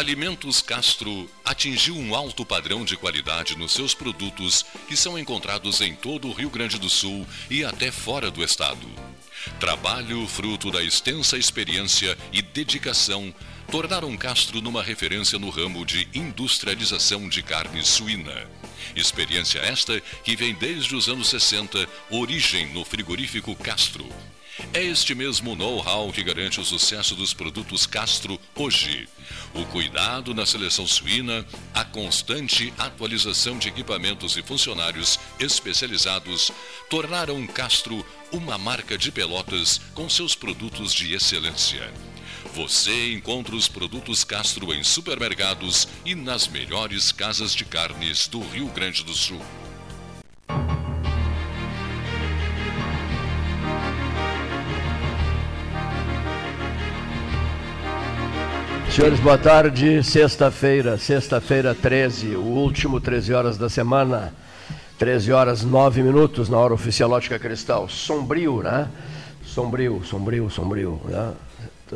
[0.00, 5.94] Alimentos Castro atingiu um alto padrão de qualidade nos seus produtos que são encontrados em
[5.94, 8.88] todo o Rio Grande do Sul e até fora do estado.
[9.58, 13.34] Trabalho fruto da extensa experiência e dedicação
[13.70, 18.48] tornaram Castro numa referência no ramo de industrialização de carne suína.
[18.96, 24.08] Experiência esta que vem desde os anos 60, origem no frigorífico Castro.
[24.72, 29.08] É este mesmo know-how que garante o sucesso dos produtos Castro hoje.
[29.52, 36.52] O cuidado na seleção suína, a constante atualização de equipamentos e funcionários especializados
[36.88, 41.92] tornaram Castro uma marca de pelotas com seus produtos de excelência.
[42.54, 48.68] Você encontra os produtos Castro em supermercados e nas melhores casas de carnes do Rio
[48.68, 49.40] Grande do Sul.
[58.90, 60.02] Senhores, boa tarde.
[60.02, 64.34] Sexta-feira, sexta-feira 13, o último 13 horas da semana.
[64.98, 67.88] 13 horas 9 minutos na hora oficial Ótica Cristal.
[67.88, 68.88] Sombrio, né?
[69.44, 71.00] Sombrio, sombrio, sombrio.
[71.04, 71.32] Né?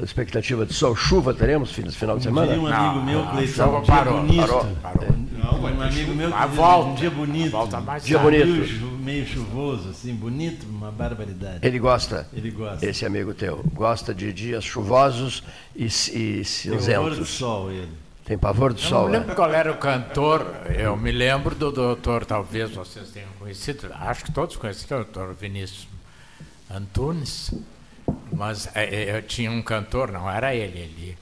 [0.03, 2.53] Expectativa de sol, chuva teremos final de semana?
[2.53, 4.47] Tem um amigo não, meu, Cleiton, um dia parou, bonito.
[4.47, 5.15] Parou, parou.
[5.33, 7.51] Não, um amigo meu que a volta, um dia bonito.
[7.53, 8.95] Volta mais dia bonito.
[9.05, 11.59] Meio chuvoso, assim, bonito, uma barbaridade.
[11.63, 12.27] Ele gosta.
[12.33, 12.85] Ele gosta.
[12.85, 13.63] Esse amigo teu.
[13.75, 15.43] Gosta de dias chuvosos
[15.77, 16.89] e, e Tem cinzentos.
[16.89, 17.93] horror do sol, ele.
[18.25, 19.19] Tem pavor do Eu sol, não né?
[19.19, 24.25] lembro qual era o cantor, eu me lembro do doutor, talvez vocês tenham conhecido, acho
[24.25, 25.87] que todos conhecem, o doutor Vinícius
[26.71, 27.53] Antunes,
[28.33, 31.19] mas é, é, eu tinha um cantor, não era ele, ele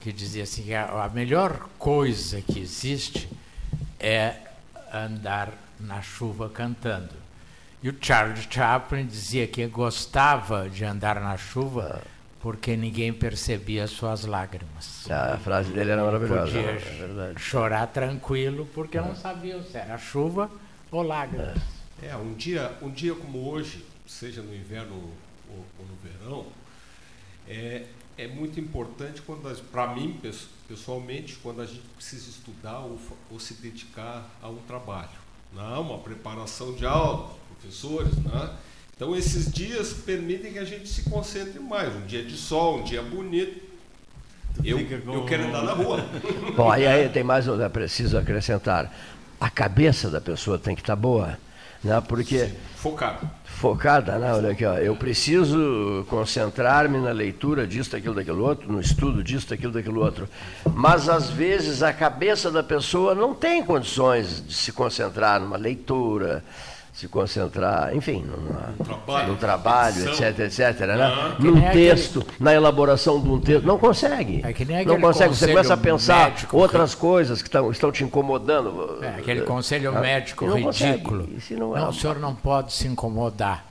[0.00, 3.28] que dizia assim, que a, a melhor coisa que existe
[3.98, 4.36] é
[4.92, 7.14] andar na chuva cantando.
[7.82, 12.02] E o Charles Chaplin dizia que gostava de andar na chuva
[12.40, 15.10] porque ninguém percebia suas lágrimas.
[15.10, 16.44] A frase dele era maravilhosa.
[16.52, 17.40] Podia É verdade.
[17.40, 20.50] chorar tranquilo porque não sabiam se era chuva
[20.90, 21.58] ou lágrimas.
[22.02, 25.10] É, um dia, um dia como hoje, seja no inverno
[25.56, 26.46] ou, ou no verão,
[27.48, 27.84] é,
[28.18, 32.98] é muito importante quando para mim pes- pessoalmente quando a gente precisa estudar ou,
[33.30, 35.08] ou se dedicar a um trabalho,
[35.52, 37.30] não uma preparação de aula,
[37.60, 38.50] professores, né?
[38.96, 41.94] Então esses dias permitem que a gente se concentre mais.
[41.94, 43.60] Um dia de sol, um dia bonito.
[44.64, 45.98] Eu, eu quero andar na rua.
[46.56, 48.90] Bom, aí, aí tem mais, um- é preciso acrescentar.
[49.38, 51.38] A cabeça da pessoa tem que estar boa,
[51.84, 52.00] né?
[52.00, 53.30] Porque Focado.
[53.56, 54.32] Focada, né?
[54.32, 54.74] Olha aqui, ó.
[54.74, 60.28] Eu preciso concentrar-me na leitura disso, daquilo, daquilo outro, no estudo disso, daquilo, daquilo outro.
[60.74, 66.44] Mas às vezes a cabeça da pessoa não tem condições de se concentrar numa leitura,
[66.96, 70.28] se concentrar, enfim, numa, trabalho, no trabalho, edição.
[70.28, 71.02] etc, etc, né?
[71.04, 71.36] Ah.
[71.38, 74.40] Num Que nem aquele- texto, na elaboração de um texto, não consegue.
[74.42, 75.34] É que nem não consegue.
[75.34, 78.98] Você começa a pensar médico outras coisas que estão, estão te incomodando.
[79.02, 80.92] É, aquele conselho Ah, médico não consegue.
[80.92, 81.28] ridículo.
[81.50, 83.64] Não é Não, uma- o senhor não pode se incomodar.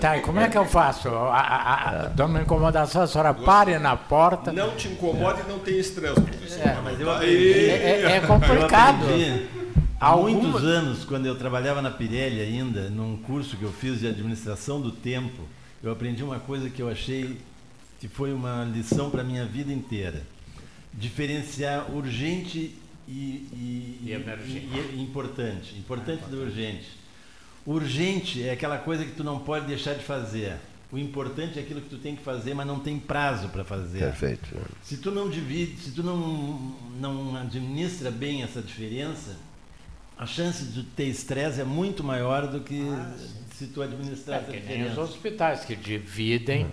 [0.00, 1.08] Tá, e como é que eu faço?
[1.08, 4.52] A, a, a, dando uma incomodação, a senhora pare na porta.
[4.52, 6.60] Não te incomode e não tenha estresse, professor.
[6.68, 7.34] É, mas eu aprendi.
[7.36, 7.70] aí.
[7.70, 9.04] É, é Eu complicado.
[10.00, 14.00] Há Alguma- muitos anos, quando eu trabalhava na Pirelli ainda, num curso que eu fiz
[14.00, 15.42] de administração do tempo,
[15.82, 17.38] eu aprendi uma coisa que eu achei
[18.00, 20.22] que foi uma lição para a minha vida inteira.
[20.92, 22.74] Diferenciar urgente
[23.08, 24.66] e, e- E emergente.
[24.74, 25.76] e- e importante.
[25.78, 26.86] Importante do urgente.
[27.66, 30.56] Urgente é aquela coisa que tu não pode deixar de fazer.
[30.92, 33.98] O importante é aquilo que tu tem que fazer, mas não tem prazo para fazer.
[33.98, 34.48] Perfeito.
[34.82, 39.36] Se tu não divide, se tu não, não administra bem essa diferença,
[40.18, 42.82] a chance de ter estresse é muito maior do que
[43.54, 46.66] se tu É administrar essa que nem os hospitais que dividem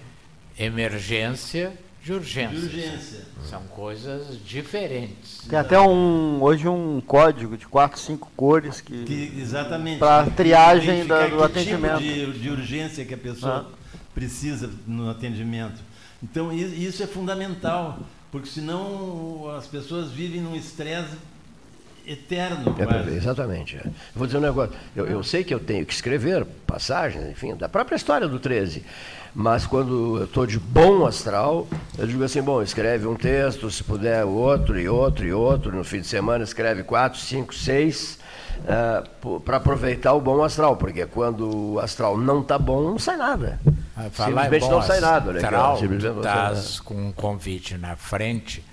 [0.57, 2.57] emergência de urgência.
[2.59, 3.21] De urgência.
[3.45, 5.39] São coisas diferentes.
[5.47, 9.99] Tem até um hoje um código de quatro, cinco cores que, Que, exatamente.
[9.99, 11.99] Pra triagem da- do que atendimento.
[12.01, 13.71] Tipo de, de urgência que a pessoa
[14.13, 15.79] precisa no atendimento.
[16.21, 17.99] Então isso é fundamental,
[18.31, 21.15] porque senão as pessoas vivem num estresse
[22.05, 22.75] eterno.
[22.77, 23.15] É, quase.
[23.15, 23.77] exatamente.
[23.77, 23.83] é.
[24.15, 24.73] Vou dizer um negócio.
[24.95, 28.83] Eu, eu sei que eu tenho que escrever passagens, enfim, da própria história do 13.
[29.35, 31.67] Mas quando eu estou de bom astral,
[31.97, 35.75] eu digo assim, bom, escreve um texto, se puder outro, e outro, e outro.
[35.75, 38.19] No fim de semana escreve quatro, cinco, seis,
[39.43, 40.77] para aproveitar o bom astral.
[40.77, 43.59] Porque quando o astral não está bom, não sai nada.
[43.95, 45.31] Ah, falar Simplesmente não sai nada.
[45.31, 46.53] Ó, astral, simplesmente tu não sai nada.
[46.53, 48.63] estás com um convite na frente,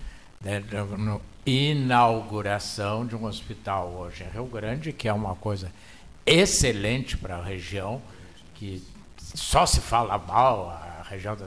[0.43, 0.63] né,
[0.99, 5.73] no inauguração de um hospital hoje em Rio Grande, que é uma coisa
[6.25, 8.01] excelente para a região,
[8.55, 8.83] que
[9.19, 11.47] só se fala mal a região da...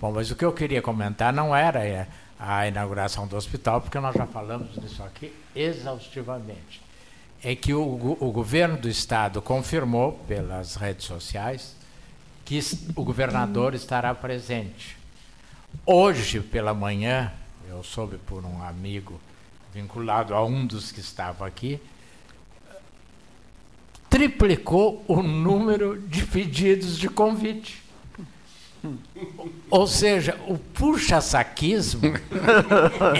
[0.00, 2.08] Bom, mas o que eu queria comentar não era é,
[2.38, 6.82] a inauguração do hospital, porque nós já falamos disso aqui exaustivamente.
[7.42, 11.76] É que o, o governo do estado confirmou pelas redes sociais
[12.44, 12.60] que
[12.96, 14.96] o governador estará presente.
[15.84, 17.32] Hoje pela manhã,
[17.68, 19.20] eu soube por um amigo
[19.76, 21.78] vinculado a um dos que estava aqui,
[24.08, 27.82] triplicou o número de pedidos de convite.
[29.68, 32.00] Ou seja, o puxa-saquismo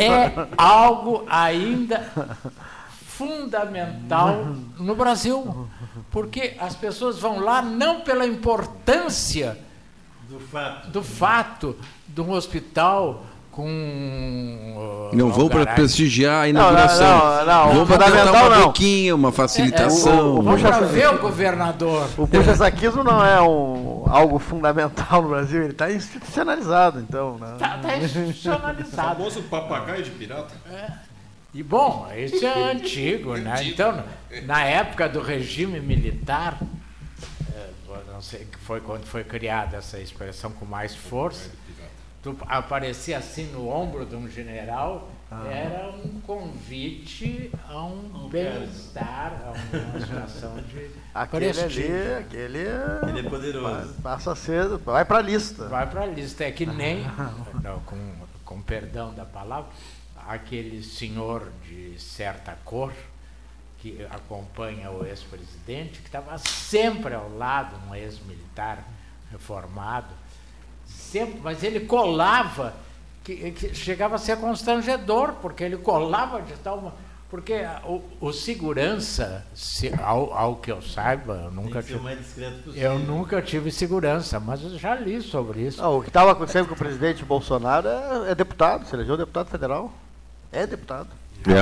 [0.01, 2.11] é algo ainda
[3.07, 4.47] fundamental
[4.79, 5.69] no Brasil.
[6.11, 9.59] Porque as pessoas vão lá não pela importância
[10.27, 10.91] Do fato.
[10.91, 11.77] do fato
[12.09, 13.27] de um hospital
[13.57, 15.09] com.
[15.13, 17.19] uh, Não vão para prestigiar a inauguração.
[17.19, 18.67] não, não, vão o para fundamental cantar uma não.
[18.67, 20.35] boquinha, uma facilitação.
[20.35, 22.09] o- o- Vamos Puxa para ver o governador.
[22.19, 27.39] O puxa-saquismo não é um, algo fundamental no Brasil, ele está institucionalizado, então.
[27.39, 27.53] Né?
[27.55, 29.17] Está tá institucionalizado.
[29.17, 30.55] famoso papagaio de pirata.
[31.55, 33.55] E bom, isso é antigo, né?
[33.65, 34.05] Então,
[34.45, 36.59] na época do regime militar,
[37.55, 37.69] eh,
[38.13, 41.49] não sei que foi quando foi criada essa expressão com mais força,
[42.35, 45.09] tu aparecia assim no ombro de um general,
[45.49, 52.19] era um convite a um bem-estar, a uma situação de Aquele ali, prestígio.
[52.19, 53.95] aquele Ele é poderoso.
[54.03, 55.69] passa ser, vai para a lista.
[55.69, 56.45] Vai para a lista.
[56.45, 57.05] É que nem,
[57.63, 57.97] não, com,
[58.45, 59.71] com perdão da palavra,
[60.29, 62.93] aquele senhor de certa cor
[63.79, 68.85] que acompanha o ex-presidente, que estava sempre ao lado, um ex-militar
[69.31, 70.09] reformado,
[70.87, 72.75] sempre, mas ele colava,
[73.25, 76.81] que, que chegava a ser constrangedor, porque ele colava de tal.
[76.81, 76.93] ma-
[77.29, 77.55] Porque
[77.85, 81.99] o, o segurança, se- ao, ao que eu saiba, eu nunca tive.
[82.77, 85.83] Eu nunca tive segurança, mas eu já li sobre isso.
[85.83, 89.49] Não, o que estava acontecendo com o presidente Bolsonaro é, é deputado, se elegeu deputado
[89.49, 89.93] federal.
[90.53, 91.09] É deputado.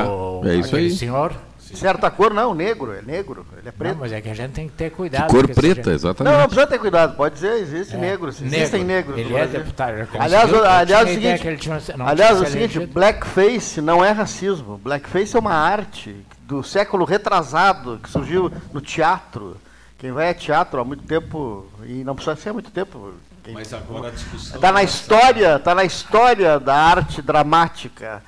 [0.06, 0.90] O- É, é isso aí.
[0.90, 1.34] senhor.
[1.74, 3.96] Certa cor, não, negro, é negro, ele é Não, preto.
[4.00, 5.30] mas é que a gente tem que ter cuidado.
[5.30, 6.32] Cor preta, Não, exatamente.
[6.38, 8.56] não precisa ter cuidado, pode dizer, existe É, negros, negro.
[8.56, 9.18] existem negros.
[9.18, 9.58] Ele é Brasil.
[9.60, 10.08] deputado.
[10.18, 14.04] Aliás, eu aliás, o seguinte, que ele tinha- não aliás, o se seguinte, blackface não
[14.04, 14.78] é racismo.
[14.78, 19.56] Blackface é uma arte do século retrasado que surgiu no teatro.
[19.98, 23.12] Quem vai a teatro há muito tempo, e não precisa ser há muito tempo.
[23.42, 24.56] Quem Mas agora a discussão.
[24.56, 28.22] Está na é história, tá na história da arte dramática.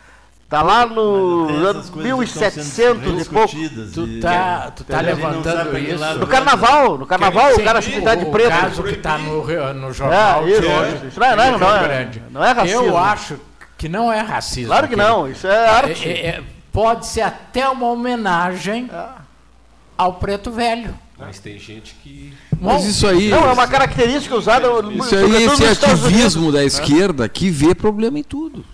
[0.48, 3.52] Tá lá no ano essas coisas estão sendo 1700 e pouco.
[3.56, 6.19] rediscutidas Tu tá, tu tá não levantando isso.
[6.20, 8.48] No carnaval, no carnaval, Sim, o cara pintar de o preto.
[8.50, 9.44] caso que está no,
[9.75, 11.06] no jornal É, isso, de hoje.
[11.08, 11.19] isso.
[11.19, 12.22] Não é- do não é- não Rio é- Grande.
[12.31, 12.82] não é racismo.
[12.84, 13.40] Eu acho
[13.76, 14.69] que não é racismo.
[14.69, 16.08] Claro que não, isso é arte.
[16.08, 19.16] É- é- pode ser até uma homenagem Ah.
[19.98, 20.94] ao preto velho.
[21.19, 22.32] Mas tem gente que.
[22.60, 23.31] Mas isso aí.
[23.31, 28.22] Não, é uma característica usada Isso aí, esse ativismo da esquerda que vê problema em
[28.22, 28.64] tudo.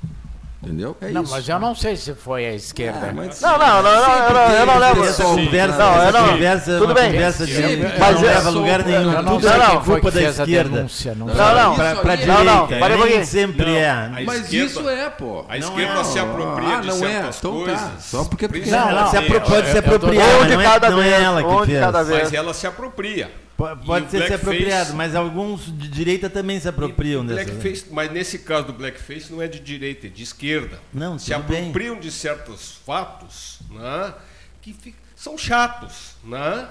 [0.65, 0.97] Entendeu?
[1.01, 1.33] É não, isso.
[1.33, 3.09] mas eu não sei se foi a esquerda.
[3.11, 5.05] Ah, mas- Não, não, não, não, eu não, eu não levo.
[5.05, 7.11] Essa conversa, Não, eu não- conversa é tudo bem.
[7.13, 9.13] conversa de Eu- mas não é- leva a lugar nenhum.
[9.13, 10.77] Eu não Tudo é quem foi culpa da esquerda.
[10.77, 11.15] denúncia.
[11.17, 11.75] Não, Não, não.
[11.75, 14.25] Pra, pra Não, direita, não, para nem sempre Não, é.
[14.25, 15.45] Mas isso é, pô.
[15.49, 16.05] A esquerda é.
[16.05, 16.99] se apropria Ah, de não é.
[17.11, 17.65] certas Então tá.
[17.65, 17.91] coisas.
[18.05, 18.67] Só porque tu quer.
[18.71, 21.43] Não, Ela não, se apro- eu- pode se apropriar, não é, de não é ela
[21.43, 21.81] que de fez.
[21.81, 22.23] cada vez.
[22.23, 23.31] Mas ela se apropria.
[23.77, 27.45] Po- Pode ser se apropriado, mas alguns de direita também se apropriam dessa.
[27.45, 30.79] blackface, mas nesse caso do blackface não é de direita, é de esquerda.
[30.93, 31.59] Não, se tudo bem.
[31.61, 34.15] apropriam de certos fatos né,
[34.61, 36.13] que fi- são chatos.
[36.25, 36.67] Né?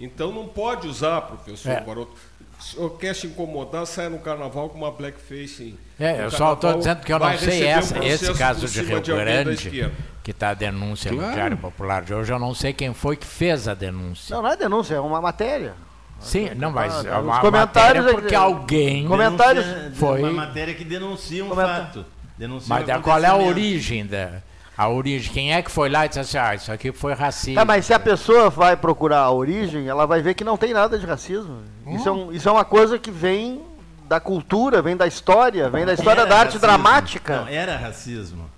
[0.00, 1.80] Então não pode usar, professor É.
[1.80, 2.12] Baroto.
[2.60, 5.76] Se o senhor quer se incomodar, saia no carnaval com uma blackface.
[5.98, 8.68] É, No eu só estou dizendo que eu não sei receber um essa, esse caso
[8.68, 9.90] de Rio da Grande,
[10.22, 11.34] que está a denúncia no Claro.
[11.34, 14.34] Diário Popular de hoje, eu não sei quem foi que fez a denúncia.
[14.36, 15.74] Não, não é denúncia, é uma matéria.
[16.22, 19.06] Sim, não, mas é uma comentários matéria é- porque alguém...
[19.06, 22.06] Comentários- Foi- Uma matéria que denuncia um Comenta- fato.
[22.38, 24.30] Denuncia Mas um qual é a origem da...
[24.76, 27.56] A origem, quem é que foi lá e disse assim, ah, isso aqui foi racismo.
[27.56, 30.72] Tá, mas se a pessoa vai procurar a origem, ela vai ver que não tem
[30.72, 31.58] nada de racismo.
[31.88, 33.60] Isso, é, um- isso é uma coisa que vem
[34.08, 36.66] da cultura, vem da história, vem da história Era da arte racismo.
[36.66, 37.40] dramática.
[37.42, 38.50] Não, era racismo.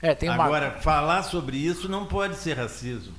[0.00, 0.44] É, tem uma...
[0.44, 3.12] Agora, falar sobre isso não pode ser racismo.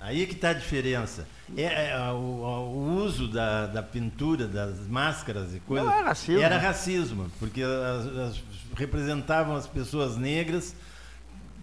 [0.00, 1.26] Aí que está a diferença.
[1.56, 5.86] É, é, o, o uso da, da pintura, das máscaras e coisas.
[5.86, 6.40] Não é racismo.
[6.42, 8.42] Era racismo, porque as- as-
[8.76, 10.74] representavam as pessoas negras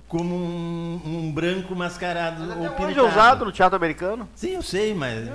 [0.08, 4.28] como um, um branco mascarado ou Até hoje é usado no teatro americano.
[4.36, 5.28] Sim, eu sei, mas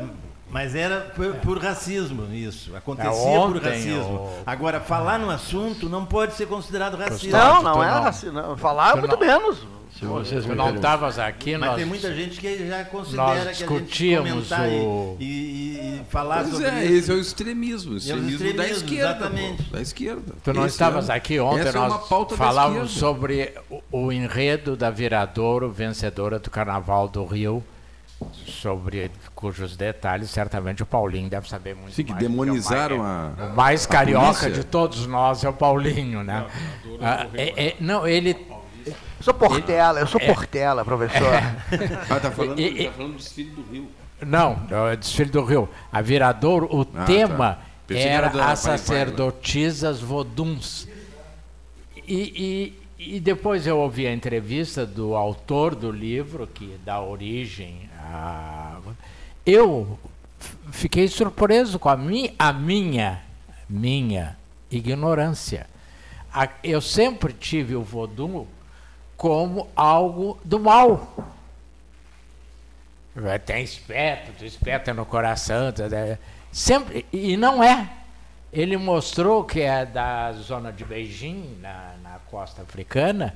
[0.51, 2.75] Mas era por, por racismo isso.
[2.77, 4.03] Acontecia É, ontem, por racismo.
[4.15, 7.31] o- Agora, falar no assunto não pode ser considerado racismo.
[7.39, 8.13] Não, não é.
[8.33, 8.57] Não.
[8.57, 9.59] Falar muito não- menos.
[9.99, 11.77] Se vocês me não estavas aqui, Mas nós...
[11.77, 15.25] tem muita gente que já considera nós que a gente discutíamos comentar e- o- e,
[15.25, 16.95] e- e falar Pois sobre é, isso.
[16.95, 17.93] esse é o extremismo.
[17.93, 19.11] O extremismo, da extremismos, esquerda.
[19.11, 19.63] exatamente.
[19.65, 20.35] pô, da esquerda.
[20.43, 24.75] Tu não Esse estavas é- aqui ontem, é nós da falávamos sobre o, o enredo
[24.77, 27.63] da Viradouro, vencedora do Carnaval do Rio,
[28.47, 32.23] sobre cujos detalhes certamente o Paulinho deve saber muito Sim, que mais.
[32.23, 33.07] demonizaram é o a.
[33.37, 34.51] mais, o mais carioca polícia.
[34.51, 36.47] de todos nós é o Paulinho, né?
[37.01, 38.37] Ah, é- é- não, ele
[38.87, 41.33] Eu sou Portela, eu sou Portela, professor.
[42.11, 43.89] Ah, tá falando, E- tá falando do desfile do Rio.
[44.27, 45.69] Não, é o desfile do Rio.
[45.93, 47.61] A Viradouro, o Ah, tema tá.
[47.87, 50.87] Pensei que era era as sacerdotisas voduns.
[52.07, 57.90] E, e, e depois eu ouvi a entrevista do autor do livro, que dá origem
[58.13, 58.79] a.
[59.47, 59.99] Eu
[60.73, 63.23] fiquei surpreso com a, mi, a minha,
[63.69, 64.37] minha
[64.71, 65.67] ignorância.
[66.33, 68.47] A- eu sempre tive o vodum
[69.17, 71.15] como algo do mal.
[73.45, 75.73] Tem espeto, tu espeta no coração.
[75.73, 76.19] tu- é,
[76.53, 77.89] Sempre, e não é.
[78.53, 83.35] Ele mostrou que é da zona de Beijing, na, na costa africana,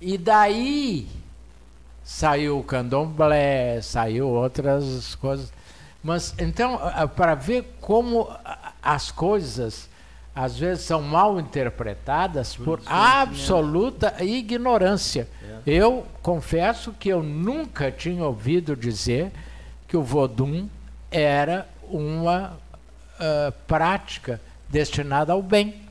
[0.00, 1.08] e daí
[2.10, 5.52] saiu o candomblé, saiu outras coisas.
[6.02, 6.80] Mas então,
[7.14, 8.28] para ver como
[8.82, 9.88] as coisas
[10.34, 15.28] às vezes são mal interpretadas por absoluta ignorância.
[15.64, 19.30] Eu confesso que eu nunca tinha ouvido dizer
[19.86, 20.68] que o vodum
[21.10, 22.58] era uma
[23.18, 25.82] ah, prática destinada ao bem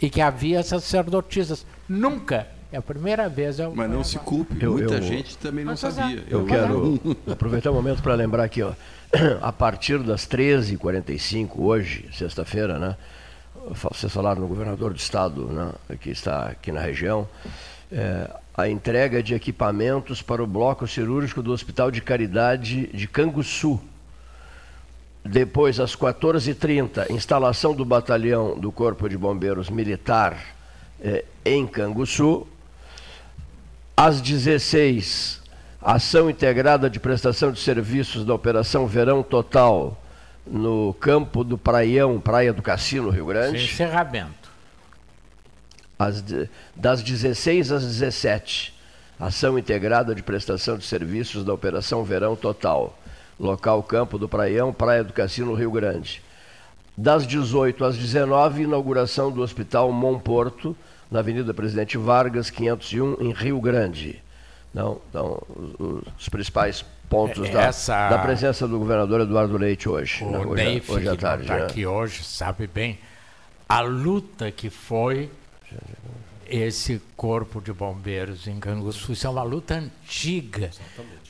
[0.00, 1.66] e que havia sacerdotisas.
[1.88, 2.46] Nunca.
[2.72, 5.74] É a primeira vez eu Mas não se culpe, Eu- muita eu- gente também não
[5.74, 5.76] é.
[5.76, 6.24] sabia.
[6.28, 6.98] Eu quero
[7.30, 8.72] aproveitar o momento para lembrar aqui, ó,
[9.42, 12.96] a partir das 13h45, hoje, sexta-feira, né?
[13.68, 17.28] Vocês falaram no governador do estado, né, que está aqui na região,
[17.92, 23.78] é, a entrega de equipamentos para o bloco cirúrgico do Hospital de Caridade de Canguçu.
[25.24, 30.36] Depois, às 14h30, instalação do batalhão do Corpo de Bombeiros Militar
[31.00, 32.46] eh, em Canguçu.
[33.96, 35.42] Às 16
[35.82, 40.00] ação integrada de prestação de serviços da Operação Verão Total
[40.46, 43.64] no campo do Praião, Praia do Cassino, Rio Grande.
[43.64, 44.50] encerramento.
[45.98, 46.24] Às
[46.74, 48.74] das 16 às 17,
[49.20, 52.96] ação integrada de prestação de serviços da Operação Verão Total,
[53.38, 56.22] local Campo do Praião, Praia do Cassino, Rio Grande.
[56.96, 60.76] Das 18 às 19, inauguração do Hospital Monporto,
[61.12, 64.20] na Avenida Presidente Vargas, 501, em Rio Grande.
[64.74, 65.40] Não, então,
[65.78, 70.24] os, os principais pontos É, da, essa- da presença do governador Eduardo Leite hoje.
[70.24, 71.42] né, O hoje, Neif, hoje à que tarde.
[71.42, 71.64] está né?
[71.66, 72.98] aqui hoje, sabe bem
[73.68, 75.30] a luta que foi
[76.48, 79.12] esse corpo de bombeiros em Canguçu.
[79.12, 80.70] Isso é uma luta antiga,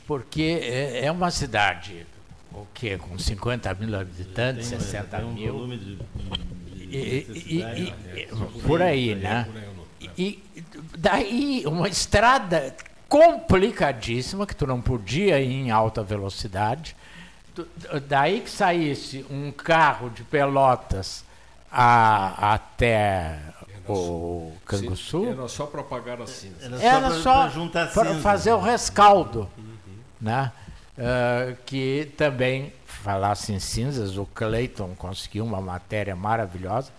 [0.07, 2.07] porque é, é uma cidade,
[2.53, 2.97] o quê?
[2.99, 5.53] Com 50 mil habitantes, Tem, 60 tem um mil.
[5.53, 9.47] volume de, de e- e- e- por aí, né?
[10.23, 10.65] E
[10.97, 12.75] daí uma estrada
[13.09, 16.95] complicadíssima que tu não podia ir em alta velocidade.
[18.09, 21.25] Daí que saísse um carro de Pelotas
[21.71, 23.39] a- até
[23.89, 26.77] o Canguçu, Era só para apagar a cinza.
[26.81, 28.21] Era só pra para cinza.
[28.21, 29.51] fazer o rescaldo,
[30.21, 30.53] né?
[30.97, 36.91] Ah, que também falasse em cinzas, o Clayton conseguiu uma matéria maravilhosa.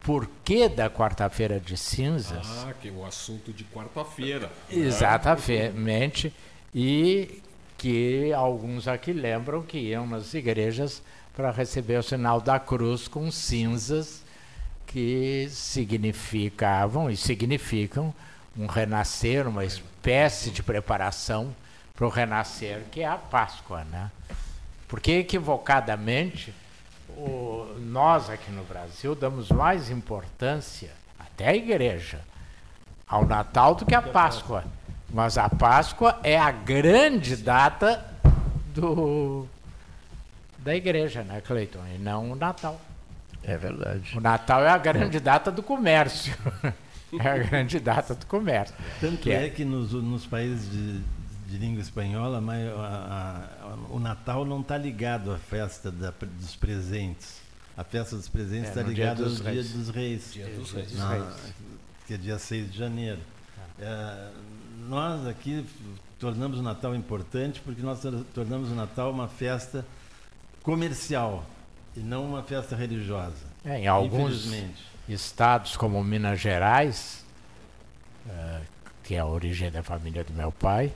[0.00, 2.46] Por que da quarta-feira de cinzas?
[2.66, 4.50] Ah, que é o assunto de quarta-feira.
[4.70, 6.32] Exatamente.
[6.74, 7.42] E
[7.76, 11.02] que alguns aqui lembram que iam nas igrejas
[11.34, 14.22] para receber o sinal da cruz com cinzas
[14.86, 18.12] que significavam e significam
[18.56, 21.54] um renascer, uma espécie de preparação
[21.94, 24.10] para o renascer, que é a Páscoa, né?
[24.88, 26.52] Porque equivocadamente
[27.90, 32.20] nós aqui no Brasil damos mais importância, até a igreja,
[33.06, 34.64] ao Natal do que à Páscoa.
[35.12, 38.04] Mas a Páscoa é a grande data
[38.72, 39.46] do,
[40.58, 41.80] da igreja, né, Cleiton?
[41.94, 42.80] E não o Natal.
[43.42, 44.16] É verdade.
[44.16, 46.34] O Natal é a grande data do comércio.
[47.18, 48.72] É a grande data do comércio.
[49.00, 49.46] Tanto Que é.
[49.46, 51.00] é- que nos, nos países de,
[51.48, 56.54] de língua espanhola, mas a- a- o Natal não está ligado à festa da- dos
[56.54, 57.39] presentes.
[57.80, 60.32] A festa dos presentes É, está no Dia ligada ao Dia dos Reis.
[60.34, 60.92] Dia dos Reis.
[60.98, 61.32] Na-
[62.06, 63.20] que é dia 6 de janeiro.
[63.78, 64.28] É,
[64.86, 65.64] nós aqui
[66.18, 69.86] tornamos o Natal importante porque nós tor- tornamos o Natal uma festa
[70.62, 71.46] comercial
[71.96, 73.46] e não uma festa religiosa.
[73.64, 74.44] É, em alguns
[75.08, 77.24] estados como Minas Gerais,
[78.28, 78.60] eh,
[79.04, 80.92] que é a origem da família do meu pai,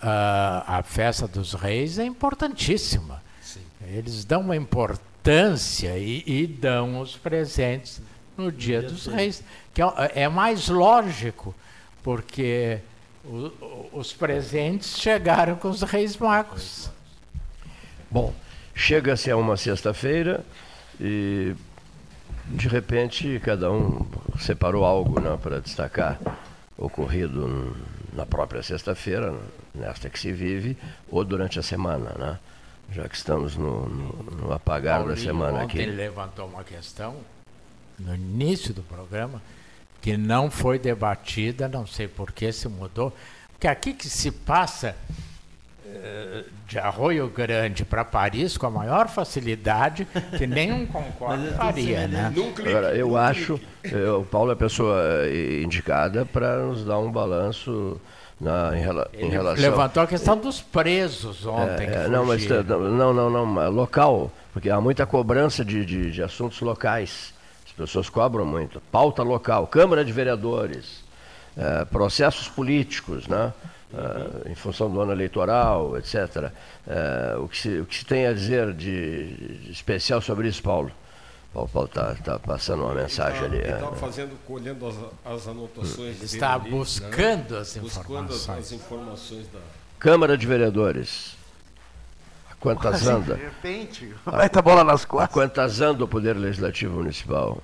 [0.00, 3.22] ah, a festa dos reis é importantíssima.
[3.82, 5.04] Eles dão uma importância
[5.98, 8.00] e, e dão os presentes
[8.36, 9.42] no dia dos reis,
[9.74, 11.54] que é, é mais lógico,
[12.02, 12.78] porque
[13.24, 16.90] o- os presentes chegaram com os reis magos.
[18.10, 18.32] Bom,
[18.74, 20.44] chega-se a uma sexta-feira
[21.00, 21.54] e
[22.46, 24.06] de repente cada um
[24.38, 26.18] separou algo né, para destacar
[26.78, 27.76] ocorrido
[28.12, 29.34] na própria sexta-feira,
[29.74, 30.76] nesta que se vive,
[31.10, 32.38] ou durante a semana, né?
[32.92, 35.90] Já que estamos no, no- no apagar da Paulinho semana ontem aqui.
[35.90, 37.16] levantou uma questão
[37.98, 39.42] no início do programa
[40.00, 43.12] que não foi debatida, não sei por que se mudou,
[43.52, 44.94] porque aqui que se passa
[45.84, 50.06] eh, de Arroio Grande para Paris com a maior facilidade
[50.38, 52.32] que nenhum tudo faria, né?
[52.66, 57.10] Agora, eu acho, eh, o Paulo é a pessoa eh, indicada para nos dar um
[57.10, 58.00] balanço
[58.40, 59.62] na, em, rela- em relação.
[59.62, 61.86] levantou a questão dos presos ontem.
[61.86, 66.22] É, que não, mas não, não, não, local, porque há muita cobrança de, de, de
[66.22, 67.34] assuntos locais.
[67.66, 68.80] As pessoas cobram muito.
[68.92, 71.04] Pauta local, Câmara de Vereadores,
[71.56, 73.52] eh, processos políticos, né?
[73.94, 76.50] eh, em função do ano eleitoral, etc.
[76.86, 79.26] Eh, o, que se, o que se tem a dizer de,
[79.64, 80.90] de especial sobre isso, Paulo?
[81.56, 83.56] Paulo Paulo está tá passando uma mensagem ali.
[83.56, 83.90] Ele é.
[83.98, 84.94] fazendo, colhendo as,
[85.24, 86.70] as anotações Ele dele está ali, né?
[86.70, 88.58] buscando as Buscando as, informações.
[88.58, 89.58] as informações da...
[89.98, 91.34] Câmara de Vereadores.
[92.50, 93.36] A quantas Assim, anda?
[93.36, 95.32] de repente, vai estar bola nas A costas.
[95.32, 97.62] quantas anda o Poder Legislativo Municipal?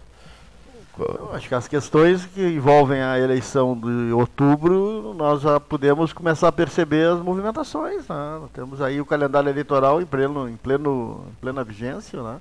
[0.99, 6.49] Eu Acho que as questões que envolvem a eleição de outubro, nós já podemos começar
[6.49, 8.09] a perceber as movimentações.
[8.09, 8.41] né?
[8.55, 12.23] Temos aí o calendário eleitoral em, pleno, em, pleno, em plena vigência.
[12.23, 12.41] Né?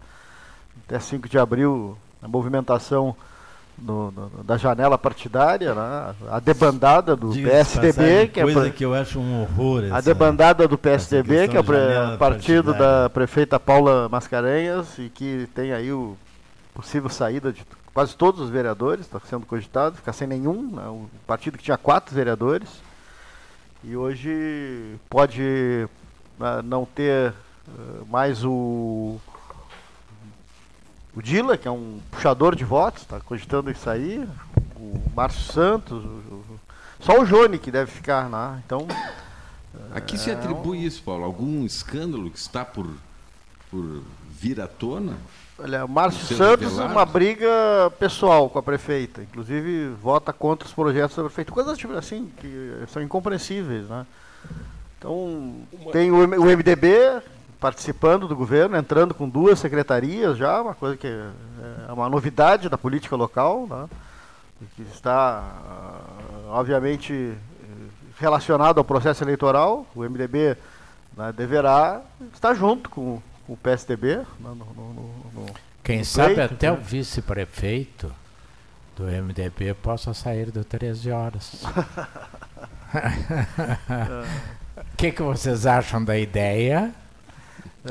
[0.87, 3.15] Até 5 de abril, a movimentação
[3.77, 6.13] do- do- da janela partidária, né?
[6.29, 9.83] a debandada do Diga-se de PSDB, passagem, que é coisa que eu acho um horror.
[9.83, 15.47] a essa- debandada do PSDB, que é o partido da prefeita Paula Mascarenhas e que
[15.55, 16.15] tem aí o
[16.75, 21.09] possível saída de quase todos os vereadores, está sendo cogitado, ficar sem nenhum, né, o
[21.27, 22.69] partido que tinha quatro vereadores
[23.83, 25.87] e hoje pode
[26.39, 27.33] né, não ter
[27.67, 29.17] eh, mais o
[31.15, 34.27] o Dila, que é um puxador de votos, está cogitando isso aí,
[34.75, 36.59] o Márcio Santos, o- o-
[36.99, 38.61] só o Jone que deve ficar, né?
[38.65, 38.87] Então
[39.93, 41.23] A que se atribui isso, Paulo?
[41.23, 42.87] Algum escândalo que está por,
[43.69, 45.15] por vir à tona?
[45.57, 46.91] Olha, o Márcio Santos, revelado?
[46.93, 47.47] uma briga
[47.99, 49.21] pessoal com a prefeita.
[49.21, 51.51] Inclusive, vota contra os projetos da prefeita.
[51.51, 54.05] Coisas tipo assim, que são incompreensíveis, né?
[54.97, 55.55] Então,
[55.91, 57.21] tem o, o MDB
[57.61, 61.29] participando do governo, entrando com duas secretarias já, uma coisa que é,
[61.87, 63.87] é uma novidade da política local, né?
[64.75, 66.01] Que está, ah,
[66.49, 67.35] obviamente, eh,
[68.19, 69.85] relacionado ao processo eleitoral.
[69.95, 70.57] O MDB
[71.15, 72.01] né, deverá
[72.33, 74.93] estar junto com, com o PSDB né, no- no-
[75.33, 75.45] no-
[75.83, 76.81] Quem sabe pleito, até o né?
[76.83, 78.11] vice-prefeito
[78.95, 81.63] do MDB possa sair do 13 horas.
[84.93, 86.91] O que, que vocês acham da ideia?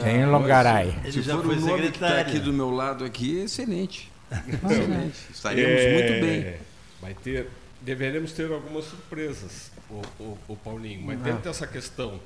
[0.06, 0.94] Em Longaray.
[1.02, 2.20] Ele Se já for foi o nome que está secretário.
[2.30, 4.10] aqui do meu lado aqui, excelente.
[4.30, 5.16] excelente.
[5.32, 6.40] Estaremos muito bem.
[6.42, 6.60] É,
[7.00, 7.48] Vai ter,
[7.80, 11.02] deveremos ter algumas surpresas, o, o, o Paulinho.
[11.06, 12.20] Mas dentro dessa questão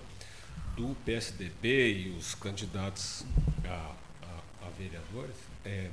[0.77, 3.24] do PSDB e os candidatos
[3.64, 5.88] a, a- a vereadores, é,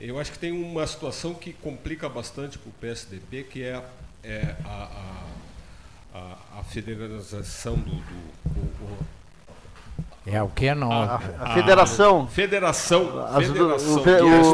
[0.00, 3.82] eu acho que tem uma situação que complica bastante para o PSDB, que é,
[4.24, 5.24] é a,
[6.12, 9.06] a, a, a federalização do, do- o- o-
[10.26, 10.90] É o que não?
[10.90, 12.26] A, a federação.
[12.26, 14.52] Federação, As federação o- que é a o-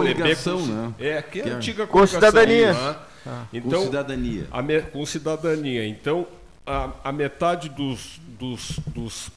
[0.60, 0.94] com- né?
[0.98, 2.72] É, que é Que a é- antiga Com cidadania.
[2.74, 2.96] né?
[3.24, 4.46] Com Então, cidadania.
[4.50, 5.86] a me- com cidadania.
[5.86, 6.26] Então,
[6.66, 9.30] a, a metade dos, dos, dos,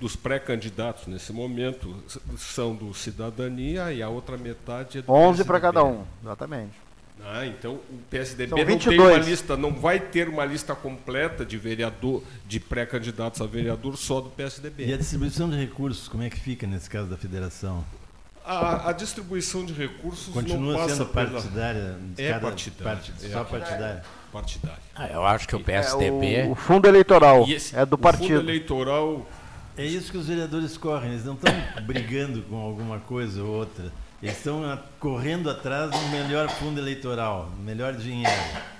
[0.00, 1.94] dos pré-candidatos nesse momento
[2.36, 6.72] são do cidadania e a outra metade é do 11 para cada um, exatamente.
[7.22, 9.00] Ah, então o PSDB São não tem 22.
[9.16, 14.20] uma lista, não vai ter uma lista completa de vereador, de pré-candidatos a vereador só
[14.20, 14.86] do PSDB.
[14.86, 17.84] E a distribuição de recursos, como é que fica nesse caso da federação?
[18.44, 21.96] A, a distribuição de recursos não Continua passa sendo pela partidária?
[22.14, 23.28] de É cada partidária, parte- é.
[23.30, 24.02] Só partidária.
[24.30, 24.78] partidária.
[24.94, 26.42] Ah, eu acho que o É, PSDB.
[26.42, 28.40] o, o fundo eleitoral esse- é do o partido.
[28.40, 29.26] fundo eleitoral
[29.78, 31.52] É isso que os vereadores correm, eles não estão
[31.84, 33.90] brigando com alguma coisa ou outra.
[34.24, 38.32] Eles estão correndo atrás do melhor fundo eleitoral, melhor dinheiro.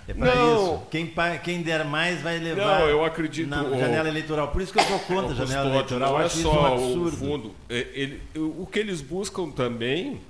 [0.09, 0.83] É para isso.
[0.91, 4.49] Quem, quem der mais vai levar Não, eu acredito, na janela eleitoral.
[4.49, 6.13] Por isso que eu sou contra a janela Custódio, eleitoral.
[6.13, 7.55] Não é isso um só o fundo.
[7.69, 10.21] É, ele- o que eles buscam também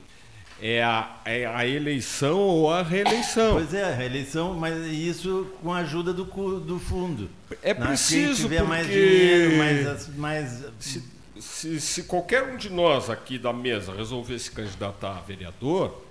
[0.63, 3.55] é a, é a eleição ou a reeleição.
[3.55, 6.25] Pois é, a reeleição, mas isso com a ajuda do,
[6.61, 7.29] do fundo.
[7.63, 11.03] É preciso, Quem tiver mais porque- dinheiro, mais, mais Se,
[11.41, 16.03] se- se qualquer um de nós aqui da mesa resolver se candidatar a vereador,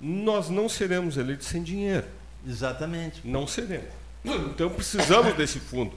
[0.00, 2.06] nós não seremos eleitos sem dinheiro.
[2.46, 3.20] Exatamente.
[3.24, 3.88] Não seremos.
[4.24, 5.92] Então precisamos desse fundo.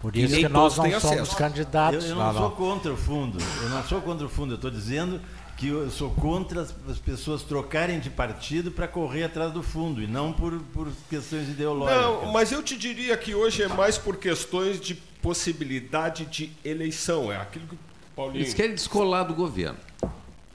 [0.00, 1.32] Por Que isso que nós não somos acesso.
[1.34, 2.04] Eu, candidatos.
[2.06, 3.38] eu não, não sou contra o fundo.
[3.62, 4.52] Eu não sou contra o fundo.
[4.52, 5.20] Eu estou dizendo
[5.58, 10.02] que eu sou contra as, as pessoas trocarem de partido para correr atrás do fundo
[10.02, 12.02] e não por, por questões ideológicas.
[12.02, 17.32] Não, mas eu te diria que hoje é mais por questões de possibilidade de eleição.
[17.32, 17.78] É aquilo que o
[18.14, 18.42] Paulinho.
[18.42, 19.78] Eles querem descolar do governo.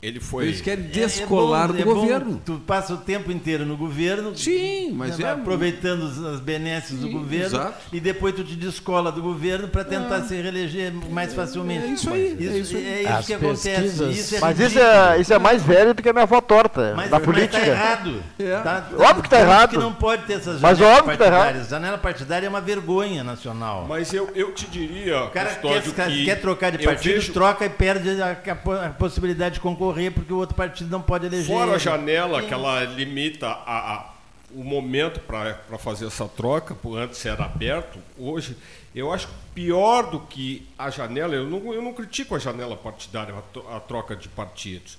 [0.06, 0.46] Ele foi.
[0.46, 2.41] Eles querem É- é descolar bom- do é bom governo.
[2.46, 4.36] Tu passa o tempo inteiro no governo.
[4.38, 7.74] Sim, mas né, é- aproveitando as benesses do Sim, governo exato.
[7.91, 11.86] e depois tu te descola do governo para tentar se reeleger mais facilmente.
[11.86, 12.86] É isso aí, Isso, é isso aí.
[12.86, 13.70] é isso As que acontece.
[13.70, 16.39] pesquisas- Isso é Mas isso é, isso é mais velho do que a minha avó
[16.41, 17.60] torta, Mas, da mas política.
[17.60, 18.24] tá errado.
[18.38, 18.60] É.
[18.60, 19.70] Tá- Óbvio que tá errado.
[19.72, 21.39] que não pode ter essas Mas janelas óbvio que tá errado.
[21.39, 21.70] partidárias.
[21.70, 23.86] Janela partidária é uma vergonha nacional.
[23.89, 27.34] Mas eu, eu te diria, O cara Custódio, quer, que quer trocar de partido, vejo-
[27.34, 31.25] troca e perde a, a a possibilidade de concorrer porque o outro partido não pode
[31.25, 31.45] eleger.
[31.47, 31.79] Fora a ele.
[31.84, 34.15] janela, que ela limita a- a-
[34.51, 38.55] o momento para fazer essa troca, por antes era aberto, hoje,
[38.93, 43.34] eu acho pior do que a janela, eu não, eu não critico a janela partidária,
[43.38, 44.97] a, tro- a troca de partidos.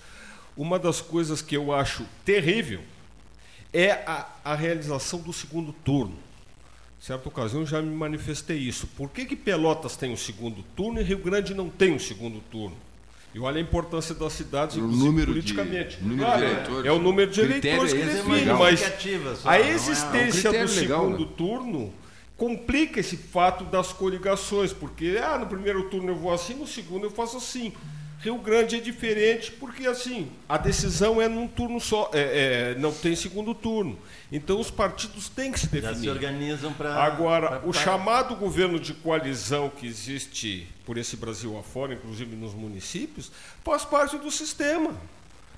[0.56, 2.80] Uma das coisas que eu acho terrível
[3.72, 6.16] é a, a realização do segundo turno.
[6.98, 8.86] Certa ocasião eu já me manifestei isso.
[8.96, 12.40] Por que, que Pelotas tem o segundo turno e Rio Grande não tem o segundo
[12.50, 12.76] turno?
[13.36, 15.98] E olha a importância das cidades, O inclusive número de- politicamente.
[16.00, 16.86] número de Claro, é- eleitores.
[16.86, 18.80] É o número de eleitores que esse, é define, mas
[19.42, 21.32] só, a é- existência É um do legal, segundo né?
[21.36, 21.92] turno
[22.34, 27.04] complica esse fato das coligações, porque ah, no primeiro turno eu vou assim, no segundo
[27.04, 27.74] eu faço assim.
[28.26, 32.92] Rio Grande é diferente porque assim a decisão é num turno só, é- é, não
[32.92, 33.98] tem segundo turno.
[34.32, 36.10] Então os partidos têm que se Já se definir.
[36.10, 36.94] organizam para.
[36.94, 43.30] Agora, o chamado governo de coalizão que existe por esse Brasil afora, inclusive nos municípios,
[43.64, 44.92] faz parte do sistema.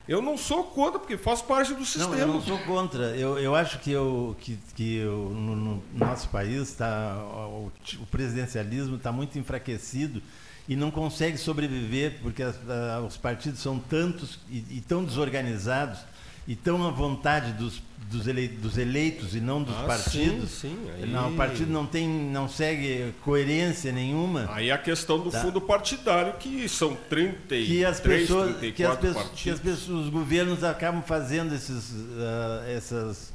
[0.07, 2.17] Eu não sou contra, porque faz parte do Não, sistema.
[2.17, 3.15] eu não sou contra.
[3.17, 7.15] Eu, eu acho que, eu, que, que eu, no, no nosso país tá,
[7.51, 10.23] o, o presidencialismo está muito enfraquecido
[10.69, 15.99] e não consegue sobreviver porque as- a- os partidos são tantos e, e tão desorganizados
[16.47, 20.51] e tão à vontade dos, dos, elei- dos eleitos e não dos Ah, partidos.
[20.51, 24.47] sim, sim, aí- Não, o partido não tem, não segue coerência nenhuma.
[24.53, 25.41] Aí a questão do Tá.
[25.43, 29.43] fundo partidário, que são 33, que as pessoas, 34 que as pessoas, partidos.
[29.43, 33.33] que as pessoas, os governos acabam fazendo esses, ah, essas,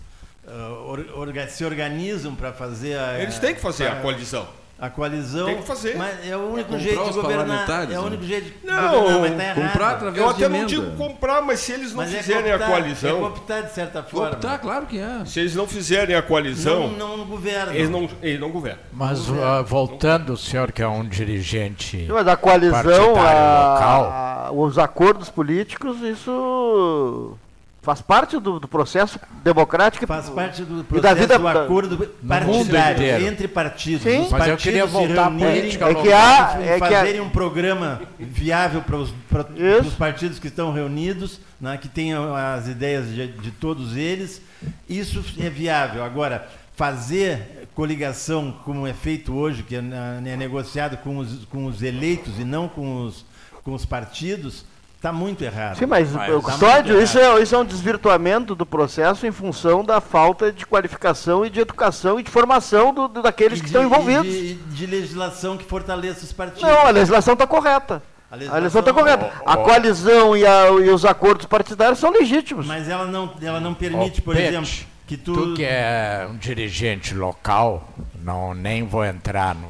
[0.47, 4.47] ah, or- orga- se organizam para fazer a, Eles têm que fazer a pra- coalizão.
[4.83, 5.45] A coalizão.
[5.45, 5.95] Tem que fazer.
[5.97, 7.69] Mas é o único comprar jeito de governar.
[7.69, 7.99] É o né?
[7.99, 11.59] único jeito de Não, governar, tá comprar através Eu de até não digo comprar, mas
[11.61, 14.35] se eles não Mas é fizerem cooptar, a coalizão, É cooptar de certa forma.
[14.35, 15.23] Tá, claro que é.
[15.25, 17.73] se eles não fizerem a coalizão, Não, não governa.
[17.73, 18.81] eles, não, eles não governam.
[18.91, 22.05] Mas ah, voltando, o senhor que é um dirigente.
[22.09, 24.03] Mas a coalizão, a- local.
[24.11, 27.37] a- os acordos políticos, isso
[27.83, 30.07] faz parte do, do processo democrático.
[30.07, 34.01] Faz parte do E processo da vida do acordo partidário entre partidos.
[34.03, 34.21] Sim.
[34.21, 36.57] Os Mas eu partidos queria se voltar à reunirem política É que há.
[36.59, 39.45] e É que há fazerem um programa viável para os, para
[39.85, 44.41] os partidos que estão reunidos, né, que tenham as ideias de, de todos eles.
[44.89, 46.03] Isso é viável.
[46.03, 51.65] Agora, fazer coligação como é feito hoje, que é, na- é negociado com os, com
[51.65, 53.25] os eleitos e não com os,
[53.63, 54.65] com os partidos,
[55.03, 55.75] está muito errado.
[55.77, 59.31] Sim, mas, Mas o tá custódio, isso é, isso é um desvirtuamento do processo em
[59.33, 63.61] função da falta de qualificação e de educação e de formação do- do- daqueles E
[63.61, 64.25] que de- estão envolvidos.
[64.33, 66.61] e De, de legislação que fortaleça os partidos.
[66.63, 68.01] Não, a legislação está correta.
[68.31, 69.31] A legislação- está correta.
[69.45, 72.65] A coalizão e, a- e os acordos partidários são legítimos.
[72.65, 74.71] Mas ela não, ela não permite, Ô, por Pete, exemplo,
[75.05, 75.33] que tu.
[75.33, 77.87] Tu que é um dirigente local,
[78.23, 79.67] não nem vou entrar no.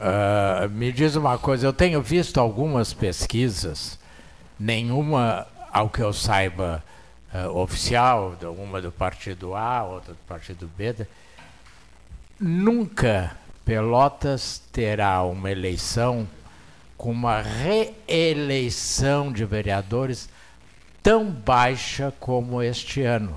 [0.00, 3.98] Ah, me diz uma coisa, eu tenho visto algumas pesquisas,
[4.58, 6.82] nenhuma, ao que eu saiba,
[7.32, 10.94] ah, oficial, uma do partido A, outra do partido B.
[12.40, 16.28] Nunca Pelotas terá uma eleição
[16.98, 20.28] com uma reeleição de vereadores
[21.02, 23.34] tão baixa como este ano.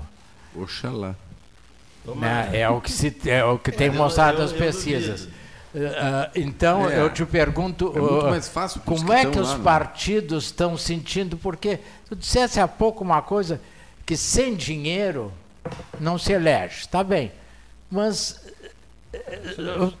[0.54, 1.14] Oxalá.
[2.16, 2.50] né?
[2.52, 5.28] É o que, se, é o que tem eu- mostrado eu- as eu pesquisas.
[5.74, 6.98] Uh, então, É.
[6.98, 9.60] eu te pergunto, É pros como que é que lá, os né?
[9.62, 11.36] partidos estão sentindo?
[11.36, 11.78] Porque
[12.08, 13.60] tu dissesse há pouco uma coisa
[14.06, 15.30] que sem dinheiro
[16.00, 17.30] não se elege, está bem,
[17.90, 18.40] mas
[19.14, 19.92] uh,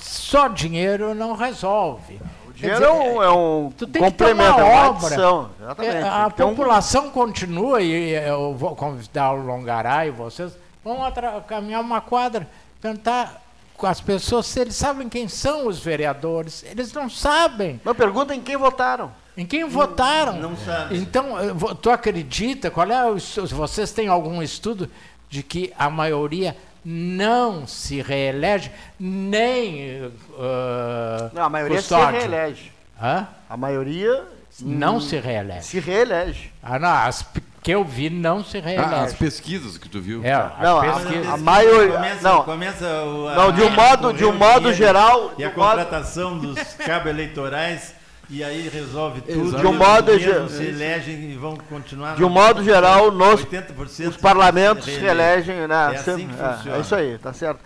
[0.00, 2.20] só dinheiro não resolve.
[2.48, 4.88] O dinheiro é dizer, um, é um Tu tem que ter complemento, uma é uma
[4.90, 5.14] obra.
[5.14, 5.96] Exatamente.
[5.96, 10.98] É, tem a que população continua, e eu vou convidar o Longaray e vocês, vão
[11.46, 12.48] caminhar uma quadra,
[12.80, 13.41] perguntar
[13.86, 16.64] as pessoas se eles sabem quem são os vereadores.
[16.68, 17.80] Eles não sabem.
[17.84, 19.12] Não, pergunta em quem votaram.
[19.36, 20.36] Em quem votaram?
[20.36, 20.96] não sabe.
[20.98, 22.70] Então, eh, tu acredita?
[22.70, 23.16] Qual é o,
[23.48, 24.90] vocês têm algum estudo
[25.30, 30.04] de que a maioria não se reelege, nem.
[30.06, 32.20] Uh, Não, a maioria custódio.
[32.20, 32.72] se reelege.
[33.00, 33.28] Hã?
[33.48, 34.24] A maioria
[34.60, 35.62] Não se reelege.
[35.66, 36.52] se reelege.
[36.62, 37.24] Ah, não, as
[37.62, 38.94] que eu vi não se reelege.
[38.94, 40.20] Ah, as pesquisas que tu viu.
[40.24, 42.42] É, Não, a- pesquisas- a maioria- Começa, não.
[42.42, 45.68] começa o- a- Não, de um modo- de um modo geral, E a um modo-
[45.78, 47.94] contratação dos cabos eleitorais,
[48.28, 49.48] e aí resolve tudo.
[49.48, 49.60] Exato.
[49.60, 52.16] De um modo os ge- mesmos se elegem e vão continuar.
[52.16, 55.74] De um na- modo geral, nos 80% os parlamentos se se elegem, né?
[55.92, 56.76] É assim sempre- que é, funciona.
[56.76, 57.60] é isso aí, tá certo.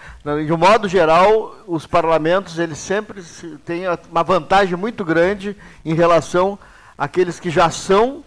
[0.44, 5.94] De um modo geral, os parlamentos eles sempre se- têm uma vantagem muito grande em
[5.94, 6.58] relação
[6.98, 8.22] àqueles que já são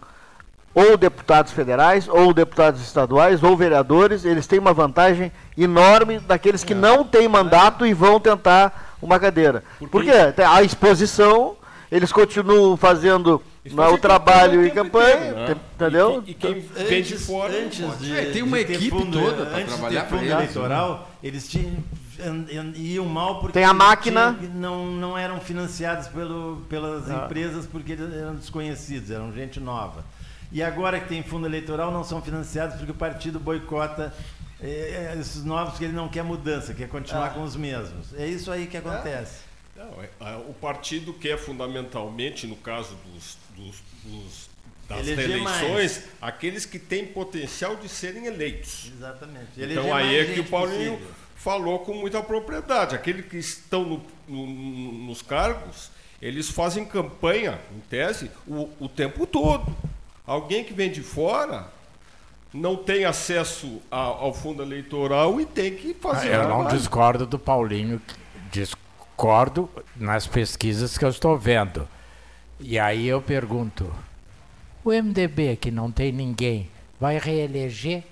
[0.80, 6.66] ou deputados federais, ou deputados estaduais, ou vereadores, eles têm uma vantagem enorme daqueles É.
[6.68, 9.64] que não têm mandato e vão tentar uma cadeira.
[9.92, 10.32] Por quê?
[10.36, 11.56] Tem A exposição,
[11.92, 15.46] eles continuam fazendo né, o trabalho e campanha, inteiro, né?
[15.56, 16.24] te- entendeu?
[16.26, 17.54] E, quem- e quem vem de Antes, fora.
[17.54, 20.30] antes de, É, tem uma equipe fundo, toda antes trabalhar de ter pra fundo eles,
[20.30, 20.36] né?
[20.44, 21.74] eleitoral, eles tinham,
[22.76, 24.36] iam mal porque Tem a máquina.
[24.40, 30.04] tinha- não, não eram financiados pelo, pelas empresas porque eles eram desconhecidos, eram gente nova.
[30.52, 34.14] E agora que tem fundo eleitoral, não são financiados porque o partido boicota
[34.62, 38.14] eh, esses novos que ele não quer mudança, quer continuar com os mesmos.
[38.18, 39.42] É isso aí que acontece.
[39.76, 44.50] Não, é- é, o partido quer fundamentalmente, no caso dos, dos- dos-
[44.90, 48.92] das Eleger reeleições, aqueles que têm potencial de serem eleitos.
[48.98, 49.46] Exatamente.
[49.56, 51.14] Então Eleger aí mais é que o Paulinho possível.
[51.36, 52.96] falou com muita propriedade.
[52.96, 58.90] Aqueles que estão no- no- no- nos cargos, eles fazem campanha, em tese, o, o
[58.90, 59.74] tempo todo.
[60.30, 61.66] Alguém que vem de fora
[62.54, 66.68] não tem acesso a- ao fundo eleitoral e tem que Ah, fazer Eu o não
[66.68, 68.00] discordo do Paulinho,
[68.52, 71.88] discordo nas pesquisas que eu estou vendo.
[72.60, 73.92] E aí eu pergunto:
[74.86, 78.04] o MDB, que não tem ninguém, vai reeleger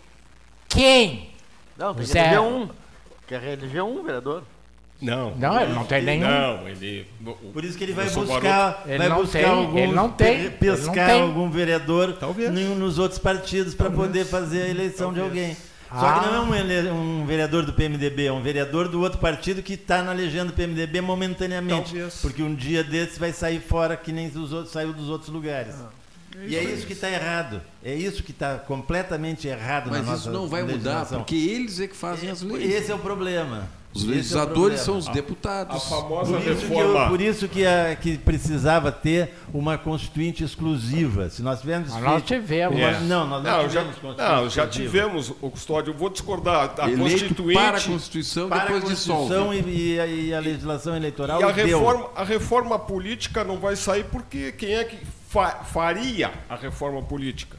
[0.67, 1.29] quem?
[1.77, 2.69] Não, tem que eleger um.
[3.27, 4.41] Quer reeleger um vereador?
[5.01, 5.35] Não.
[5.35, 6.27] Não, ele não tem nenhum.
[6.27, 7.05] Não, ele.
[7.25, 10.09] o- Por isso que ele vai buscar, Ele vai não buscar tem, algum, ele não
[10.09, 11.21] tem, pescar não tem.
[11.21, 12.51] algum vereador Talvez.
[12.51, 15.55] nenhum nos outros partidos para poder fazer a eleição de alguém.
[15.89, 19.19] Só que não é um, ele- um vereador do PMDB, é um vereador do outro
[19.19, 21.91] partido que está na legenda do PMDB momentaneamente.
[21.93, 22.15] Talvez.
[22.21, 25.75] Porque um dia desses vai sair fora que nem os outros, saiu dos outros lugares.
[26.45, 27.61] E é isso que está errado.
[27.83, 31.79] É isso que está completamente errado na Mas nossa isso não vai mudar, porque eles
[31.79, 32.69] é que fazem as leis.
[32.69, 33.67] Esse é o problema.
[33.93, 35.09] Os é legisladores são problema.
[35.09, 35.75] os deputados.
[35.77, 36.99] A famosa Por isso, que, reforma.
[37.03, 41.29] eu- por isso que, a- que precisava ter uma constituinte exclusiva.
[41.29, 42.79] Se nós tivermos Mas nós feito tivemos.
[42.79, 42.99] É.
[42.99, 44.71] Não, nós não, Não, já, tivemos constituinte não, já exclusiva.
[44.71, 46.75] tivemos, o custódio, eu vou discordar.
[46.77, 49.71] A Eleito Constituinte para a Constituição, para a depois Constituição dissolve.
[49.71, 51.65] e, e a, e a legislação eleitoral e a deu.
[51.65, 54.97] reforma, a reforma política não vai sair porque quem é que
[55.27, 57.57] fa- faria a reforma política?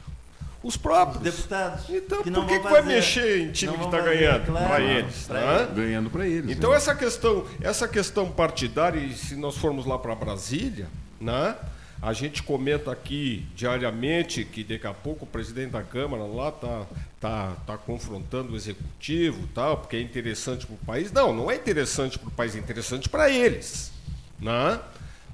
[0.61, 1.23] Os próprios.
[1.23, 1.89] deputados.
[1.89, 4.67] Então, que não por que, que vai mexer em time Não que está ganhando claro.
[4.67, 5.23] para eles?
[5.25, 5.69] Pra né?
[5.73, 6.51] Ganhando para eles.
[6.51, 6.75] Então né?
[6.75, 10.87] essa questão, essa questão partidária, e se nós formos lá para Brasília,
[11.19, 11.55] né?
[12.01, 16.85] A gente comenta aqui diariamente que daqui a pouco o presidente da Câmara lá tá
[17.19, 21.11] tá, tá confrontando o executivo, tal, porque é interessante para o país.
[21.11, 23.91] Não, não é interessante para o país, é interessante para eles,
[24.39, 24.79] né?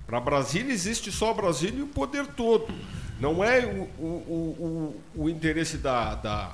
[0.07, 2.67] Para Brasília existe só Brasília e o poder todo.
[3.19, 4.06] Não é o, o,
[5.15, 6.51] o, o, interesse da, da,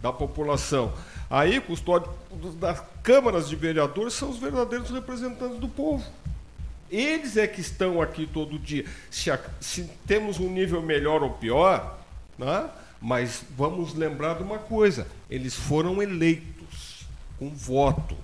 [0.00, 0.92] da população.
[1.28, 2.10] Aí, custódio
[2.60, 6.04] das câmaras de vereadores são os verdadeiros representantes do povo.
[6.90, 8.84] Eles é que estão aqui todo dia.
[9.10, 11.98] Se, a- se temos um nível melhor ou pior,
[12.38, 12.68] né?
[13.00, 17.06] mas vamos lembrar de uma coisa: eles foram eleitos
[17.38, 18.16] com voto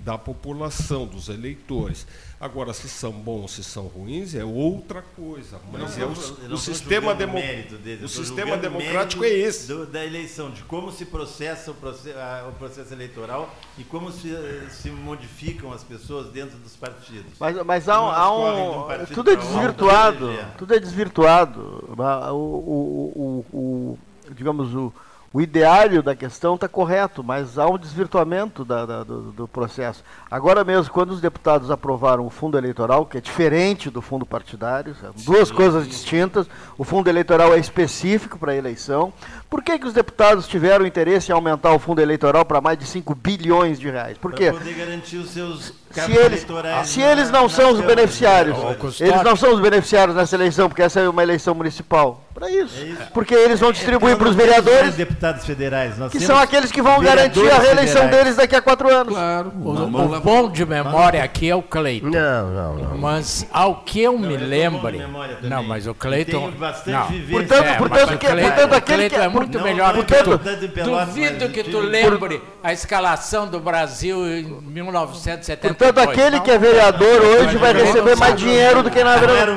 [0.00, 2.06] da população, dos eleitores.
[2.44, 5.58] Agora, se são bons, se são ruins, é outra coisa.
[5.72, 6.08] Mas é o,
[6.46, 9.66] não o sistema, demo, mérito deles, eu o sistema democrático é esse.
[9.66, 12.18] do- da eleição, de como se processa o processo,
[12.50, 14.28] o processo eleitoral e como se,
[14.68, 17.32] se modificam as pessoas dentro dos partidos.
[17.40, 18.86] Mas, mas há, um- há um um.
[18.88, 20.30] partido Tudo é desvirtuado.
[20.58, 21.94] Tudo é desvirtuado.
[22.30, 23.98] O, o- o-
[24.34, 24.92] digamos, o,
[25.34, 30.04] o ideário da questão está correto, mas há um desvirtuamento da, da, do, do, processo.
[30.30, 34.94] Agora mesmo, quando os deputados aprovaram o fundo eleitoral, que é diferente do fundo partidário,
[34.94, 36.46] são duas coisas distintas,
[36.78, 39.12] o fundo eleitoral é específico para a eleição.
[39.48, 42.86] Por que, que os deputados tiveram interesse em aumentar o fundo eleitoral para mais de
[42.86, 44.18] 5 bilhões de reais?
[44.18, 44.50] Por quê?
[44.50, 46.46] Para poder garantir os seus se eles,
[46.84, 48.56] se eles não são os beneficiários,
[49.00, 52.20] eles não são os beneficiários nessa eleição, porque essa é uma eleição municipal.
[52.34, 52.74] Para isso.
[52.80, 53.02] É isso.
[53.12, 54.96] Porque eles vão distribuir é para os vereadores.
[54.96, 55.94] deputados federais.
[56.10, 58.24] que são aqueles que vão garantir a reeleição federais.
[58.24, 59.14] deles daqui a quatro anos.
[59.14, 59.52] Claro.
[59.62, 62.08] O, o, o bom de memória aqui é o Cleiton.
[62.08, 62.98] Não, não, não.
[62.98, 65.00] Mas ao que eu não, me lembre.
[65.42, 66.52] Não, mas o Cleiton.
[66.86, 67.06] Não.
[67.30, 70.38] Portanto, é, portanto, que, Cleiton, portanto aquele que é muito não, melhor do que tu.
[70.84, 75.74] Duvido que tu lembre a escalação do Brasil em 1970.
[75.74, 79.52] Portanto, aquele que é vereador hoje vai receber mais dinheiro do que na verdade.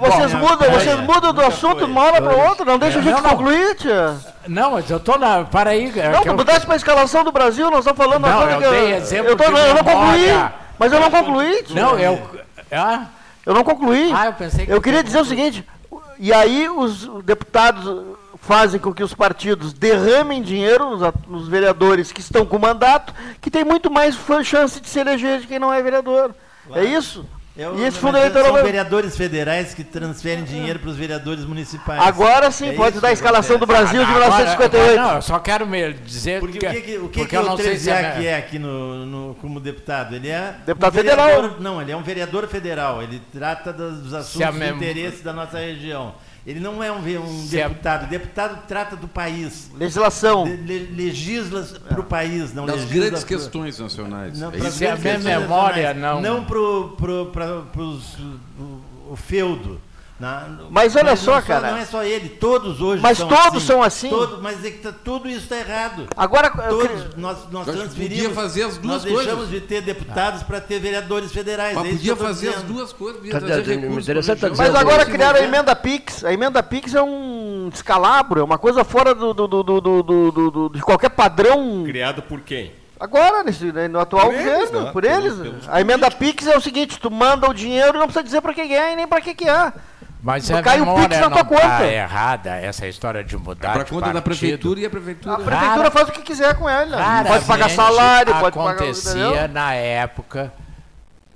[0.00, 3.22] Vocês mudam, vocês mudam do assunto de uma hora para outra, não deixa a gente
[3.22, 4.16] concluir, tia.
[4.48, 5.44] Não, mas eu tô na.
[5.44, 5.92] Para aí.
[6.12, 9.30] Não, tu mudasse para a escalação do Brasil, nós estamos falando não, eu dei exemplo
[9.30, 10.28] eu, tô, eu não concluí.
[10.78, 11.62] Mas eu não concluí.
[11.62, 11.82] Tia.
[11.82, 12.20] Não, eu.
[12.70, 13.06] Ah?
[13.44, 14.12] Eu não concluí.
[14.12, 14.72] Ah, eu pensei que.
[14.72, 15.64] Eu queria dizer o seguinte.
[16.18, 22.20] E aí os deputados fazem com que os partidos derramem dinheiro nos, nos, vereadores que
[22.20, 25.82] estão com mandato, que tem muito mais chance de se eleger de quem não é
[25.82, 26.30] vereador.
[26.30, 26.82] É claro.
[26.82, 27.26] É isso?
[27.58, 28.52] É o, e esse fundo eleitoral.
[28.52, 32.00] São vereadores federais que transferem dinheiro para os vereadores municipais.
[32.02, 35.00] Agora sim, é pode dar a escalação do Brasil de 1958.
[35.00, 36.38] Não, eu só quero me dizer.
[36.38, 39.58] Porque que, o que, o que, que o Treziak é, é aqui no, no, como
[39.58, 40.14] deputado?
[40.14, 40.54] Ele é.
[40.66, 41.26] Deputado um federal.
[41.26, 43.02] Vereador, não, ele é um vereador federal.
[43.02, 46.14] Ele trata dos assuntos de interesse da nossa região.
[46.46, 48.04] Ele não é um, um deputado.
[48.04, 49.68] O deputado trata do país.
[49.76, 50.44] Legislação.
[50.44, 53.36] Le, legisla para o país, não Das legisla grandes pro...
[53.36, 54.38] questões nacionais.
[54.38, 56.20] Não, é se a minha memória não.
[56.20, 56.60] Não para
[59.10, 59.80] o feudo.
[60.18, 61.72] Na, mas olha mas só, cara.
[61.72, 63.66] Não é só ele, todos hoje mas são todos assim.
[63.66, 64.08] são assim.
[64.08, 66.06] Todo, mas é que tá, tudo isso está errado.
[66.16, 68.34] Agora, todos, nós, nós transferimos.
[68.34, 69.26] fazer as duas nós coisas.
[69.26, 71.74] deixamos de ter deputados para ter vereadores federais.
[71.74, 73.20] Mas é podia fazer as duas coisas.
[73.20, 76.24] Podia tá, recursos, tá mas agora criaram a emenda PIX.
[76.24, 80.50] A emenda PIX é um descalabro, é uma coisa fora do, do, do, do, do,
[80.50, 81.84] do de qualquer padrão.
[81.84, 82.72] Criado por quem?
[82.98, 84.90] Agora, nesse, né, no atual por governo, né?
[84.92, 85.34] por eles.
[85.68, 88.54] a emenda PIX é o seguinte: tu manda o dinheiro e não precisa dizer para
[88.54, 89.72] quem é e nem para que, que é.
[90.26, 91.60] Mas a cai memória o Pix na tua conta.
[91.62, 95.34] Tá errada essa história de mudar é para conta da prefeitura e a prefeitura.
[95.34, 97.24] A prefeitura Rara, faz o que quiser com ela.
[97.24, 98.70] Pode pagar salário, pode pagar.
[98.72, 100.52] Acontecia na época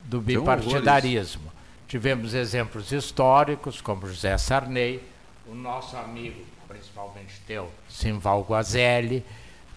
[0.03, 1.53] do bipartidarismo.
[1.87, 5.01] Tivemos exemplos históricos, como José Sarney,
[5.47, 9.25] o nosso amigo, principalmente teu, Simval Guazelli,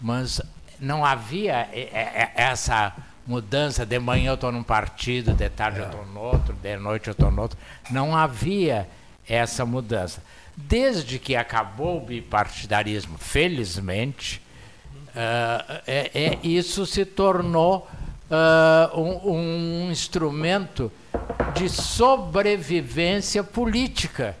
[0.00, 0.40] mas
[0.80, 1.68] não havia
[2.34, 2.92] essa
[3.24, 7.06] mudança, de manhã eu estou num partido, de tarde eu estou no outro, de noite
[7.06, 7.56] eu estou no outro.
[7.90, 8.88] Não havia
[9.28, 10.22] essa mudança.
[10.56, 14.40] Desde que acabou o bipartidarismo, felizmente,
[15.08, 17.88] uh, é, é, isso se tornou
[18.30, 20.92] uh, um, um, instrumento
[21.54, 24.36] de sobrevivência política,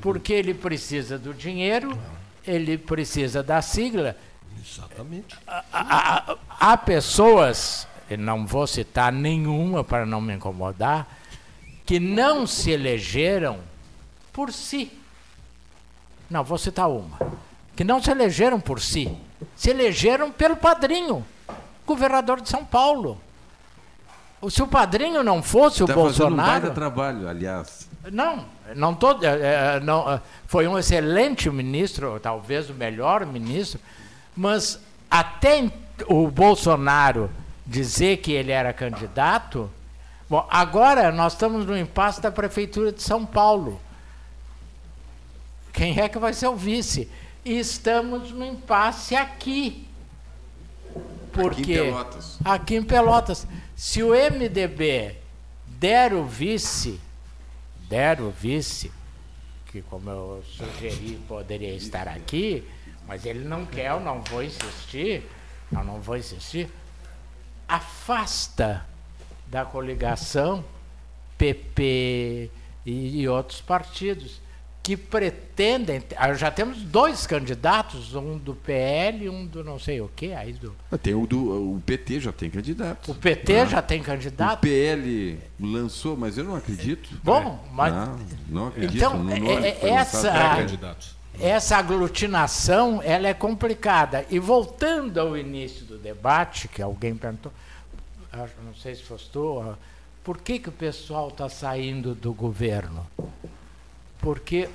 [0.00, 1.98] porque ele precisa do dinheiro,
[2.46, 4.16] ele precisa da sigla.
[4.60, 5.34] Exatamente.
[5.46, 11.08] Há, há pessoas, não vou citar nenhuma para não me incomodar,
[11.86, 13.60] que não se elegeram
[14.38, 14.92] por si.
[16.30, 17.18] Não, vou citar uma.
[17.74, 19.12] Que não se elegeram por si.
[19.56, 21.26] Se elegeram pelo padrinho,
[21.84, 23.20] governador de São Paulo.
[24.48, 26.70] Se o padrinho não fosse tá o Bolsonaro.
[26.70, 27.88] Um trabalho, aliás.
[28.12, 28.44] Não,
[28.76, 33.80] não tô, é, é, não, é, foi um excelente ministro, talvez o melhor ministro,
[34.36, 34.78] mas
[35.10, 35.68] até
[36.06, 37.28] o Bolsonaro
[37.66, 39.68] dizer que ele era candidato,
[40.30, 43.80] bom, agora nós estamos no impasse da prefeitura de São Paulo.
[45.78, 47.08] Quem é que vai ser o vice?
[47.44, 49.86] E estamos no impasse aqui.
[51.32, 52.38] Porque aqui em Pelotas.
[52.44, 53.46] Aqui em Pelotas.
[53.76, 55.14] Se o MDB
[55.68, 57.00] der o vice,
[57.88, 58.90] der o vice,
[59.66, 62.66] que como eu sugeri poderia estar aqui,
[63.06, 65.22] mas ele não quer, eu não vou insistir,
[65.70, 66.68] eu não vou insistir,
[67.68, 68.84] afasta
[69.46, 70.64] da coligação
[71.38, 72.50] PP
[72.84, 74.40] e, e outros partidos
[74.88, 76.02] que pretendem.
[76.16, 80.32] Ah, já temos dois candidatos, um do PL e um do não sei o que.
[80.32, 80.74] Aí do...
[80.90, 81.74] Ah, tem o do.
[81.74, 83.12] O PT já tem candidato.
[83.12, 83.64] O PT ah.
[83.66, 84.60] já tem candidato?
[84.60, 87.10] O PL lançou, mas eu não acredito.
[87.22, 87.92] Bom, mas.
[87.92, 88.96] Não, não acredito.
[88.96, 90.32] Então, não, não é, é essa,
[91.38, 94.24] essa aglutinação ela é complicada.
[94.30, 97.52] E voltando ao início do debate, que alguém perguntou,
[98.64, 99.62] não sei se fosse tu,
[100.24, 103.06] por que, que o pessoal está saindo do governo?
[104.28, 104.68] Porque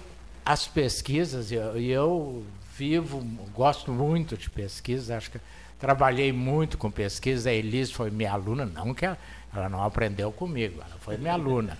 [0.43, 2.43] as pesquisas, e eu, eu,
[2.75, 3.19] vivo,
[3.53, 5.39] gosto muito de pesquisa, acho que
[5.79, 7.51] trabalhei muito com pesquisa.
[7.51, 9.15] A Elis foi minha aluna, não que ela,
[9.55, 11.77] ela não aprendeu comigo, ela foi minha aluna.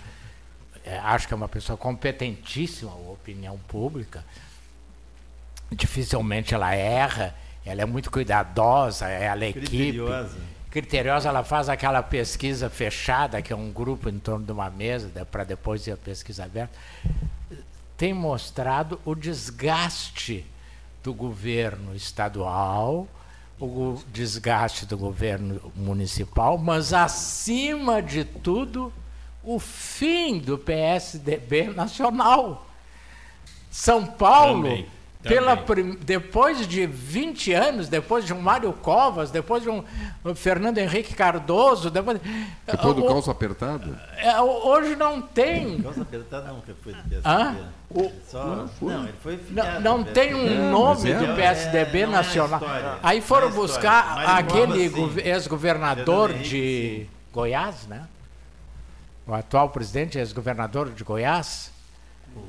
[0.85, 4.23] É, acho que é uma pessoa competentíssima, opinião pública.
[5.71, 7.33] Dificilmente ela erra,
[7.65, 9.65] ela é muito cuidadosa, ela é equipe.
[9.65, 10.37] Criteriosa.
[10.69, 15.09] Criteriosa, ela faz aquela pesquisa fechada, que é um grupo em torno de uma mesa,
[15.25, 16.77] para depois ir a pesquisa aberta.
[18.03, 20.45] Tem mostrado o desgaste
[21.01, 23.07] do governo estadual,
[23.57, 28.91] o desgaste do governo municipal, mas, acima de tudo,
[29.41, 32.67] o fim do PSDB nacional.
[33.71, 34.87] São Paulo, Também,
[35.23, 39.83] pela prim- depois de 20 anos, depois de um Mário Covas, depois de um
[40.35, 42.19] Fernando Henrique Cardoso, depois,
[42.65, 43.97] Depois do o- calço apertado?
[44.17, 45.81] é, hoje não tem.
[45.81, 47.21] Calça apertada nunca foi do PSDB.
[47.25, 47.55] Hã?
[48.27, 48.93] Só, Não, foi.
[48.93, 52.13] não, ele foi Não, filiado não tem um nome é, do não, PSDB é, não
[52.13, 52.59] é a nacional.
[52.59, 52.93] história.
[53.03, 55.29] Aí foram Não é buscar aquele Covas, gov- sim.
[55.29, 58.07] ex-governador de Henrique, Goiás, né?
[59.27, 61.71] O atual presidente, ex-governador de Goiás.
[62.35, 62.41] O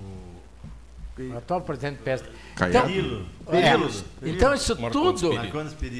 [1.37, 2.29] atual presidente do?
[2.57, 3.27] Perillo.
[3.53, 5.31] É, então isso tudo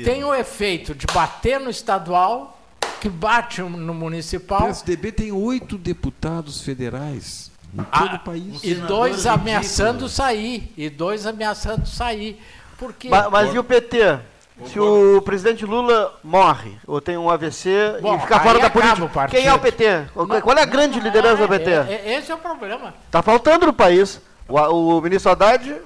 [0.05, 2.59] tem o efeito de bater no estadual,
[3.01, 8.65] que bate no O municipal, PSDB tem oito deputados federais em todo Ah, o país.
[8.65, 9.35] e dois ridículo.
[9.35, 10.73] ameaçando sair.
[10.77, 12.41] E dois ameaçando sair.
[12.79, 14.19] Porque Ma- Mas, e o PT?
[14.67, 19.05] Se o presidente Lula morre ou tem um AVC Bom, e fica fora da política,
[19.05, 19.37] o partido.
[19.41, 20.07] quem é o PT?
[20.15, 21.71] Qual, qual é a grande liderança do PT?
[21.71, 22.95] É, é- esse é o problema.
[23.11, 24.21] Tá faltando no país.
[24.49, 25.77] O, o ministro Haddad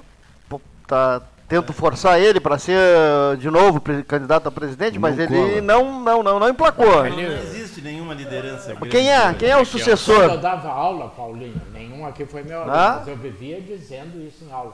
[0.87, 2.77] tá, tento forçar ele para ser
[3.37, 7.05] de novo candidato a presidente, Não mas ele não, não, não, não emplacou.
[7.05, 8.89] Ele- Não existe nenhuma liderança grande.
[8.89, 9.33] Quem é?
[9.33, 10.37] Quem é o Quando eu sucessor?
[10.37, 12.95] dava aula, Paulinho, nenhum aqui foi meu aluno, Ah?
[12.99, 14.73] mas eu vivia dizendo isso em aula.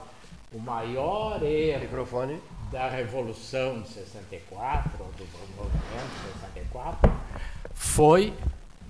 [0.54, 2.42] O maior erro Microfone.
[2.72, 5.26] da Revolução de 64, ou do
[5.56, 7.12] movimento de 64,
[7.74, 8.34] foi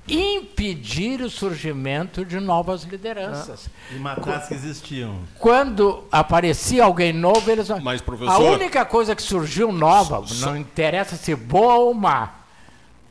[0.08, 3.68] impedir o surgimento de novas lideranças.
[3.92, 5.20] E matar as que existiam.
[5.40, 7.68] Quando aparecia alguém novo, eles.
[7.82, 12.36] Mas, a professor- única coisa que surgiu nova, Só- não interessa se boa ou má,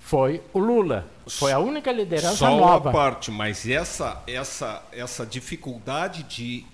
[0.01, 1.07] foi o Lula.
[1.27, 2.91] Foi a única liderança Só nova.
[2.91, 6.67] uma parte, mas essa, essa, essa dificuldade de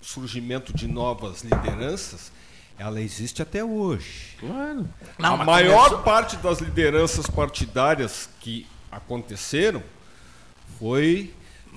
[0.00, 2.32] surgimento de novas lideranças,
[2.78, 4.34] ela existe até hoje.
[4.40, 4.88] Claro.
[5.18, 9.82] Não, a maior começou- parte das lideranças partidárias que aconteceram
[10.78, 11.32] foi,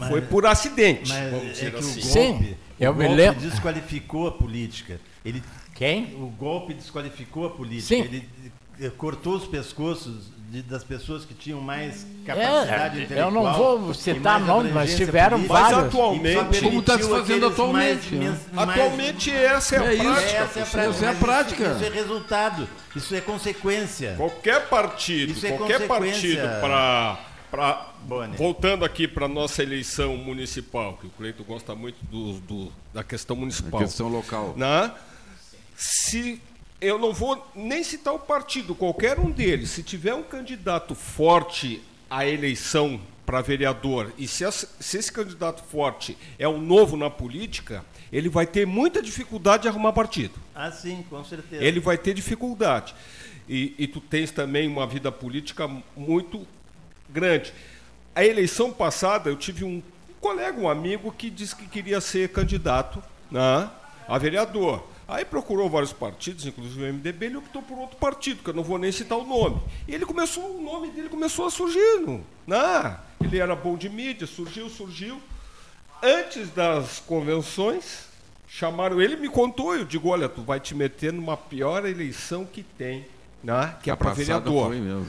[0.10, 2.00] foi por acidente, Mas vamos é que assim.
[2.00, 5.00] o Sim, golpe, eu o me golpe lembro- desqualificou a política.
[5.24, 5.42] Ele,
[5.74, 6.14] Quem?
[6.16, 7.88] o golpe desqualificou a política.
[7.96, 8.02] Sim.
[8.02, 8.30] Ele
[8.98, 13.30] cortou os pescoços de- das pessoas que tinham mais capacidade É, intelectual.
[13.30, 15.88] eu não vou citar nomes, mas tiveram política, Mas vários.
[15.88, 18.40] atualmente- Como permitiu tá se fazendo atualmente, mais- né?
[18.54, 20.04] mais- Atualmente essa é a É isso.
[20.04, 20.38] prática.
[20.38, 20.90] Essa é a prática.
[20.96, 21.64] Essa é a prática.
[21.64, 22.70] Isso, isso é resultado.
[22.96, 24.14] Isso é consequência.
[24.18, 26.42] Qualquer partido, Isso é qualquer partido
[27.52, 28.38] para Boni.
[28.38, 33.36] voltando aqui para nossa eleição municipal, que o Cleito gosta muito do, do- da questão
[33.36, 33.80] A municipal.
[33.80, 34.54] questão local.
[34.56, 34.92] né?
[35.76, 36.42] Se
[36.86, 41.82] eu não vou nem citar o partido, qualquer um deles, se tiver um candidato forte
[42.10, 47.84] à eleição para vereador e se, se esse candidato forte é um novo na política,
[48.12, 50.34] ele vai ter muita dificuldade de arrumar partido.
[50.54, 51.64] Ah, sim, com certeza.
[51.64, 52.94] Ele vai ter dificuldade.
[53.50, 56.48] E, e tu tens também uma vida política muito
[57.10, 57.54] grande.
[58.14, 59.82] A eleição passada, eu tive um
[60.22, 63.70] colega, um amigo, que disse que queria ser candidato né,
[64.08, 64.84] a vereador.
[65.08, 68.64] Aí procurou vários partidos, inclusive o MDB, ele optou por outro partido, que eu não
[68.64, 69.62] vou nem citar o nome.
[69.88, 72.02] E ele começou, o nome dele começou a surgir.
[72.48, 72.98] né?
[73.24, 75.22] Ele era bom de mídia, surgiu, surgiu.
[76.02, 78.06] Antes das convenções,
[78.48, 79.76] chamaram ele e me contou.
[79.76, 83.06] Eu digo, olha, tu vai te meter numa pior eleição que tem,
[83.44, 83.76] né?
[83.84, 84.68] que é A para vereador.
[84.68, 85.08] foi mesmo.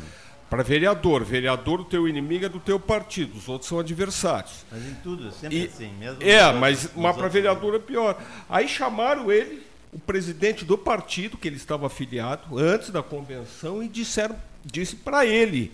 [0.48, 1.24] Para vereador.
[1.24, 4.64] Vereador, o teu inimigo é do teu partido, os outros são adversários.
[4.70, 5.90] Mas em tudo, é sempre E- assim.
[5.98, 8.16] Mesmo é, mas, mas para vereador é pior.
[8.48, 9.65] Aí chamaram ele,
[9.96, 15.24] o presidente do partido que ele estava afiliado, antes da convenção, e disseram, disse para
[15.24, 15.72] ele: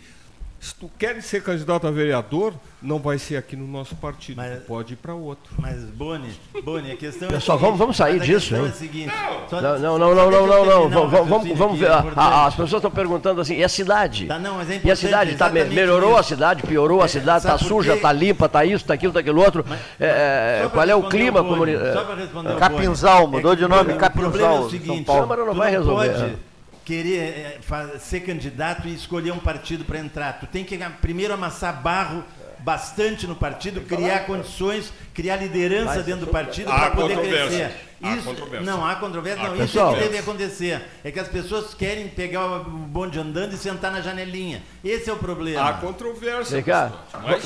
[0.62, 4.62] se tu queres ser candidato a vereador, não vai ser aqui no nosso partido, Mas-
[4.62, 5.52] pode ir para outro.
[5.58, 6.28] Mas, Boni,
[6.62, 7.60] Boni, a questão Pessoal, é.
[7.60, 8.66] a vamos- vamos sair mas disso, hein?
[8.66, 9.12] É seguinte,
[9.50, 10.88] só- Não, não, não, não, não, não, não.
[10.88, 11.86] Vamos, o vamos, raciocínio vamos ver.
[11.86, 12.46] é A- a- importante.
[12.46, 14.26] as pessoas estão perguntando assim, e a cidade?
[14.26, 16.20] Tá, não, mas é e a cidade tá, melhorou isso.
[16.20, 19.18] a cidade, piorou a É, cidade, tá suja, tá limpa, tá isso, tá aquilo, tá
[19.18, 19.64] aquilo outro.
[19.98, 21.92] É, Só pra qual é o clima comunitário?
[21.92, 24.70] Só para responder ao Capinzal, mudou é de nome, o Capinzal, problema é o São
[24.70, 25.22] seguinte, Paulo.
[25.22, 26.51] Câmara não vai resolver, é.
[26.85, 30.39] Querer é, fa- ser candidato e escolher um partido para entrar.
[30.41, 32.24] Tu tem que primeiro amassar barro
[32.59, 37.72] bastante no partido, criar condições, criar liderança dentro do partido Há para poder crescer.
[38.03, 38.66] Há Isso, controvérsia.
[38.72, 39.61] não há controvérsia, não.
[39.61, 40.83] Há Isso é que deve acontecer.
[41.05, 44.62] É que as pessoas querem pegar o bonde andando e sentar na janelinha.
[44.85, 45.68] Esse é o problema.
[45.68, 46.57] Há controvérsia.
[46.57, 46.93] Vem cá,
[47.24, 47.45] Mas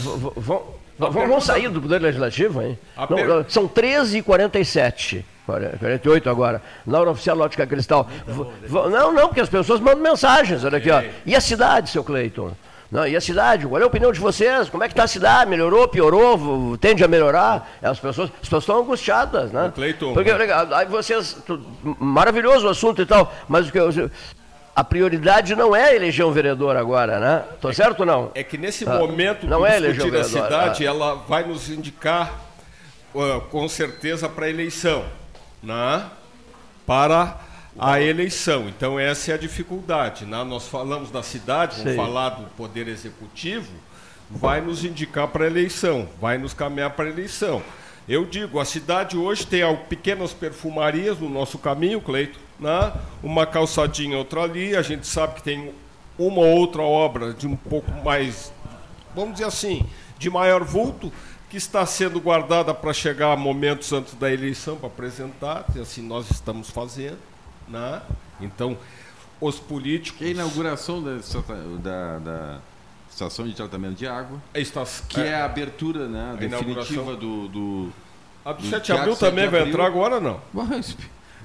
[0.98, 2.78] vamos sair do Poder Legislativo, hein?
[2.96, 5.24] Não, são 13h47.
[5.46, 8.08] 48 agora, na hora oficial Lógica Cristal.
[8.26, 11.02] V- Não, não, porque as pessoas mandam mensagens, olha aqui, ó.
[11.24, 12.50] E a cidade, seu Cleiton?
[12.90, 13.66] Não, e a cidade?
[13.66, 14.68] Qual é a opinião de vocês?
[14.68, 15.50] Como é que está a cidade?
[15.50, 17.68] Melhorou, piorou, tende a melhorar?
[17.82, 19.72] As pessoas, as pessoas estão angustiadas, né?
[19.74, 21.60] Cleiton, Porque, legal, aí vocês, tu-
[21.98, 23.90] maravilhoso o assunto e tal, mas o que eu,
[24.74, 27.42] a prioridade não é eleger um vereador agora, né?
[27.60, 28.30] Tô certo ou não?
[28.34, 30.90] É que nesse Ah, momento não de é discutir a cidade, ah.
[30.90, 32.40] ela vai nos indicar
[33.16, 35.04] ah, com certeza para a eleição,
[35.66, 36.08] né?
[36.86, 37.40] Para
[37.76, 38.68] a eleição.
[38.68, 40.24] Então essa é a dificuldade.
[40.24, 40.42] Né?
[40.44, 43.72] Nós falamos da cidade, vamos falar do poder executivo,
[44.30, 47.62] vai nos indicar para a eleição, vai nos caminhar para a eleição.
[48.08, 52.92] Eu digo, a cidade hoje tem pequenas perfumarias no nosso caminho, Cleito, né?
[53.20, 55.74] uma calçadinha, outra ali, a gente sabe que tem
[56.16, 58.52] uma ou outra obra de um pouco mais,
[59.12, 59.84] vamos dizer assim,
[60.18, 61.12] de maior vulto,
[61.50, 66.30] que está sendo guardada para chegar momentos antes da eleição para apresentar, e assim nós
[66.30, 67.18] estamos fazendo.
[67.68, 68.00] Né?
[68.40, 68.76] Então,
[69.40, 70.18] os políticos.
[70.18, 71.18] Que é a inauguração da,
[71.78, 72.58] da, da
[73.10, 77.48] estação de tratamento de água, Está, que é, a abertura né, A definitiva do.
[77.48, 77.92] do
[78.44, 80.40] A do do 7 de abril 7 também vai entrar agora não?
[80.52, 80.96] Mas,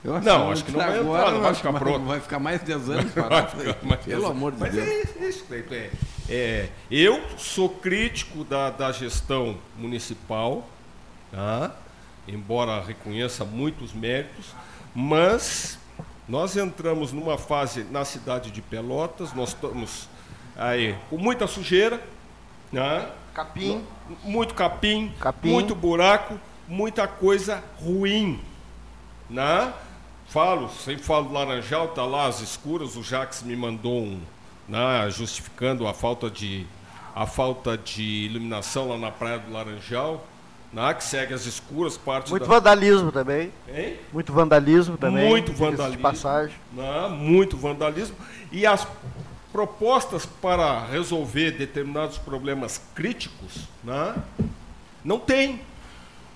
[0.03, 2.05] eu Não, acho que não vai agora, entrar, não vai acho ficar que pronto.
[2.05, 3.57] Vai ficar mais de 10 anos parado.
[3.83, 4.87] mais Pelo amor de Mas Deus.
[4.87, 5.73] é isso, Cleiton.
[5.75, 5.89] É,
[6.31, 10.65] é, eu sou crítico da, da gestão municipal,
[11.29, 11.75] tá?
[12.25, 14.45] embora reconheça muitos méritos,
[14.95, 15.77] mas
[16.29, 20.07] nós entramos numa fase na cidade de Pelotas, nós estamos
[20.55, 22.01] aí com muita sujeira,
[22.71, 23.11] né?
[23.33, 23.83] Capim.
[24.23, 25.49] muito capim, Capim.
[25.49, 28.39] muito buraco, muita coisa ruim.
[29.29, 29.73] Né?
[30.27, 34.21] Falo, sempre falo do Laranjal, tá lá as escuras, o Jax me mandou um,
[34.71, 36.65] né, justificando a falta de
[37.13, 40.25] a falta de iluminação lá na praia do Laranjal,
[40.71, 42.47] né, que segue as escuras, parte Muito da...
[42.47, 43.51] vandalismo também.
[43.67, 43.97] Hein?
[44.13, 45.27] Muito vandalismo também.
[45.27, 45.97] Muito vandalismo.
[45.97, 46.55] De passagem.
[46.71, 48.15] né, muito vandalismo.
[48.49, 48.87] E as
[49.51, 54.15] propostas para resolver determinados problemas críticos né,
[55.03, 55.59] não tem.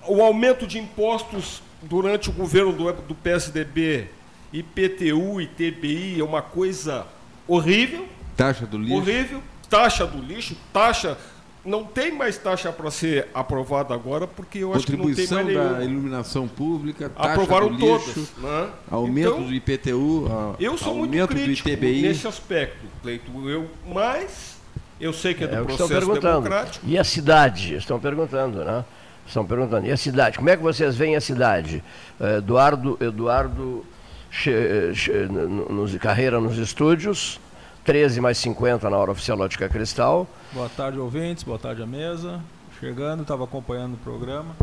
[0.08, 4.10] O aumento de impostos durante o governo do, do PSDB,
[4.52, 7.08] IPTU e TBI é uma coisa
[7.48, 8.96] horrível, Taxa do lixo.
[8.96, 9.42] horrível.
[9.70, 11.18] Taxa do lixo, taxa.
[11.64, 15.44] Não tem mais taxa para ser aprovada agora, porque eu acho que não tem Contribuição
[15.44, 15.84] mais da nenhuma.
[15.84, 18.38] iluminação pública, taxa Aprovaram do lixo, todas.
[18.38, 18.70] Né?
[18.92, 22.02] aumento Então, do IPTU, a- eu sou muito aumento do crítico ITBI.
[22.04, 23.50] nesse aspecto, Cleito.
[23.50, 24.58] Eu, mas
[25.02, 26.44] eu sei que é do É processo perguntando.
[26.44, 26.86] democrático.
[26.88, 27.74] E a cidade?
[27.76, 28.86] Estão perguntando, né?
[29.26, 29.88] Estão perguntando.
[29.88, 30.38] E a cidade?
[30.38, 31.84] Como é que vocês veem a cidade?
[32.20, 33.84] Eh, Eduardo, Eduardo
[34.30, 37.40] che, che, no- nos, carreira nos estúdios,
[37.86, 40.28] 13 mais 50 na hora oficial Ótica Cristal.
[40.52, 41.44] Boa tarde, ouvintes.
[41.44, 42.42] Boa tarde à mesa.
[42.80, 44.56] Chegando, estava acompanhando o programa.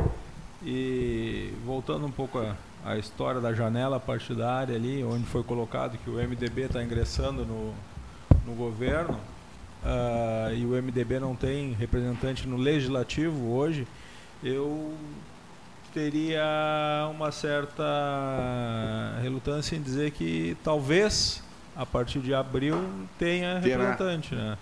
[0.60, 6.10] E voltando um pouco à, à história da janela partidária ali, onde foi colocado que
[6.10, 7.72] o MDB está ingressando no,
[8.44, 9.16] no governo,
[9.84, 13.86] ah, e o MDB não tem representante no legislativo hoje,
[14.42, 14.94] eu
[15.94, 16.42] teria
[17.14, 17.84] uma certa
[19.22, 21.40] relutância em dizer que talvez
[21.76, 22.76] a partir de abril
[23.18, 23.78] tenha Terá.
[23.90, 24.58] representante, né?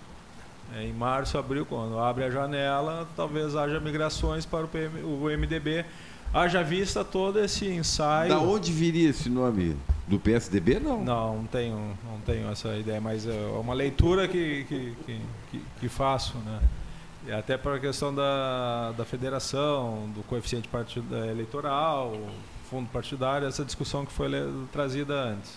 [0.75, 5.25] É, em março, abril, quando abre a janela, talvez haja migrações para o, PM, o
[5.37, 5.85] MDB.
[6.33, 8.29] Haja vista todo esse ensaio.
[8.29, 9.75] Da onde viria esse nome?
[10.07, 11.03] Do PSDB, não?
[11.03, 14.95] Não, não tenho, não tenho essa ideia, mas é uma leitura que, que,
[15.51, 16.59] que, que- faço, né?
[17.27, 22.17] E até para a questão da, da federação, do coeficiente partida eleitoral,
[22.69, 24.29] fundo partidário, essa discussão que foi
[24.71, 25.51] trazida antes.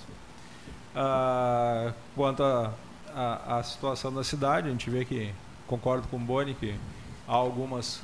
[0.95, 5.33] Ah, quanto à situação da cidade, a gente vê que,
[5.67, 6.75] concordo com o Boni, que
[7.27, 8.03] há alguns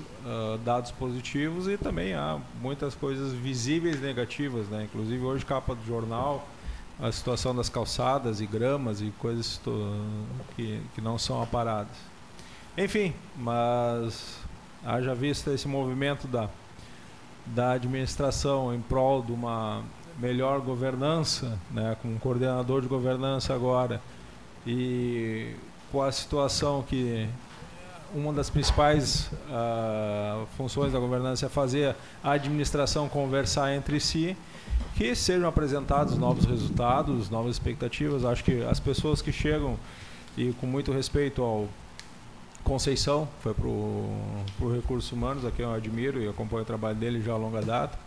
[0.64, 4.84] dados positivos e também há muitas coisas visíveis negativas, né?
[4.84, 6.46] Inclusive hoje capa do jornal,
[7.00, 9.60] a situação das calçadas e gramas e coisas
[10.56, 11.96] que, que não são aparadas.
[12.76, 14.36] Enfim, mas
[14.84, 16.48] haja vista esse movimento da,
[17.46, 19.82] da administração em prol de uma
[20.20, 24.00] melhor governança, né, com um coordenador de governança agora,
[24.66, 25.54] e
[25.90, 27.28] com a situação que
[28.14, 34.36] uma das principais ah, funções da governança é fazer a administração conversar entre si,
[34.94, 38.24] que sejam apresentados novos resultados, novas expectativas.
[38.24, 39.76] Acho que as pessoas que chegam
[40.36, 41.68] e com muito respeito ao
[42.62, 47.22] Conceição foi para o Recursos Humanos, a quem eu admiro e acompanho o trabalho dele
[47.22, 47.98] já a longa data.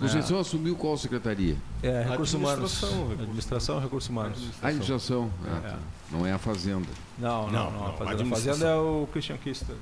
[0.00, 1.56] Conceição assumiu qual secretaria?
[1.82, 2.82] É, Recursos Humanos.
[3.20, 4.38] Administração, recursos- Humanos.
[4.62, 5.30] A administração.
[5.46, 5.78] Ah, tá.
[6.10, 6.88] Não é a fazenda.
[7.18, 7.78] Não, não, Não, não.
[7.80, 8.26] não, A Fazenda, a.
[8.36, 9.76] Fazenda é o Christian Kister.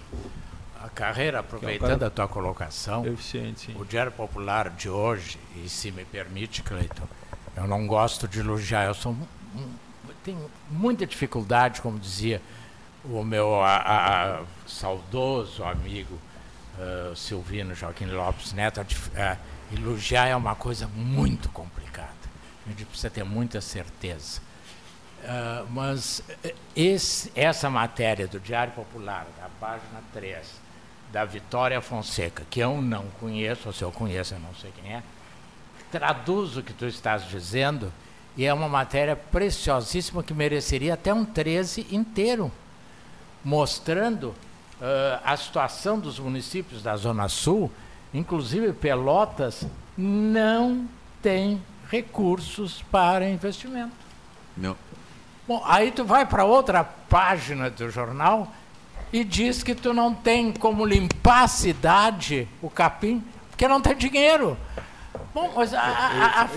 [0.83, 3.77] A carreira, aproveitando a tua colocação, Eficiente, sim.
[3.81, 7.07] o Diário Popular de hoje, e se me permite, Cleiton,
[7.57, 9.17] eu não gosto de elogiar, eu sou,
[10.25, 10.39] tenho
[10.71, 12.41] muita dificuldade, como dizia
[13.05, 16.19] o meu a- a- saudoso amigo
[16.79, 19.37] eh, Silvino Joaquim Lopes Neto, a
[19.73, 22.09] elogiar é uma coisa muito complicada.
[22.67, 24.41] A gente precisa ter muita certeza.
[25.25, 30.47] Ah, mas eh, esse- essa matéria do Diário Popular, da página 3,
[31.13, 34.95] da Vitória Fonseca, que eu não conheço, ou se eu conheço, eu não sei quem
[34.95, 35.03] é,
[35.91, 37.91] traduz o que tu estás dizendo
[38.37, 42.53] e é uma matéria preciosíssima que mereceria até um 13 inteiro,
[43.45, 44.35] mostrando
[44.81, 47.73] ah, a situação dos municípios da Zona Sul,
[48.13, 50.87] inclusive Pelotas, não
[51.23, 53.93] tem recursos para investimento.
[54.57, 54.77] Não.
[55.47, 58.53] Bom, aí tu vai para outra página do jornal
[59.13, 63.97] e diz que tu não tem como limpar a cidade, o capim, porque não tem
[63.97, 64.57] dinheiro.
[65.35, 66.49] Bom, mas a- a- a-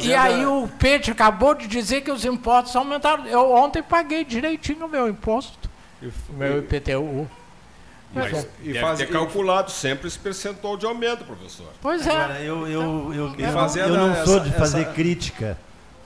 [0.00, 3.26] E, e- aí o Peixe acabou de dizer que os impostos aumentaram.
[3.26, 5.68] Eu ontem paguei direitinho o meu imposto,
[6.00, 7.28] e, o meu IPTU.
[8.14, 11.68] Mas E deve faz- ter calculado sempre esse percentual de aumento, professor.
[11.80, 12.10] Pois é.
[12.10, 15.56] Agora, eu, eu, eu, E eu, fazenda, eu não sou de fazer essa- crítica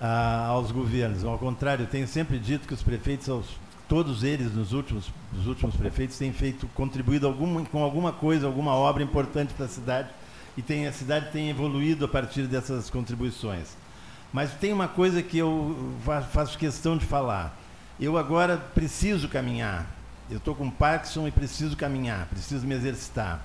[0.00, 1.24] ah, aos governos.
[1.24, 3.48] Ao contrário, eu tenho sempre dito que os prefeitos, aos-
[3.88, 8.72] todos eles, nos últimos, os últimos prefeitos, têm feito, contribuído alguma, com alguma coisa, alguma
[8.74, 10.09] obra importante para a cidade.
[10.57, 13.76] E tem, a cidade tem evoluído a partir dessas contribuições.
[14.32, 17.57] Mas tem uma coisa que eu fa- faço questão de falar.
[17.98, 19.86] Eu agora preciso caminhar.
[20.30, 23.40] Eu estou com Parkinson e preciso caminhar, preciso me exercitar.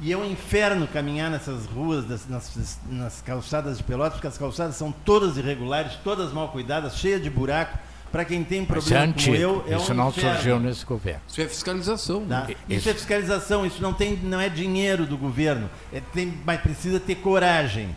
[0.00, 4.76] E é um inferno caminhar nessas ruas, nas, nas calçadas de Pelotas, porque as calçadas
[4.76, 7.78] são todas irregulares, todas mal cuidadas, cheias de buraco.
[8.12, 10.34] Para quem tem Mas é problema como eu, é Isso um não inferno.
[10.34, 11.20] surgiu nesse governo.
[11.28, 12.24] Isso é fiscalização.
[12.26, 12.42] Tá?
[12.46, 12.54] né?
[12.68, 12.88] Isso.
[12.88, 17.16] é fiscalização, isso não, tem, não é dinheiro do governo, é, tem, mas precisa ter
[17.16, 17.88] coragem.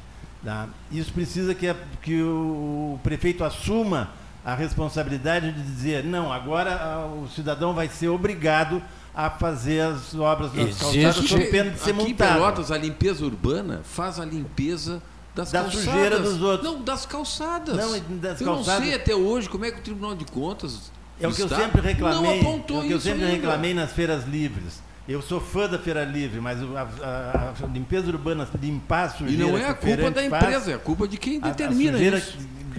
[0.43, 0.67] tá?
[0.91, 4.09] Isso precisa que, a- que o prefeito assuma
[4.49, 8.81] a responsabilidade de dizer, não, agora ah, o cidadão vai ser obrigado
[9.13, 12.33] a fazer as obras nas Existe- calçadas sob pena de ser Aqui em multado.
[12.35, 15.01] Pelotas, a limpeza urbana faz a limpeza
[15.35, 15.85] das Da calçadas.
[15.85, 16.71] sujeira dos outros.
[16.71, 17.75] Não, das calçadas.
[17.75, 20.23] Não, e das eu calçadas- não sei até hoje como é que o Tribunal de
[20.25, 22.17] Contas É o que eu sempre reclamei.
[22.21, 23.35] não é apontou o que eu sempre ainda.
[23.35, 24.81] reclamei nas feiras livres.
[25.09, 29.17] Eu sou fã da feira livre, mas a, a- a limpeza urbana, limpar a E
[29.17, 29.81] sujeira não é a culpa da
[30.13, 32.37] feirante faz, empresa, é a culpa de quem a- a determina sujeira isso.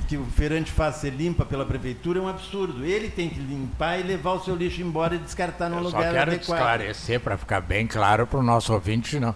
[0.08, 2.84] Que, o feirante faz ser limpa pela prefeitura é um absurdo.
[2.84, 5.96] Ele tem que limpar e levar o seu lixo embora e descartar num Eu só
[5.98, 6.58] lugar quero adequado.
[6.58, 9.34] esclarecer para ficar bem claro para o nosso ouvinte, não.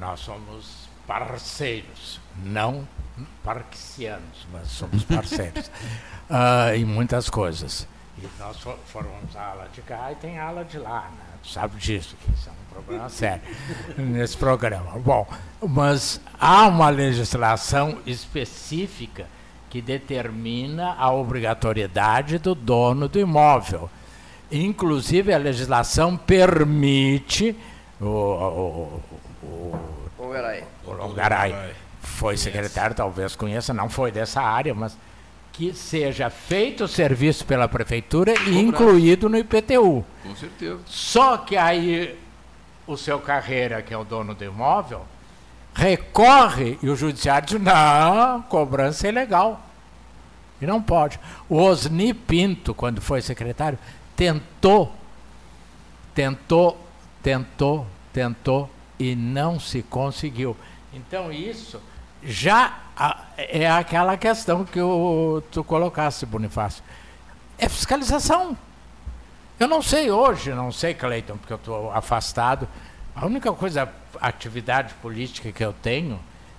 [0.00, 2.86] Nós somos parceiros, não
[3.44, 5.70] parquicianos, mas somos parceiros
[6.30, 7.86] ah, em muitas coisas.
[8.18, 11.24] E nós fo- formamos a ala de cá e tem a ala de lá, né?
[11.42, 13.42] Tu sabe disso, que isso é um problema sério
[13.98, 14.98] nesse programa.
[15.00, 15.26] Bom,
[15.60, 19.26] mas há uma legislação específica
[19.72, 23.88] que determina a obrigatoriedade do dono do imóvel.
[24.50, 27.56] Inclusive, a legislação permite
[27.98, 29.02] o, o,
[29.42, 29.78] o,
[30.18, 34.94] Ô, Garay, o Longaray foi secretário, talvez conheça, não foi dessa área, mas
[35.50, 40.04] que seja feito o serviço pela prefeitura e incluído no IPTU.
[40.22, 40.80] Com certeza.
[40.84, 42.18] Só que aí
[42.86, 45.00] o seu Carreira, que é o dono do imóvel,
[45.74, 49.60] recorre e o judiciário diz, não, cobrança é ilegal.
[50.60, 51.18] E não pode.
[51.48, 53.78] O Osni Pinto, quando foi secretário,
[54.14, 54.94] tentou,
[56.14, 56.78] tentou,
[57.22, 60.56] tentou, tentou e não se conseguiu.
[60.92, 61.80] Então isso
[62.22, 64.78] já ah, é aquela questão que
[65.50, 66.84] tu colocasse, Bonifácio.
[67.58, 68.56] É fiscalização.
[69.58, 72.68] Eu não sei hoje, não sei, Cleiton, porque eu estou afastado.
[73.14, 73.88] A única coisa,
[74.20, 76.18] atividade política que eu tenho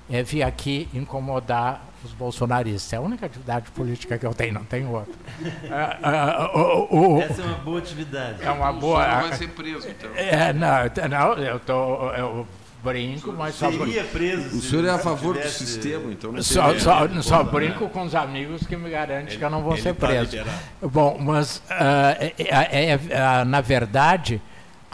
[0.10, 2.94] é vir aqui incomodar os bolsonaristas.
[2.94, 5.14] É a única atividade política que eu tenho, não tenho outra.
[5.72, 6.52] Ah, ah,
[6.92, 8.44] o- Essa é uma boa atividade.
[8.44, 9.04] é uma O boa.
[9.04, 10.10] senhor vai ser preso, então.
[10.16, 12.48] É, não, não, eu tô, eu
[12.84, 16.32] brinco, mas só, Seria preso O se senhor é a não favor do sistema, então
[16.34, 19.74] não só, só, só brinco com os amigos que me garantem que eu não vou
[19.74, 20.32] Ele ser tá preso.
[20.32, 20.58] liberado.
[20.82, 24.42] Bom, mas ah, é- é- é- ah, na verdade,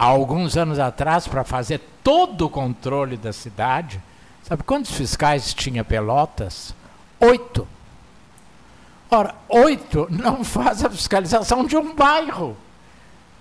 [0.00, 4.00] há alguns anos atrás, para fazer todo o controle da cidade,
[4.42, 6.74] sabe quantos fiscais tinha Pelotas?
[7.20, 7.68] Oito.
[9.10, 12.56] Ora, oito não faz a fiscalização de um bairro.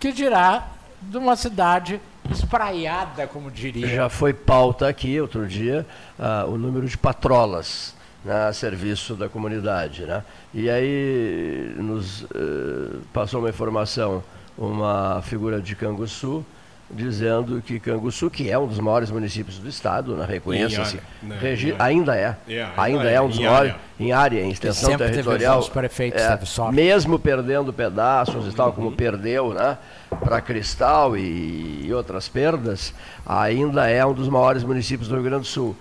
[0.02, 0.68] Que dirá
[1.02, 3.88] de uma cidade espraiada, como diria.
[3.88, 5.88] Já foi pauta aqui outro dia
[6.20, 7.96] ah, o número de patrolas
[8.26, 10.04] né, a serviço da comunidade.
[10.04, 10.24] Né?
[10.54, 14.22] E aí nos eh, passou uma informação,
[14.60, 16.46] uma figura de Canguçu,
[16.92, 21.40] dizendo que Canguçu, que é um dos maiores municípios do estado, né, reconheça-se, área,
[21.72, 23.82] né, ainda é, É, ainda ainda é, é um dos em maiores área.
[24.00, 28.54] em área, em extensão territorial, prefeitos, é, mesmo perdendo pedaços e Uhum.
[28.56, 29.78] tal, como perdeu, né,
[30.20, 32.92] para Cristal e, e outras perdas,
[33.26, 35.76] ainda é um dos maiores municípios do Rio Grande do Sul.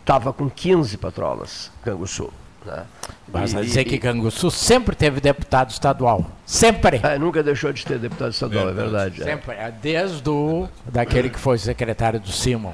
[0.00, 2.32] Estava com 15 patrolas, Canguçu.
[2.66, 2.82] Né?
[3.28, 6.30] Basta E- dizer que Canguçu sempre teve deputado estadual.
[6.44, 7.00] Sempre.
[7.02, 9.22] é, nunca deixou de ter deputado estadual, é Verdade.
[9.22, 9.24] é.
[9.24, 9.54] Sempre.
[9.54, 12.72] É Desde o, daquele que foi secretário do Simon.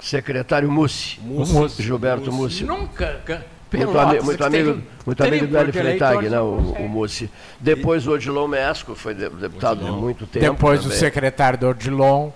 [0.00, 1.82] Secretário Mussi, O Mussi.
[1.82, 2.64] Gilberto Mussi.
[2.64, 3.20] Nunca.
[3.24, 6.88] ca- Muito, ami- muito amigo, tem muito amigo do Hélio 30 Freitag, né, o, o
[6.88, 7.30] Mussi.
[7.60, 10.44] Depois o Odilon Mesco, foi de- deputado há muito tempo.
[10.44, 10.98] Depois o também.
[10.98, 12.30] secretário do Odilon.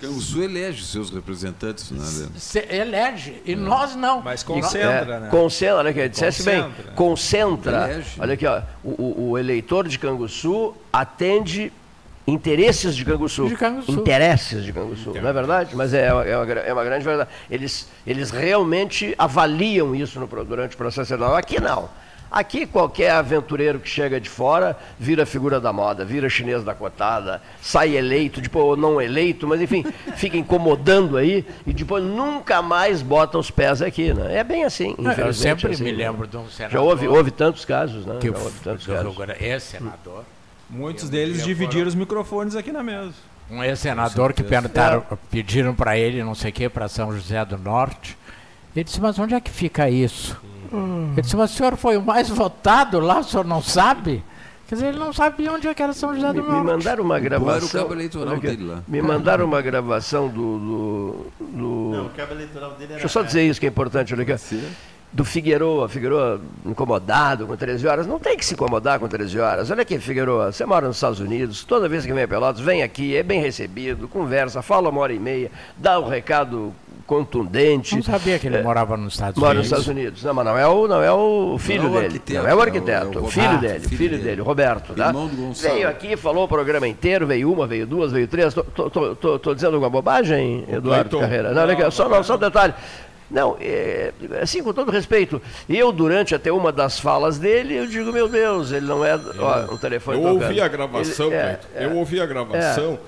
[0.00, 1.98] Canguçu elege seus representantes, né?
[2.00, 2.74] Leandro?
[2.74, 3.42] elege.
[3.44, 4.22] E nós não.
[4.22, 5.28] Mas É, concentra, né?
[5.30, 7.90] Concentra, olha aqui, dissesse bem, Concentra.
[7.92, 8.20] Elege.
[8.20, 11.72] Olha aqui, ó, o, o- o eleitor de Canguçu atende
[12.26, 13.48] interesses de Canguçu.
[13.48, 13.92] De Canguçu.
[13.92, 15.74] Interesses de Canguçu, não é verdade?
[15.76, 17.28] Mas é, uma- é uma, é uma grande verdade.
[17.50, 21.36] Eles, eles realmente avaliam isso no durante o processo eleitoral.
[21.36, 21.88] Aqui não.
[22.30, 27.42] Aqui qualquer aventureiro que chega de fora vira figura da moda, vira chinês da cotada,
[27.60, 33.02] sai eleito, depois ou não eleito, mas enfim, fica incomodando aí e depois nunca mais
[33.02, 34.36] bota os pés aqui, né?
[34.38, 35.36] É bem assim, Eu infelizmente.
[35.36, 35.98] sempre assim, me né?
[35.98, 36.72] lembro de um senador.
[36.72, 38.18] Já houve, houve tantos casos, né?
[38.20, 39.16] que Já o houve tantos casos.
[39.16, 40.24] Grande- ex-senador.
[40.68, 41.88] Muitos Eu deles dividiram lembro.
[41.88, 43.12] os microfones aqui na mesa.
[43.50, 47.58] Um ex-senador que perguntaram, pediram para ele, não sei o que, para São José do
[47.58, 48.16] Norte.
[48.76, 50.40] Ele disse, mas onde é que fica isso?
[50.72, 54.22] Ele disse, mas o senhor foi o mais votado lá, o senhor não sabe?
[54.68, 56.52] Quer dizer, ele não sabia onde é que era São José do Norte.
[56.52, 57.82] me mandaram uma Bom era o gravação.
[57.82, 58.82] cabo eleitoral olha aqui, dele lá.
[58.86, 60.58] Me mandaram uma gravação do.
[60.58, 62.92] do, do- Não, o cabo eleitoral dele era.
[62.94, 64.62] Deixa eu só dizer isso que é importante, olha aqui.
[65.12, 68.06] Do Figueroa, Figueroa incomodado com 13 horas.
[68.06, 69.68] Não tem que se incomodar com 13 horas.
[69.72, 72.84] Olha aqui, Figueroa, você mora nos Estados Unidos, toda vez que vem a Pelotas, vem
[72.84, 76.72] aqui, é bem recebido, conversa, fala uma hora e meia, dá o recado
[77.10, 77.96] contundente.
[77.96, 79.78] Não sabia que ele morava nos Estados Mora nos Unidos.
[79.80, 80.22] Estados Unidos.
[80.22, 82.06] Não, mas não é o, não é o filho Não é o dele.
[82.06, 83.18] arquiteto, não é o é o- arquiteto.
[83.18, 84.40] é o filho dele, o filho filho dele.
[84.40, 84.94] Roberto.
[84.94, 85.08] Tá?
[85.08, 85.74] Irmão do Gonçalo.
[85.74, 88.54] Veio aqui, falou o programa inteiro, veio uma, veio duas, veio três.
[88.54, 91.20] Tô, tô, tô, tô- tô dizendo alguma bobagem, Eduardo Cleiton.
[91.20, 91.52] Carreira?
[91.52, 92.74] Não, aqui, só, não, só um detalhe.
[93.30, 98.12] Não, é, assim, com todo respeito, eu, durante até uma das falas dele, eu digo,
[98.12, 99.14] meu Deus, ele não é.
[99.38, 100.42] Ó, um telefone Eu tocando.
[100.42, 101.84] ouvi a gravação, Ele- é, é.
[101.84, 102.98] Eu ouvi a gravação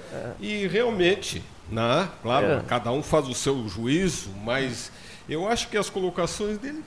[0.41, 1.43] e realmente,
[1.73, 2.61] né, claro, É.
[2.69, 4.93] cada um faz o seu juízo, mas
[5.29, 6.85] eu acho que as colocações dele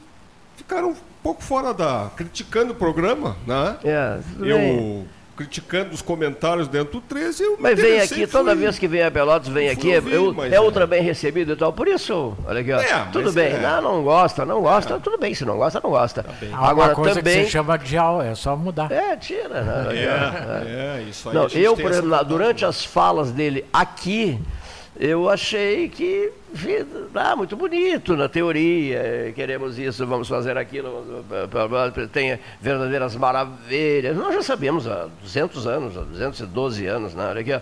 [0.55, 2.09] ficaram um pouco fora da.
[2.15, 3.75] criticando o programa, né?
[3.83, 4.49] É, bem.
[4.49, 5.05] Eu
[5.36, 9.11] criticando os comentários dentro do 13, eu Mas vem aqui, toda vez que vem a
[9.11, 10.61] Pelotas, vem aqui, é, ouvir, eu- mas é é.
[10.61, 11.73] outra bem recebida e tal.
[11.73, 13.51] Por isso, olha aqui, ó, É, tudo bem.
[13.51, 13.59] é.
[13.59, 15.33] Não, não gosta, não gosta, tudo bem.
[15.33, 16.25] Se não gosta, não gosta.
[16.53, 17.39] Há Agora uma coisa também.
[17.39, 18.89] que se chama de al, é só mudar.
[18.89, 19.88] É, tira, né?
[19.93, 21.36] É, é, isso aí.
[21.36, 24.39] Não, eu, por exemplo, durante as falas dele aqui,
[24.97, 26.31] eu achei que
[27.13, 33.15] ah, muito bonito na teoria, eh, queremos isso, vamos fazer aquilo, blá, blá, tem verdadeiras
[33.15, 34.15] maravilhas.
[34.15, 37.27] Nós já sabemos há 200 anos, há 212 anos, né?
[37.27, 37.59] Olha aqui, ó.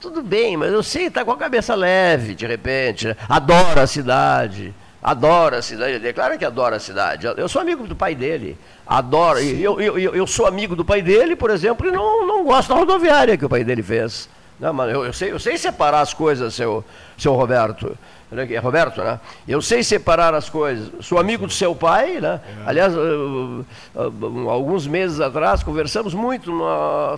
[0.00, 3.16] Tudo bem, mas eu sei, está com a cabeça leve, de repente, né?
[3.28, 4.72] adora a cidade.
[5.02, 7.26] Adora a cidade, declara que adora a cidade.
[7.36, 9.38] Eu sou amigo do pai dele, adoro.
[9.38, 12.68] Eu, eu, eu, eu sou amigo do pai dele, por exemplo, e não, não gosto
[12.68, 14.28] da rodoviária que o pai dele fez.
[14.58, 16.84] Não, mas eu, eu, sei, eu sei separar as coisas, seu,
[17.18, 17.96] seu Roberto.
[18.36, 19.20] Aqui, É Roberto, né?
[19.46, 20.90] Eu sei separar as coisas.
[21.00, 22.40] Sou amigo do seu pai, né?
[22.66, 26.50] Aliás, uh, uh, alguns meses atrás, conversamos muito,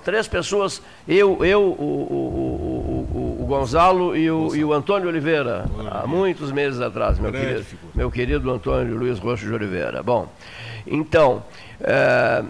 [0.05, 5.65] três pessoas, eu, eu o, o, o, o- Gonzalo e o, e o Antônio Oliveira,
[5.91, 7.65] há muitos meses atrás, meu querido,
[7.95, 10.03] meu querido Antônio Luiz Rocha de Oliveira.
[10.03, 10.29] Bom,
[10.87, 11.43] então,
[11.81, 12.45] é,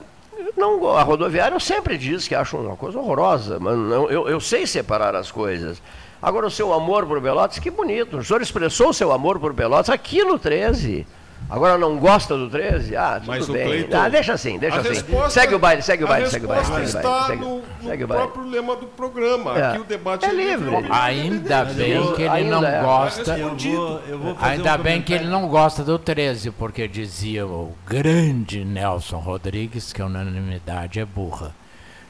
[0.58, 4.40] não, a rodoviária eu sempre disse que acho uma coisa horrorosa, mas não- eu, eu
[4.40, 5.80] sei separar as coisas.
[6.20, 8.18] Agora, o seu amor por Pelotas, que bonito.
[8.18, 11.06] O senhor expressou o seu amor por Pelotas aqui no 13.
[11.50, 12.94] Agora não gosta do 13?
[12.94, 13.64] Ah, tudo Mas bem.
[13.66, 14.88] Cleiton- ah, deixa assim, deixa assim.
[14.90, 16.64] resposta- segue o baile, segue o baile, segue o baile.
[16.66, 18.22] Segue o baile, está segue, no, no segue o baile.
[18.24, 19.58] próprio lema do programa.
[19.58, 19.66] É.
[19.68, 20.70] Aqui o debate É livre.
[20.90, 22.82] Ainda bem que ele não é.
[22.82, 23.38] gosta.
[23.38, 26.86] Eu vou, eu vou fazer Ainda um bem que ele não gosta do 13, porque
[26.86, 31.54] dizia o grande Nelson Rodrigues que a unanimidade é burra.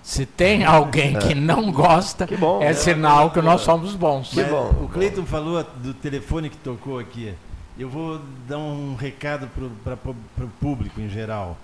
[0.02, 2.62] Se tem alguém que não gosta, Que bom.
[2.62, 4.30] é sinal que nós somos bons.
[4.30, 4.70] Que bom.
[4.82, 7.34] O Cleiton falou do telefone que tocou aqui.
[7.78, 9.48] Eu vou dar um recado
[9.84, 11.56] para o público em geral.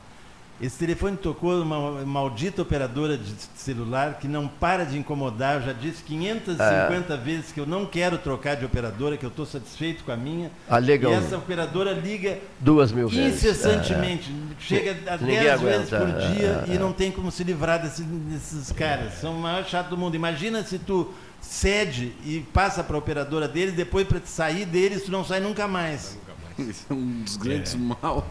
[0.62, 5.57] Esse telefone tocou uma maldita operadora de celular que não para de incomodar.
[5.57, 7.17] Eu já disse 550 é.
[7.17, 10.53] vezes que eu não quero trocar de operadora, que eu estou satisfeito com a minha.
[10.69, 11.11] Alegam.
[11.11, 14.31] E essa operadora liga duas mil incessantemente.
[14.31, 14.57] vezes.
[14.61, 19.15] Chega a 10 vezes por dia e não tem como se livrar desse, desses caras.
[19.15, 20.15] São o maior chato do mundo.
[20.15, 21.12] Imagina se tu
[21.45, 25.68] cede e passa para a operadora deles, depois para sair deles, tu não sai nunca
[25.68, 26.18] mais.
[26.59, 27.78] Isso é um dos grandes é.
[27.78, 28.26] mal,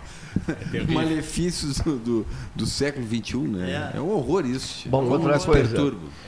[0.73, 3.91] é malefícios do, do, do, século XXI, né?
[3.93, 4.87] É, é um horror isso.
[4.87, 5.75] Bom, outra coisa.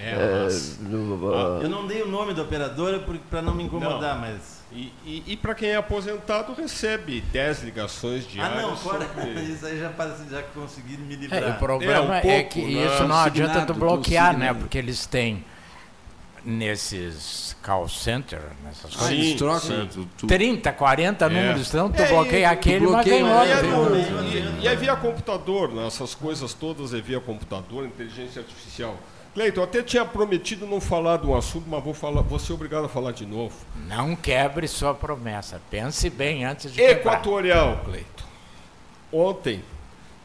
[0.01, 0.49] É, é
[0.89, 1.61] no, uh...
[1.61, 4.21] Eu não dei o nome da operadora para não me incomodar, não.
[4.21, 4.55] mas.
[4.73, 8.59] E, e, e para quem é aposentado, recebe 10 ligações diárias.
[8.59, 9.31] Ah, não, fora sobre...
[9.43, 9.89] isso aí já,
[10.29, 11.43] já consegui me livrar.
[11.43, 12.85] É, o problema é, um pouco, é que né?
[12.85, 14.53] isso não adianta tu bloquear, né?
[14.53, 15.45] Porque eles têm
[16.45, 19.25] nesses call center, nessas ah, coisas.
[19.25, 20.27] Sim, trocam, tu, tu...
[20.27, 21.29] 30, 40 é.
[21.29, 23.43] números, então tu é, bloqueia aquele, mas ganhou.
[23.95, 25.87] E, e, e é via computador, né?
[25.87, 28.95] essas coisas todas é via computador, inteligência artificial.
[29.33, 32.53] Cleiton, eu até tinha prometido não falar de um assunto, mas vou, falar, vou ser
[32.53, 33.53] obrigado a falar de novo.
[33.85, 35.61] Não quebre sua promessa.
[35.69, 38.23] Pense bem antes de Equatorial, Cleiton.
[39.11, 39.61] Ontem,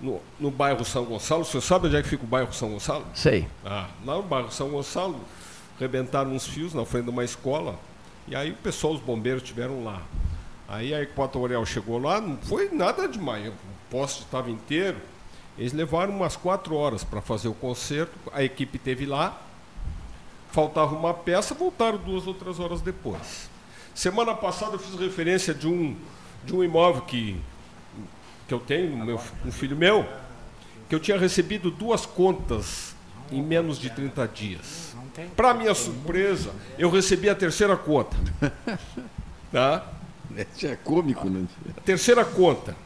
[0.00, 3.04] no, no bairro São Gonçalo, você sabe onde é que fica o bairro São Gonçalo?
[3.12, 3.48] Sei.
[3.64, 5.18] Ah, lá no bairro São Gonçalo,
[5.81, 7.78] rebentaram uns fios na frente de uma escola.
[8.28, 10.03] E aí o pessoal, os bombeiros, estiveram lá.
[10.68, 13.49] Aí a Equatorial chegou lá, não foi nada demais.
[13.49, 13.53] O
[13.91, 14.99] poste estava inteiro.
[15.59, 18.12] Eles levaram umas quatro horas para fazer o conserto.
[18.33, 19.41] A equipe teve lá.
[20.53, 23.49] Faltava uma peça, voltaram duas outras horas depois.
[23.95, 25.97] Semana passada eu fiz referência de um,
[26.45, 27.41] de um imóvel que,
[28.47, 30.07] que eu tenho, meu, um filho meu,
[30.89, 32.95] que eu tinha recebido duas contas
[33.31, 34.95] em menos de 30 dias.
[35.37, 38.16] Para minha surpresa, eu recebi a terceira conta.
[39.53, 39.85] Tá?
[40.62, 41.45] É cômico, né?
[41.76, 42.76] A terceira conta.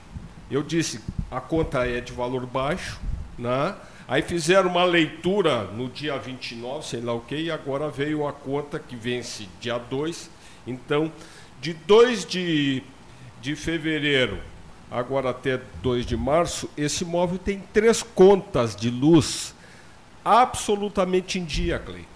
[0.51, 0.99] Eu disse,
[1.31, 2.99] a conta é de valor baixo,
[3.39, 3.75] né?
[4.09, 8.33] Aí fizeram uma leitura no dia 29, sei lá o que, e agora veio a
[8.33, 10.31] conta que vence dia 2.
[10.67, 11.13] Então,
[11.61, 12.83] de 2 de,
[13.43, 14.39] de fevereiro
[14.91, 19.54] agora até 2 de março, esse imóvel tem três contas de luz
[20.25, 22.09] absolutamente em dia, Cleiton.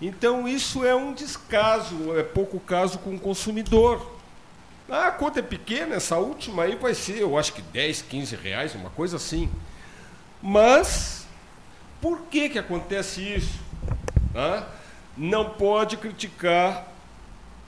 [0.00, 4.14] Então isso é um descaso, é pouco caso com o consumidor.
[4.88, 8.36] Ah, a conta é pequena, essa última aí vai ser, eu acho que 10, 15
[8.36, 9.48] reais, uma coisa assim.
[10.42, 11.26] Mas,
[12.02, 13.58] por que, que acontece isso?
[14.34, 14.66] Ah,
[15.16, 16.86] não pode criticar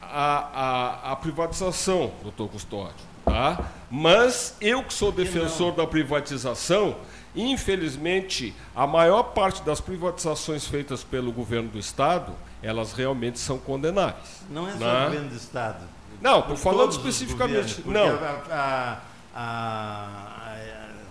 [0.03, 3.07] a, a, a privatização, doutor Custódio.
[3.25, 3.71] Tá?
[3.91, 6.97] Mas eu que sou defensor da privatização,
[7.37, 12.33] Infelizmente, a maior parte das privatizações feitas pelo governo do Estado,
[12.63, 14.43] elas realmente são condenáveis.
[14.51, 15.03] Não é só né?
[15.03, 15.85] o governo do Estado.
[16.21, 17.83] Não, estou falando especificamente.
[17.85, 18.19] Não.
[18.51, 18.99] A,
[19.35, 20.37] a, a,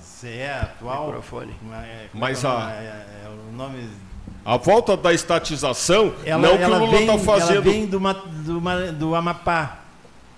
[0.01, 1.07] CE atual.
[1.07, 1.53] Microfone.
[1.73, 2.71] É, Mas a.
[2.71, 3.87] É, é, o nome.
[4.43, 7.51] A volta da estatização, ela, não que o Lula está fazendo.
[7.51, 9.79] Ela vem do, do, do Amapá.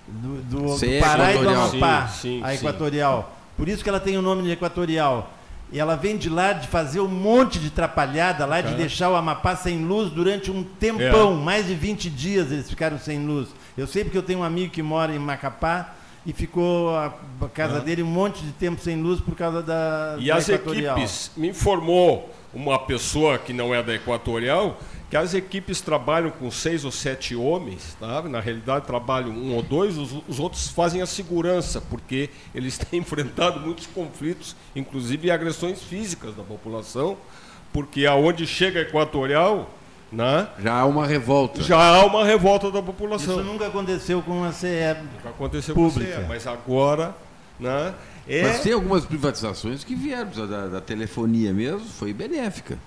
[0.08, 3.24] Do, do, do Pará e do Amapá, sim, sim, a equatorial.
[3.24, 3.54] Sim.
[3.58, 5.30] Por isso que ela tem o nome de equatorial.
[5.72, 9.15] E ela vem de lá de fazer um monte de trapalhada lá, de deixar o
[9.15, 11.34] Amapá sem luz durante um tempão.
[11.34, 11.43] É.
[11.43, 13.49] Mais de 20 dias eles ficaram sem luz.
[13.78, 15.93] Eu sei porque eu tenho um amigo que mora em Macapá
[16.26, 17.13] e ficou a
[17.53, 20.15] casa dele um monte de tempo sem luz por causa da.
[20.20, 20.97] E da as equatorial.
[20.97, 24.80] equipes, me informou uma pessoa que não é da Equatorial,
[25.10, 28.22] que as equipes trabalham com seis ou sete homens, tá?
[28.24, 32.99] na realidade trabalham um ou dois, os, os, outros fazem a segurança, porque eles têm
[32.99, 37.18] enfrentado muitos conflitos, inclusive agressões físicas da população,
[37.72, 39.70] porque aonde chega a Equatorial,
[40.12, 40.47] né?
[40.60, 41.62] Já há uma revolta.
[41.62, 43.36] Já há uma revolta da população.
[43.36, 46.14] Isso nunca aconteceu com a CE Nunca aconteceu pública.
[46.14, 47.16] com a CE, mas agora...
[47.60, 47.93] Né?
[48.28, 48.43] É...
[48.43, 52.78] Mas tem algumas privatizações que vieram da, da telefonia mesmo, foi benéfica.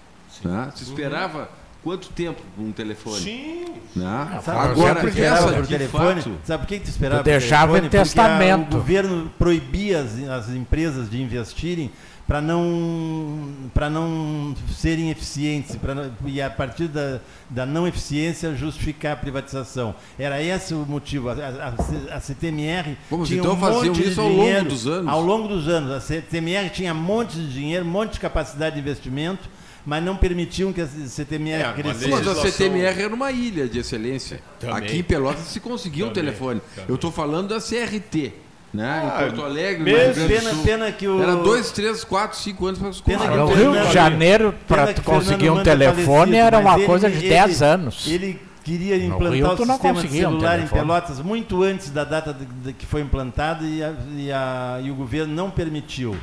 [0.45, 0.73] Né?
[0.77, 1.60] Se esperava...
[1.83, 3.21] Quanto tempo um telefone?
[3.21, 3.65] Sim.
[3.97, 4.41] Né?
[4.45, 6.23] Sabe Agora, por que essa por telefone?
[6.23, 7.23] Fato, sabe por que, tu esperava?
[7.23, 8.75] Tu deixava em testamento.
[8.75, 11.91] o governo proibia as, as empresas de investirem
[12.31, 17.19] para não para não serem eficientes pra, e a partir da,
[17.49, 23.27] da não eficiência justificar a privatização era esse o motivo a, a, a CTMR Vamos,
[23.29, 26.01] tinha então um monte isso ao dinheiro, longo dos anos ao longo dos anos a
[26.01, 29.49] CTMR tinha um monte de dinheiro um monte de capacidade de investimento
[29.85, 32.09] mas não permitiam que a CTMR é, crescesse.
[32.09, 34.41] Mas a CTMR era uma ilha de excelência.
[34.59, 34.77] Também.
[34.77, 36.61] Aqui em Pelotas se conseguia um telefone.
[36.75, 36.85] Também.
[36.89, 38.33] Eu estou falando da CRT.
[38.73, 38.87] Né?
[38.87, 41.21] Ah, em Porto Alegre, mesmo, pena, pena que o...
[41.21, 44.95] Era dois, três, quatro, cinco anos para os pena que No Rio de Janeiro, para
[44.95, 48.07] conseguir um telefone, era uma coisa ele, de 10 anos.
[48.07, 52.45] Ele queria implantar Rio, o sistema celular um em Pelotas muito antes da data de,
[52.45, 56.17] de que foi implantado e, a, e, a, e o governo não permitiu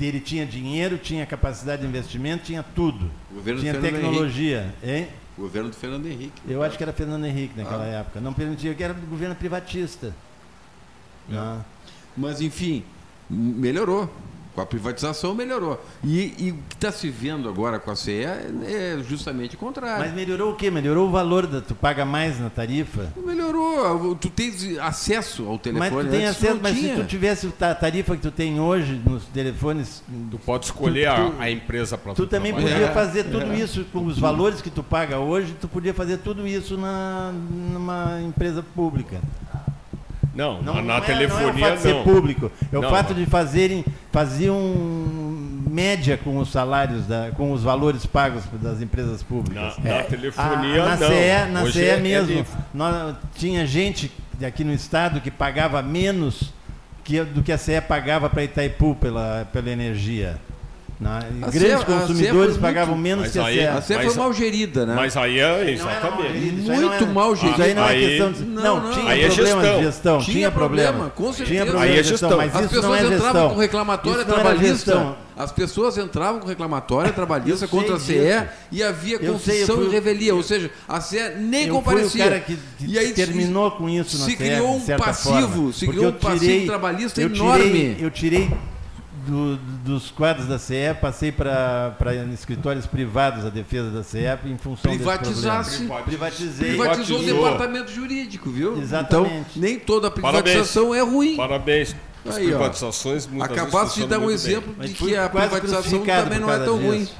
[0.00, 3.10] ele tinha dinheiro, tinha capacidade de investimento, tinha tudo.
[3.60, 4.74] Tinha tecnologia.
[4.82, 5.08] Hein?
[5.36, 6.40] O governo do Fernando Henrique.
[6.48, 8.00] Eu acho que era Fernando Henrique naquela Ah.
[8.00, 8.20] época.
[8.20, 10.14] Não permitia, que era do governo privatista.
[11.32, 11.60] Ah.
[12.16, 12.82] Mas, enfim,
[13.28, 14.10] melhorou.
[14.56, 15.78] Com a privatização melhorou.
[16.02, 20.02] E, e o que está se vendo agora com a CE é justamente o contrário.
[20.02, 20.70] Mas melhorou o quê?
[20.70, 21.60] Melhorou o valor da.
[21.60, 23.12] Tu paga mais na tarifa?
[23.16, 24.14] Melhorou.
[24.14, 25.90] Tu tens acesso ao telefone.
[25.94, 28.98] Mas tu tem antes acesso, mas se tu tivesse a tarifa que tu tem hoje
[29.04, 30.02] nos telefones.
[30.30, 32.74] Tu pode escolher Tu- a- tu- a, empresa para Tu também trabalhar.
[32.76, 36.16] podia É, fazer tudo isso com os valores que tu paga hoje, tu podia fazer
[36.16, 37.30] tudo isso na,
[37.72, 39.20] numa empresa pública.
[40.36, 42.82] Não, Não, na, não é, telefonia não é o fato de ser público, é o
[42.82, 44.58] Não, fato de fazerem faziam
[45.68, 49.76] média com os salários da, com os valores pagos das empresas públicas.
[49.78, 51.08] Na, na telefonia A- na não.
[51.08, 52.46] CE, na Hoje CE é- é mesmo, livre.
[52.72, 54.10] nós- tinha gente
[54.44, 56.52] aqui no estado que pagava menos
[57.04, 60.36] que, do que a CE pagava para Itaipu pela, pela energia.
[60.98, 63.66] Na- A grandes CE consumidores pagavam muito- menos que a aí- CE.
[63.66, 64.94] A CE Mas- foi mal gerida, né?
[64.96, 66.52] Mas aí é exatamente.
[66.66, 67.52] não Muito mal gerido.
[67.52, 68.42] Isso aí não é Aí- questão de.
[68.44, 69.78] Não, tinha Aí é problema gestão.
[69.78, 70.18] de gestão.
[70.20, 71.10] Tinha Tinha, problema, problema.
[71.14, 71.64] com certeza.
[71.66, 74.26] Tinha Aí é de gestão, mas As isso não pessoas é entravam com reclamatória Isso
[74.32, 75.16] trabalhista.
[75.38, 78.46] As pessoas entravam com reclamatória trabalhista contra a CE disso.
[78.72, 80.34] e havia confissão e revelia.
[80.34, 82.08] Ou seja, a CE nem eu comparecia.
[82.08, 85.74] fui o cara que, que e aí terminou com isso na se criou um passivo,
[85.74, 87.98] se criou um passivo trabalhista enorme.
[88.00, 88.50] Eu tirei
[89.26, 91.94] do- dos quadros da CE, passei para
[92.32, 95.76] escritórios privados a defesa da CE em função desse Privatizasse.
[95.78, 96.02] problema.
[96.04, 96.68] Privatizei.
[96.70, 98.78] Privatizou o departamento jurídico, viu?
[98.78, 99.34] Exatamente.
[99.50, 101.36] Então, nem toda privatização é ruim.
[101.36, 101.94] Parabéns.
[102.24, 102.58] As Aí, ó.
[102.58, 104.34] privatizações muitas vezes Acabaste de dar um bem.
[104.34, 107.00] exemplo Mas de que a privatização também não é tão ruim.
[107.00, 107.16] disso.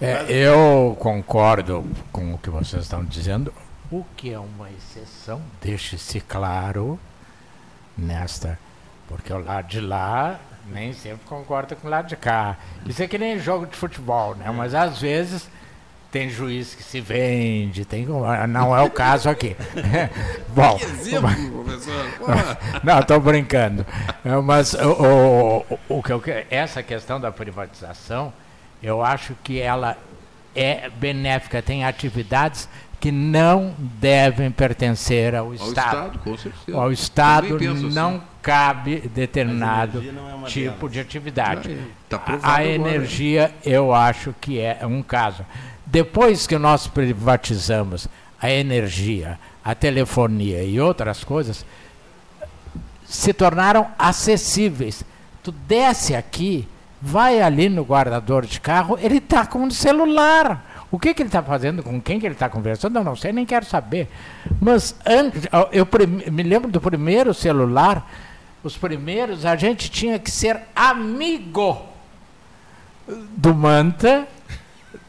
[0.00, 3.52] É, eu concordo com o que vocês estão dizendo.
[3.92, 6.98] O que é uma exceção, deixe-se claro
[7.96, 8.58] nesta.
[9.08, 10.38] Porque o lado de lá
[10.72, 12.56] nem sempre concorda com o lado de cá.
[12.86, 14.50] Isso é que nem jogo de futebol, né?
[14.50, 15.48] Mas às vezes
[16.10, 18.04] tem juiz que se vende, tem,
[18.48, 19.56] não é o caso aqui.
[20.54, 22.04] Bom, Que exemplo, professor.
[22.82, 23.86] Não, estou brincando.
[24.24, 26.02] É, Mas o, o, o-
[26.50, 28.32] essa questão da privatização,
[28.82, 29.96] eu acho que ela
[30.54, 31.62] é benéfica.
[31.62, 32.68] Tem atividades
[33.00, 35.70] que não devem pertencer ao Ao Estado.
[35.78, 36.78] Estado, com certeza.
[36.78, 37.90] Ao Estado assim.
[37.90, 40.92] não cabe determinado é tipo delas.
[40.92, 41.68] de atividade.
[41.70, 41.90] Ah, é.
[42.08, 42.64] Tá A- agora.
[42.66, 45.44] energia, eu acho que é um caso.
[45.86, 48.06] Depois que nós privatizamos
[48.40, 51.64] a energia, a telefonia e outras coisas,
[53.04, 55.02] se tornaram acessíveis.
[55.42, 56.68] Tu desce aqui,
[57.00, 60.66] vai ali no guardador de carro, ele está com um celular.
[60.90, 63.32] O que, que ele está fazendo, com quem que ele está conversando, eu não sei,
[63.32, 64.08] nem quero saber.
[64.60, 65.86] Mas antes, eu
[66.32, 68.10] me lembro do primeiro celular,
[68.64, 71.80] os primeiros, a gente tinha que ser amigo
[73.36, 74.26] do Manta,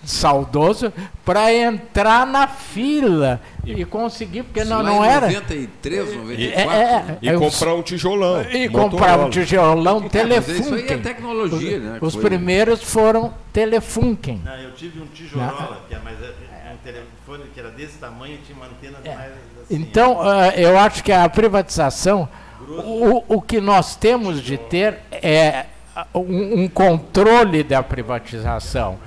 [0.04, 0.92] saudoso,
[1.24, 5.28] para entrar na fila e conseguir, porque não, não em era.
[5.28, 6.72] 93, 94.
[6.72, 8.42] É, é, E eu- comprar um tijolão.
[8.42, 8.90] e Motorola.
[8.90, 11.02] comprar um tijolão mas isso aí é Telefunken.
[11.02, 11.98] tecnologia, né?
[12.02, 14.42] Os Foi- primeiros foram Telefunken.
[14.44, 18.40] Não, eu tive um tijolola, que é mais é um telefone que era desse tamanho,
[18.46, 19.76] tinha uma antena mais assim.
[19.76, 22.28] Então, ah, eu acho que a privatização,
[22.68, 28.98] o, o que nós temos de ter é ah, um, um controle da privatização.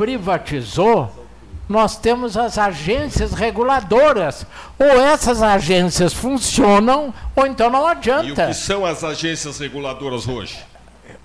[0.00, 1.12] Privatizou,
[1.68, 4.46] nós temos as agências reguladoras.
[4.78, 8.46] Ou essas agências funcionam, ou então não E o adianta.
[8.46, 10.58] que são as agências reguladoras hoje?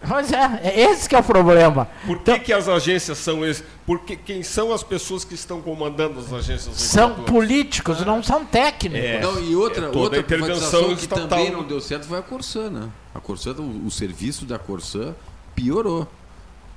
[0.06, 1.88] Mas é, é esse que é o problema.
[2.06, 3.64] Por que, que as agências são esses?
[3.86, 7.32] Porque quem são as pessoas que estão comandando as agências São reguladoras?
[7.32, 9.00] políticos, não são técnicos.
[9.10, 9.22] É.
[9.22, 11.28] Não, e outra, É toda outra privatização que estatal.
[11.30, 12.90] também não deu certo foi a Corsã, né?
[13.14, 15.16] A Corsã, o, o serviço da Corsã
[15.56, 16.06] piorou.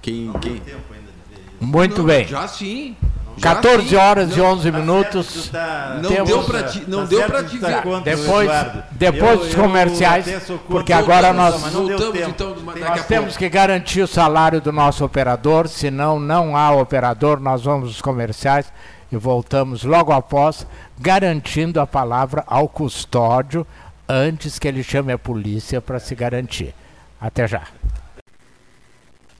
[0.01, 0.62] Quem, quem...
[1.61, 2.27] Muito Não, bem.
[2.27, 2.97] Já sim.
[3.37, 3.95] Já 14 sim.
[3.97, 5.51] horas e Não, 11 minutos.
[6.03, 8.01] Não Temos- deu pra ti, não Tá deu certo pra que te tá ver.
[8.03, 8.83] Depois- Eduardo.
[8.91, 10.27] depois Eu- dos comerciais,
[10.69, 12.57] porque agora nós- não deu Voltamos então
[12.89, 17.89] Nós temos que garantir o salário do nosso operador, senão não há operador, nós vamos
[17.91, 18.73] aos comerciais
[19.13, 20.67] e voltamos logo após,
[20.99, 23.65] garantindo a palavra ao custódio
[24.09, 26.75] antes que ele chame a polícia para se garantir.
[27.21, 27.63] Até já.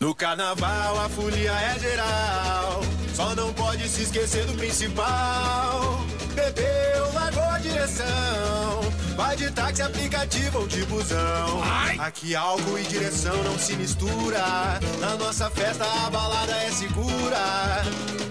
[0.00, 2.80] No carnaval a folia é geral,
[3.14, 6.00] só não pode se esquecer do principal.
[6.34, 8.80] Bebeu, largou a direção,
[9.14, 11.62] vai de táxi, aplicativo ou de busão.
[11.98, 17.82] Aqui álcool e direção não se mistura, na nossa festa a balada é segura.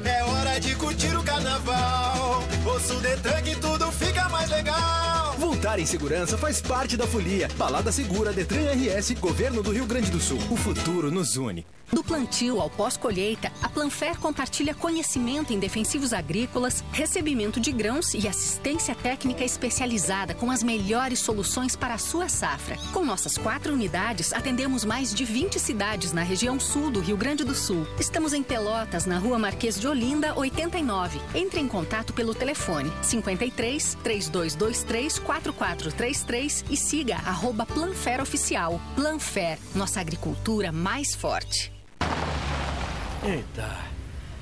[0.04, 5.36] É hora de curtir o carnaval, ouça o Detran que tudo fica mais legal.
[5.38, 7.48] Voltar em segurança faz parte da folia.
[7.58, 10.40] Balada Segura, Detran RS, Governo do Rio Grande do Sul.
[10.50, 11.66] O futuro nos une.
[11.92, 18.28] Do plantio ao pós-colheita, a Planfer compartilha conhecimento em defensivos agrícolas, recebimento de grãos e
[18.28, 22.78] assistência técnica especializada com as melhores soluções para a sua safra.
[22.94, 27.44] Com nossas quatro unidades, atendemos mais de 20 cidades na região sul do Rio Grande
[27.44, 27.88] do Sul.
[28.00, 31.20] Estamos em Pelotas, na rua Marquês de Olinda, 89.
[31.34, 38.82] Entre em contato pelo telefone 53 3223 4433 e siga arroba Planfer Oficial.
[38.96, 41.72] Planfer, nossa agricultura mais forte.
[43.24, 43.70] Eita.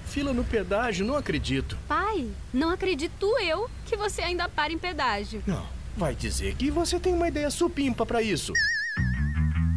[0.05, 1.77] Fila no pedágio, não acredito.
[1.85, 5.43] Pai, não acredito eu que você ainda para em pedágio.
[5.45, 8.53] Não, vai dizer que você tem uma ideia supimpa para isso.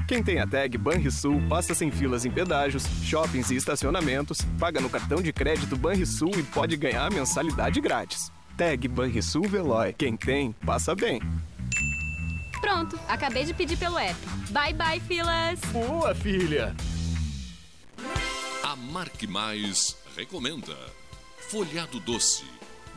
[0.07, 4.89] Quem tem a tag Banrisul passa sem filas em pedágios, shoppings e estacionamentos, paga no
[4.89, 8.31] cartão de crédito Banrisul e pode ganhar a mensalidade grátis.
[8.61, 9.95] Tag Banrisul Veloy.
[9.95, 11.19] Quem tem, passa bem.
[12.61, 14.21] Pronto, acabei de pedir pelo app.
[14.51, 15.59] Bye bye, filas.
[15.73, 16.77] Boa, filha.
[18.63, 20.77] A Marque Mais recomenda
[21.49, 22.45] folhado doce,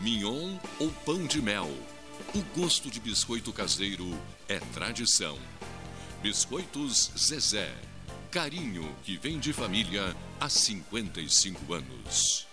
[0.02, 1.72] mignon ou pão de mel.
[2.36, 5.40] O gosto de biscoito caseiro é tradição.
[6.22, 7.74] Biscoitos Zezé.
[8.30, 12.48] Carinho que vem de família há 55 anos.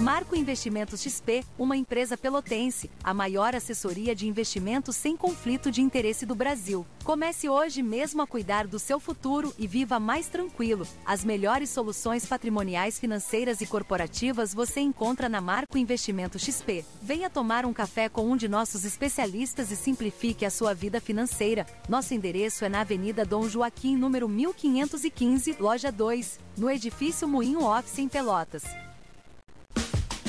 [0.00, 6.24] Marco Investimentos XP, uma empresa pelotense, a maior assessoria de investimentos sem conflito de interesse
[6.24, 6.86] do Brasil.
[7.02, 10.86] Comece hoje mesmo a cuidar do seu futuro e viva mais tranquilo.
[11.04, 16.84] As melhores soluções patrimoniais, financeiras e corporativas você encontra na Marco Investimento XP.
[17.02, 21.66] Venha tomar um café com um de nossos especialistas e simplifique a sua vida financeira.
[21.88, 27.98] Nosso endereço é na Avenida Dom Joaquim, número 1515, loja 2, no edifício Moinho Office
[27.98, 28.62] em Pelotas.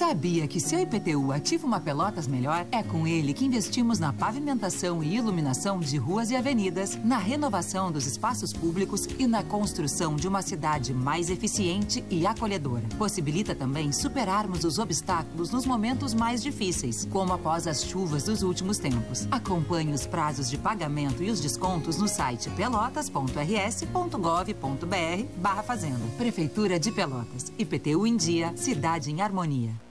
[0.00, 2.66] Sabia que seu IPTU ativa uma Pelotas melhor?
[2.72, 7.92] É com ele que investimos na pavimentação e iluminação de ruas e avenidas, na renovação
[7.92, 12.84] dos espaços públicos e na construção de uma cidade mais eficiente e acolhedora.
[12.96, 18.78] Possibilita também superarmos os obstáculos nos momentos mais difíceis, como após as chuvas dos últimos
[18.78, 19.28] tempos.
[19.30, 26.00] Acompanhe os prazos de pagamento e os descontos no site pelotas.rs.gov.br barra Fazenda.
[26.16, 27.52] Prefeitura de Pelotas.
[27.58, 29.90] IPTU em dia, cidade em harmonia.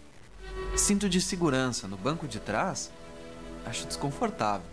[0.75, 2.91] Cinto de segurança no banco de trás?
[3.65, 4.65] Acho desconfortável.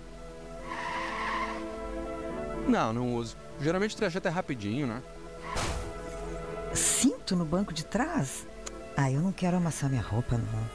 [2.67, 3.37] Não, não uso.
[3.61, 5.03] Geralmente o trajeto é rapidinho, né?
[6.75, 8.47] Cinto no banco de trás?
[8.97, 10.69] Ah, eu não quero amassar minha roupa, não.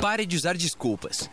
[0.00, 1.30] Pare de usar desculpas.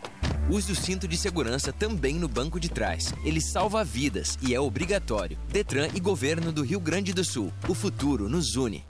[0.48, 3.14] Use o cinto de segurança também no banco de trás.
[3.24, 5.38] Ele salva vidas e é obrigatório.
[5.48, 7.52] Detran e Governo do Rio Grande do Sul.
[7.68, 8.89] O futuro nos une.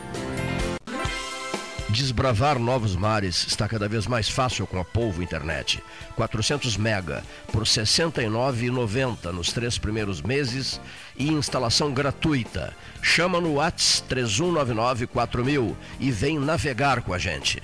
[1.88, 5.82] Desbravar novos mares está cada vez mais fácil com a Polvo Internet.
[6.16, 10.80] 400 mega por R$ 69,90 nos três primeiros meses
[11.16, 12.76] e instalação gratuita.
[13.00, 17.62] Chama no Whats 3199 4000 e vem navegar com a gente.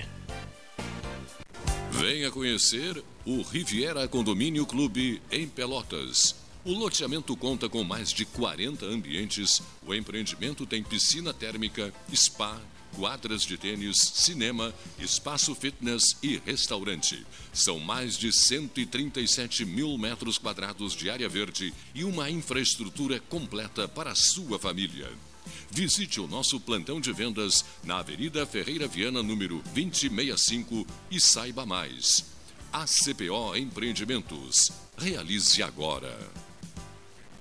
[1.91, 6.42] Venha conhecer o Riviera Condomínio Clube em Pelotas.
[6.65, 9.61] O loteamento conta com mais de 40 ambientes.
[9.85, 12.57] O empreendimento tem piscina térmica, spa,
[12.95, 17.25] quadras de tênis, cinema, espaço fitness e restaurante.
[17.51, 24.11] São mais de 137 mil metros quadrados de área verde e uma infraestrutura completa para
[24.11, 25.11] a sua família.
[25.69, 32.23] Visite o nosso plantão de vendas na Avenida Ferreira Viana, número 2065 e saiba mais.
[32.71, 34.71] ACPO Empreendimentos.
[34.97, 36.17] Realize agora.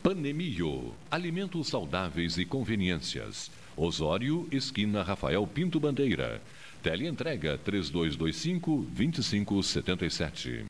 [0.03, 0.95] Panemio.
[1.09, 3.49] Alimentos saudáveis e conveniências.
[3.77, 6.43] Osório, esquina Rafael Pinto Bandeira.
[6.83, 10.65] Teleentrega 3225-2577.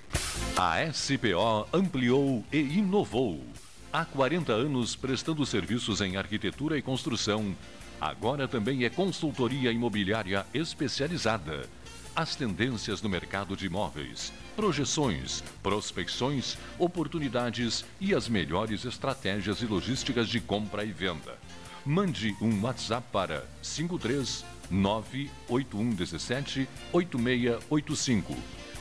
[0.55, 3.43] A SPO ampliou e inovou.
[3.91, 7.57] Há 40 anos prestando serviços em arquitetura e construção.
[7.99, 11.67] Agora também é consultoria imobiliária especializada.
[12.15, 20.29] As tendências no mercado de imóveis, projeções, prospecções, oportunidades e as melhores estratégias e logísticas
[20.29, 21.39] de compra e venda
[21.85, 28.37] mande um WhatsApp para 53 98117 8685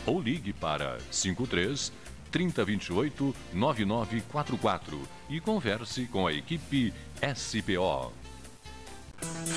[0.06, 1.92] ou ligue para 53
[2.32, 6.94] 3028 9944 e converse com a equipe
[7.36, 8.14] SPO.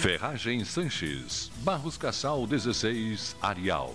[0.00, 3.94] Ferragem Sanches, Barros Cassal 16, Arial.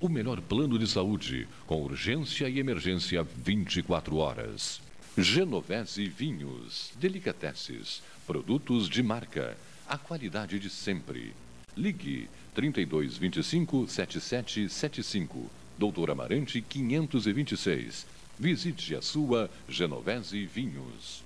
[0.00, 4.80] O melhor plano de saúde, com urgência e emergência 24 horas.
[5.16, 9.58] Genovese Vinhos, Delicateces, produtos de marca,
[9.88, 11.34] a qualidade de sempre.
[11.76, 18.06] Ligue 3225 7775, Doutor Amarante 526.
[18.38, 21.24] Visite a sua Genovese Vinhos.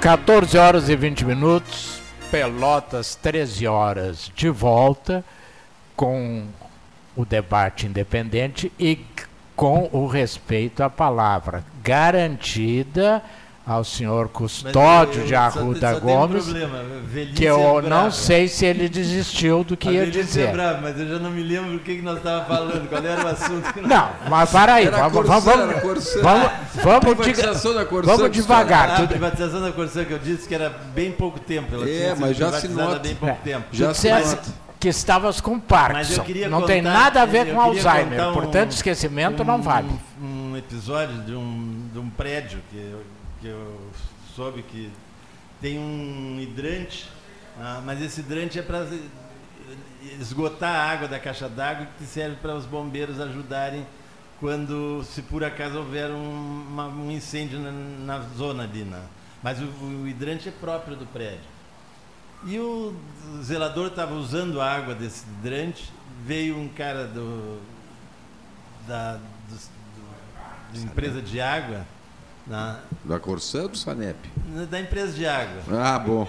[0.00, 2.00] 14 horas e 20 minutos,
[2.30, 5.24] Pelotas 13 horas de volta
[5.94, 6.44] com
[7.14, 9.04] o debate independente e
[9.54, 13.22] com o respeito à palavra garantida
[13.64, 17.78] ao senhor Custódio eu- de só- Arruda só tem um Gomes, problema, velhice que eu
[17.78, 20.48] é não sei se ele desistiu do que A ia velhice dizer.
[20.48, 23.04] É brava, mas eu já não me lembro o que, que nós estávamos falando, qual
[23.04, 23.72] era o assunto.
[23.72, 26.20] que nós- Não, mas para aí, vamos, Corsã, vamos, Corsã.
[26.22, 26.50] vamos,
[26.82, 28.90] vamos, Privatização da de- Corsã, vamos devagar.
[28.90, 31.74] Ah, a privatização da Corsã que eu disse que era bem pouco tempo.
[31.74, 32.96] Ela É, mas já se nota.
[32.96, 33.66] há bem pouco É, tempo.
[33.72, 34.62] já se disseste nota.
[34.80, 35.98] que estavas com Parkinson.
[35.98, 39.62] Mas eu queria Não tem contar- nada a ver com Alzheimer, um- portanto, esquecimento não
[39.62, 39.88] vale.
[40.20, 43.00] Um episódio de um, de um prédio que eu,
[43.42, 43.90] que eu
[44.34, 44.90] soube que
[45.60, 47.10] tem um hidrante,
[47.58, 48.86] ah, mas esse hidrante é para
[50.18, 53.86] esgotar a água da caixa d'água que serve para os bombeiros ajudarem
[54.40, 58.82] quando, se por acaso houver um, uma- um incêndio na, na zona ali.
[58.84, 59.00] né?
[59.42, 61.52] Mas o, o hidrante é próprio do prédio.
[62.44, 62.96] E o
[63.42, 65.92] zelador estava usando a água desse hidrante,
[66.24, 67.60] veio um cara do,
[68.86, 71.86] da do- do- da empresa de água,
[72.46, 74.16] na, Da Corsã ou do Sanep?
[74.70, 75.62] da empresa de água.
[75.80, 76.26] Ah, bom.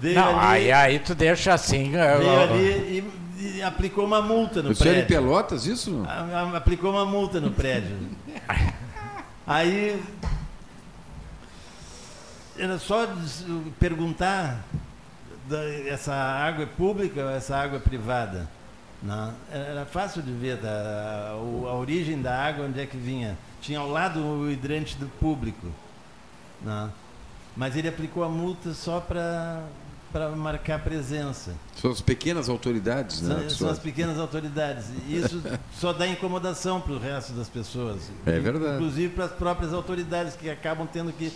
[0.00, 1.92] Veio Não, ali, aí, aí tu deixa assim.
[1.94, 3.04] eu- veio ali
[3.38, 5.06] e, e aplicou uma multa no prédio.
[5.06, 6.04] Pelotas, isso?
[6.06, 7.96] A- a- Aplicou uma multa no prédio.
[9.46, 10.00] Aí
[12.58, 13.08] era só
[13.78, 14.62] perguntar
[15.86, 18.48] essa água é pública ou essa água é privada.
[19.02, 23.38] Não, era fácil de ver da- o- a origem da água, onde é que vinha.
[23.60, 25.68] Tinha ao lado o hidrante do público.
[26.64, 26.92] Não.
[27.56, 29.62] Mas ele aplicou a multa só para
[30.10, 31.52] para marcar presença.
[31.76, 33.40] São as pequenas autoridades, né?
[33.40, 34.86] São, são as pequenas autoridades.
[35.06, 35.42] E isso
[35.78, 38.10] só dá incomodação para o resto das pessoas.
[38.24, 38.76] É verdade.
[38.76, 41.30] Inclusive para as próprias autoridades que acabam tendo que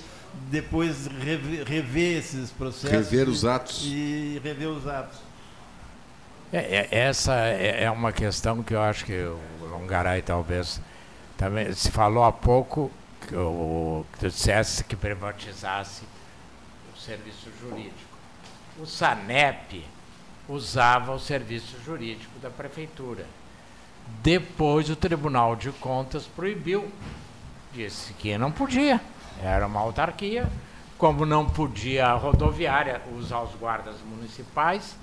[0.51, 2.91] depois rever, rever esses processos.
[2.91, 3.83] Rever e- os atos.
[3.85, 5.19] E rever os atos.
[6.53, 9.39] É, é- essa é, é uma questão que eu acho que o
[9.71, 10.81] Longaray talvez
[11.37, 12.91] também se falou há pouco
[13.27, 16.03] que o que tu dissesse que privatizasse
[16.95, 18.13] o serviço jurídico.
[18.79, 19.85] O Sanep
[20.49, 23.25] usava o serviço jurídico da prefeitura.
[24.23, 26.91] Depois o Tribunal de Contas proibiu,
[27.73, 29.01] disse que não podia,
[29.43, 30.47] era uma autarquia,
[30.99, 34.97] como não podia a rodoviária usar os guardas municipais,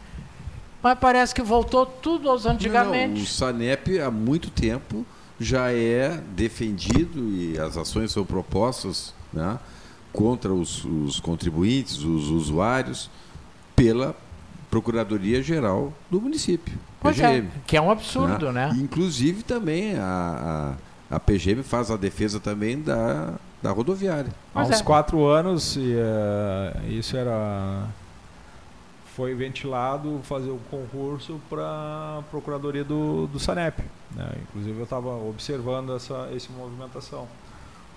[0.81, 3.22] mas parece que voltou tudo aos Não, antigamente.
[3.22, 5.06] o Sanep há muito tempo
[5.39, 9.57] já é defendido e as ações são propostas né,
[10.11, 13.10] contra os, os contribuintes, os usuários,
[13.76, 14.15] pela
[14.69, 16.77] Procuradoria Geral do município.
[16.99, 18.69] Pois é, PGM, que é um absurdo, né?
[18.76, 20.76] Inclusive também a,
[21.10, 24.31] a, a PGM faz a defesa também da, da rodoviária.
[24.53, 24.65] Há é.
[24.65, 27.88] uns quatro anos, e, eh, isso era.
[29.15, 33.80] Foi ventilado fazer o concurso para a Procuradoria do, do Sanep.
[34.15, 34.31] né?
[34.44, 37.27] Inclusive, eu estava observando essa, essa movimentação.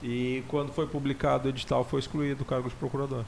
[0.03, 3.25] E quando foi publicado o edital, foi excluído o cargo de procurador.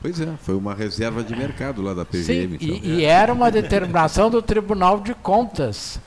[0.00, 2.58] Pois é, foi uma reserva de mercado lá da PGM.
[2.58, 2.90] Sim, então.
[2.90, 6.00] e, e era uma determinação do Tribunal de Contas.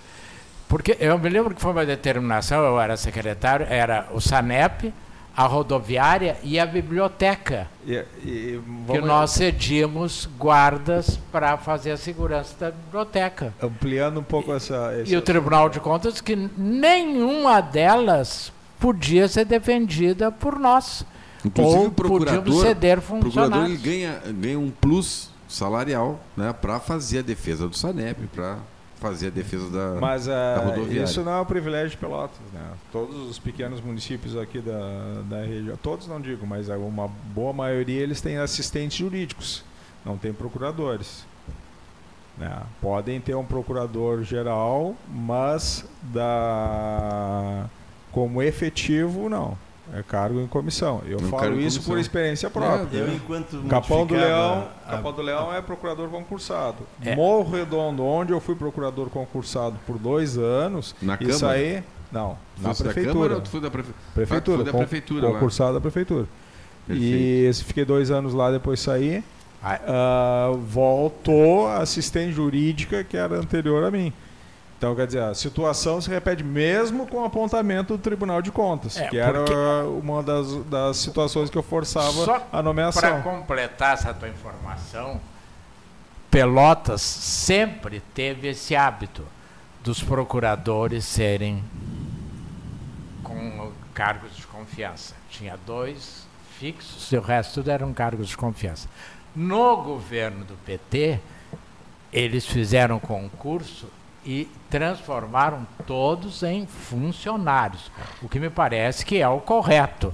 [0.67, 4.91] Porque eu me lembro que foi uma determinação, eu era secretário, era o SANEP,
[5.35, 7.67] a rodoviária e a biblioteca.
[7.85, 7.93] E,
[8.23, 13.53] e Que nós cedíamos guardas para fazer a segurança da biblioteca.
[13.61, 14.93] Ampliando um pouco essa.
[15.01, 21.05] esse E o Tribunal de Contas que nenhuma delas podia ser defendida por nós.
[21.43, 23.81] Inclusive Ou o procurador, podíamos ceder o procurador ele funcionários.
[23.81, 28.57] ganha, ganha um plus salarial né, para fazer a defesa do Sanep, para
[29.03, 31.03] fazer a defesa da, Mas da é, rodoviária.
[31.03, 32.61] isso não é um privilégio de Pelotas, né?
[32.91, 37.51] Todos os pequenos municípios aqui da, da região, todos não digo, mas é uma boa
[37.51, 39.63] maioria eles têm assistentes jurídicos,
[40.05, 41.25] não tem procuradores.
[42.37, 42.61] né?
[42.81, 47.65] Podem ter um procurador geral, mas da
[48.11, 49.57] como efetivo não.
[49.95, 51.01] É cargo em comissão.
[51.05, 52.97] Eu Um falo isso por experiência própria.
[52.97, 56.77] É, eu, enquanto Capão do Leão, a- Capão do Leão é procurador concursado.
[57.05, 57.15] É.
[57.15, 61.59] Morro Redondo, onde eu fui procurador concursado por dois anos, Na isso Câmara?
[61.59, 63.13] aí, não, Tu na da prefeitura.
[63.13, 65.33] Câmara ou tu foi da prefe- Prefeitura, tu foi da prefeitura lá.
[65.33, 66.25] concursado da prefeitura.
[66.87, 67.13] Perfeito.
[67.13, 69.23] E fiquei dois anos lá, depois saí.
[69.63, 74.11] Ah, voltou a assistente jurídica que era anterior a mim.
[74.83, 78.97] Então, quer dizer, a situação se repete mesmo com o apontamento do Tribunal de Contas,
[78.97, 79.53] É, que era porque-
[80.05, 83.21] uma das, das situações que eu forçava Só a Para nomeação.
[83.21, 85.21] completar essa tua informação,
[86.29, 89.23] Pelotas sempre teve esse hábito
[89.81, 91.63] dos procuradores serem
[93.23, 95.13] com cargos de confiança.
[95.29, 96.27] Tinha dois
[96.59, 98.89] fixos e o resto tudo eram cargos de confiança.
[99.33, 101.21] No governo do PT,
[102.11, 103.87] eles fizeram concurso
[104.25, 107.91] e transformaram todos em funcionários,
[108.21, 110.13] o que me parece que é o correto,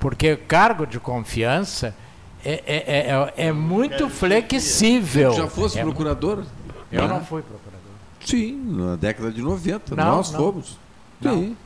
[0.00, 1.94] porque cargo de confiança
[2.44, 5.32] é, é, é, é- é muito flexível.
[5.32, 6.44] Já fosse É- procurador?
[6.90, 7.78] Eu não fui procurador.
[8.24, 10.38] Sim, na década de 90, Não, nós não.
[10.40, 10.78] fomos.
[11.20, 11.34] Não.
[11.34, 11.56] Sim.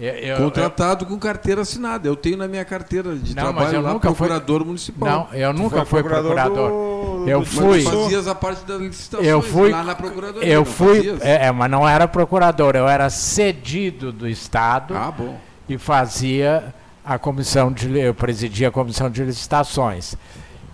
[0.00, 2.08] Eu- eu- Contratado com carteira assinada.
[2.08, 5.28] Eu tenho na minha carteira de Não, mas trabalho eu lá nunca fui- procurador municipal.
[5.30, 6.70] Não, eu nunca fui procurador.
[6.70, 7.82] do- eu Mas tu fui.
[7.82, 10.48] fazias a parte das licitações eu fui, lá na procuradoria.
[10.48, 15.38] Eu fui, é, é, mas não era procurador, eu era cedido do Estado Ah, bom.
[15.68, 16.74] e fazia
[17.04, 20.16] a comissão de, eu presidia a comissão de licitações.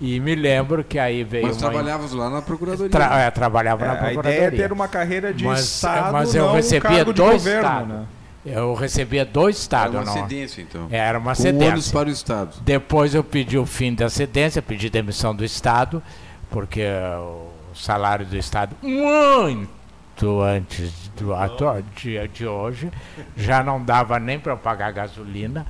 [0.01, 2.91] E me lembro que aí veio Mas uma- trabalhavas lá na procuradoria.
[2.91, 4.37] Tra- é, trabalhava na É, a procuradoria.
[4.49, 7.23] ideia é ter uma carreira de mas, Estado, mas eu não um recebia cargo de
[7.23, 7.87] do governo, Estado.
[7.89, 8.05] né?
[8.47, 9.97] Eu recebia do Estado.
[9.97, 10.23] Era uma não.
[10.23, 10.87] cedência, então.
[10.91, 11.69] Era uma Com cedência.
[11.73, 12.57] ônus para o Estado.
[12.63, 16.01] Depois eu pedi o fim da cedência, pedi demissão do Estado,
[16.49, 16.85] porque
[17.19, 22.91] o salário do Estado, muito antes do atual dia de hoje,
[23.37, 25.67] já não dava nem para pagar gasolina.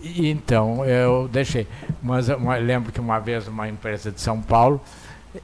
[0.00, 1.66] E então eu deixei.
[2.00, 4.80] Mas eu lembro que uma vez uma empresa de São Paulo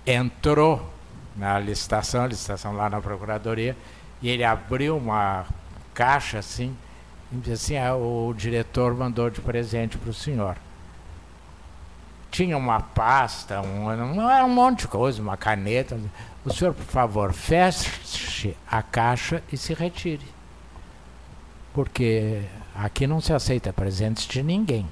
[0.06, 0.88] entrou
[1.36, 3.76] na licitação, a licitação lá na Procuradoria,
[4.22, 5.46] e ele abriu uma
[5.94, 6.76] caixa assim
[7.32, 10.56] e disse assim, ah, o diretor mandou de presente para o senhor.
[12.30, 15.98] Tinha uma pasta, um, um, um monte de coisa, uma caneta.
[16.44, 20.26] O senhor, por favor, feche a caixa e se retire.
[21.72, 22.42] Porque
[22.74, 24.86] aqui não se aceita presentes de ninguém.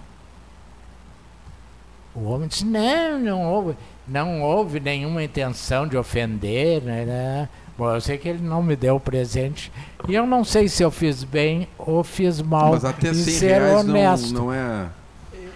[2.15, 3.77] O homem disse, não, não houve,
[4.07, 7.49] não houve nenhuma intenção de ofender, né, né?
[7.79, 9.71] Bom, eu sei que ele não me deu o presente.
[10.09, 12.73] E eu não sei se eu fiz bem ou fiz mal.
[12.73, 14.35] Mas até em 100 ser reais não, honesto.
[14.35, 14.87] não é,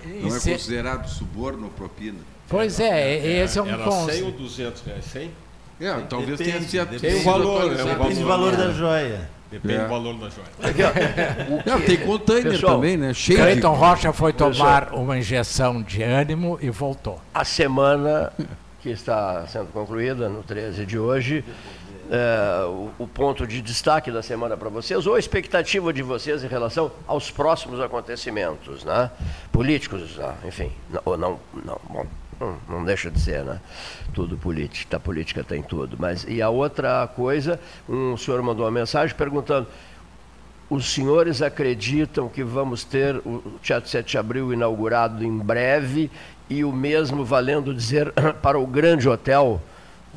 [0.06, 2.18] E não é ser- considerado suborno ou propina.
[2.48, 4.12] Pois é, esse é um Era ponto.
[4.12, 5.04] 100 ou 200 reais?
[5.06, 5.30] 100?
[5.80, 7.84] É, talvez tenha Depende, sido- depende Tem o valor, né?
[7.84, 9.30] Depende O valor, do valor da joia.
[9.50, 9.82] Depende É.
[9.82, 11.62] do valor da joia.
[11.66, 13.12] Não, tem container Pessoal, também, né?
[13.12, 13.78] Cheio Cleiton de...
[13.80, 14.52] Rocha foi Pessoal.
[14.52, 17.20] tomar uma injeção de ânimo e voltou.
[17.34, 18.32] A semana
[18.80, 21.44] que está sendo concluída no 13 de hoje,
[22.12, 26.44] é, o, o ponto de destaque da semana para vocês, ou a expectativa de vocês
[26.44, 29.10] em relação aos próximos acontecimentos, né?
[29.50, 32.06] Políticos, ah, enfim, não, ou não, não, bom,
[32.38, 33.58] não, não deixa de ser, né?
[34.12, 35.96] Tudo política, a política tem tudo.
[35.98, 37.58] Mas, e a outra coisa,
[37.88, 39.66] um senhor mandou uma mensagem perguntando
[40.68, 46.10] os senhores acreditam que vamos ter o Teatro 7 de Abril inaugurado em breve
[46.48, 48.12] e o mesmo valendo dizer
[48.42, 49.62] para o Grande Hotel?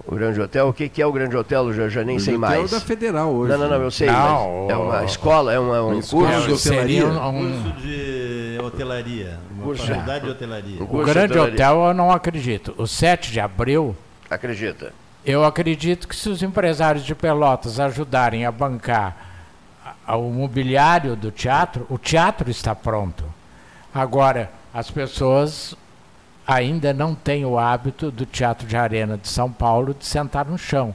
[0.07, 1.67] O Grande Hotel, o que, que é o Grande Hotel?
[1.67, 2.73] Eu já, já nem O sei Grande Hotel mais.
[2.73, 4.07] é da Federal hoje, Não, não, não, eu sei.
[4.07, 6.17] Não, é uma o- escola, é uma, um curso.
[6.45, 7.07] de hotelaria.
[7.07, 9.39] Um- Curso de hotelaria.
[9.51, 10.83] Uma Curso- faculdade de hotelaria.
[10.83, 11.53] O de Grande hotelaria.
[11.53, 12.75] Hotel eu não acredito.
[12.77, 13.95] O 7 de abril,
[14.29, 14.93] Acredita?
[15.25, 19.17] eu acredito que se os empresários de Pelotas ajudarem a bancar
[20.07, 23.23] o mobiliário do teatro, o teatro está pronto.
[23.91, 25.73] Agora, as pessoas
[26.47, 30.57] ainda não têm o hábito do Teatro de Arena de São Paulo de sentar no
[30.57, 30.93] chão.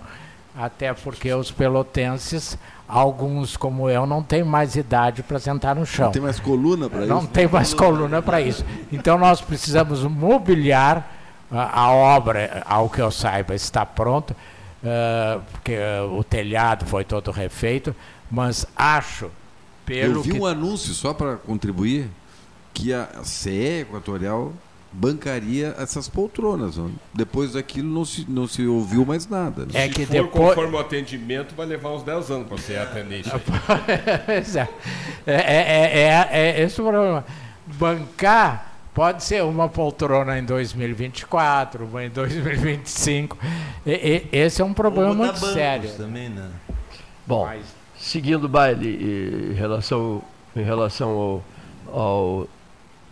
[0.57, 6.07] Até porque os pelotenses, alguns como eu, não têm mais idade para sentar no chão.
[6.07, 7.09] Não tem mais coluna para isso.
[7.09, 8.65] Não tem mais coluna para isso.
[8.93, 11.09] Então nós precisamos mobiliar
[11.51, 14.37] a, a obra, ao que eu saiba, está pronta,
[14.85, 17.95] eh, porque eh, o telhado foi todo refeito,
[18.31, 19.31] mas acho,
[19.85, 22.09] pelo Eu vi que um anúncio, só para contribuir,
[22.73, 24.53] que a CE Equatorial
[24.93, 26.75] bancaria essas poltronas.
[27.15, 29.63] Depois daquilo não se, não se ouviu mais nada.
[29.63, 29.71] né?
[29.75, 32.77] É Se que for depois- conforme o atendimento, vai levar uns 10 anos para você
[32.77, 33.31] atender isso.
[34.27, 34.69] Pois é.
[35.27, 37.25] É, é, é, é esse o problema.
[37.67, 43.39] Bancar pode ser uma poltrona em 2024, uma em 2025.
[43.87, 45.91] E- e- esse é um problema muito bancos sério.
[45.97, 46.49] também, né?
[47.27, 47.49] Bom,
[47.97, 50.21] seguindo o baile em relação,
[50.57, 51.45] em relação ao,
[51.93, 52.49] ao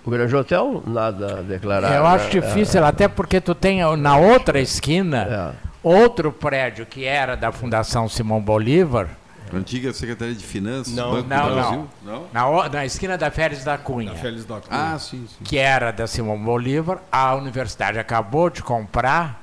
[0.09, 1.95] o Grande Hotel, nada a declarar.
[1.95, 2.31] Eu acho né?
[2.41, 5.69] difícil, até porque tu tem na outra esquina É.
[5.83, 9.09] outro prédio que era da Fundação Simão Bolívar.
[9.53, 11.11] Antiga Secretaria de Finanças, Não.
[11.13, 11.89] Banco Não, do Brasil.
[12.05, 12.25] não.
[12.33, 14.11] Na, o- na esquina da Félix da Cunha.
[14.13, 14.95] Da Félix da Cunha.
[14.95, 15.45] Ah, sim, sim.
[15.45, 16.99] Que era da Simão Bolívar.
[17.13, 19.43] A universidade acabou de comprar.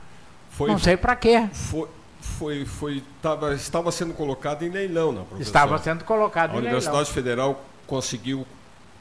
[0.52, 1.48] Foi- não sei para quê.
[1.54, 1.88] Foi,
[2.22, 5.42] foi, foi, tava, estava sendo colocado em leilão, né, professor?
[5.42, 7.14] Estava sendo colocado A em Universidade leilão.
[7.14, 8.46] Federal conseguiu.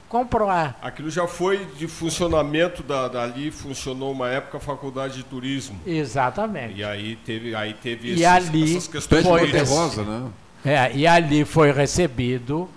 [0.09, 0.49] Comprou.
[0.81, 5.79] Aquilo já foi de funcionamento da, dali, funcionou uma época a faculdade de turismo.
[5.87, 6.79] Exatamente.
[6.79, 9.51] E aí teve, aí teve E esses- ali essas questões foi.
[9.65, 10.29] Rosa, né?
[10.65, 12.69] É, e ali foi recebido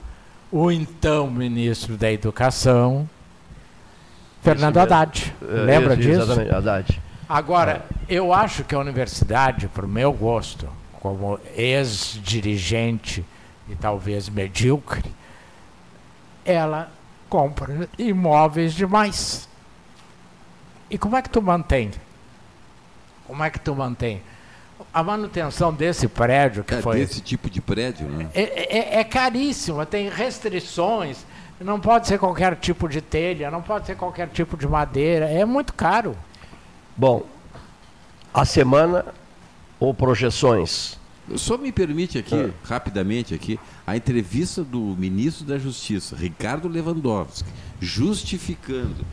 [0.51, 3.07] o então ministro da Educação,
[4.41, 4.77] Fernando.
[4.77, 5.33] Haddad.
[5.41, 6.21] É, Lembra isso, disso?
[6.23, 7.01] Exatamente, Haddad.
[7.29, 13.23] Agora, eu acho que a universidade, para o meu gosto, como ex-dirigente
[13.69, 15.03] e talvez medíocre,
[16.45, 16.89] ela
[17.29, 19.47] compra imóveis demais.
[20.89, 21.91] E como é que tu mantém?
[23.25, 24.21] Como é que tu mantém?
[24.93, 28.29] A manutenção desse prédio que É, foi desse tipo de prédio, né?
[28.33, 31.25] é, é, é caríssima, tem restrições.
[31.59, 35.25] Não pode ser qualquer tipo de telha, não pode ser qualquer tipo de madeira.
[35.25, 36.15] É muito caro.
[36.95, 37.23] Bom,
[38.33, 39.05] a semana
[39.79, 40.97] ou projeções?
[41.35, 42.67] Só me permite aqui, Ah.
[42.69, 47.49] rapidamente aqui, a entrevista do ministro da Justiça, Ricardo Lewandowski,
[47.79, 49.05] justificando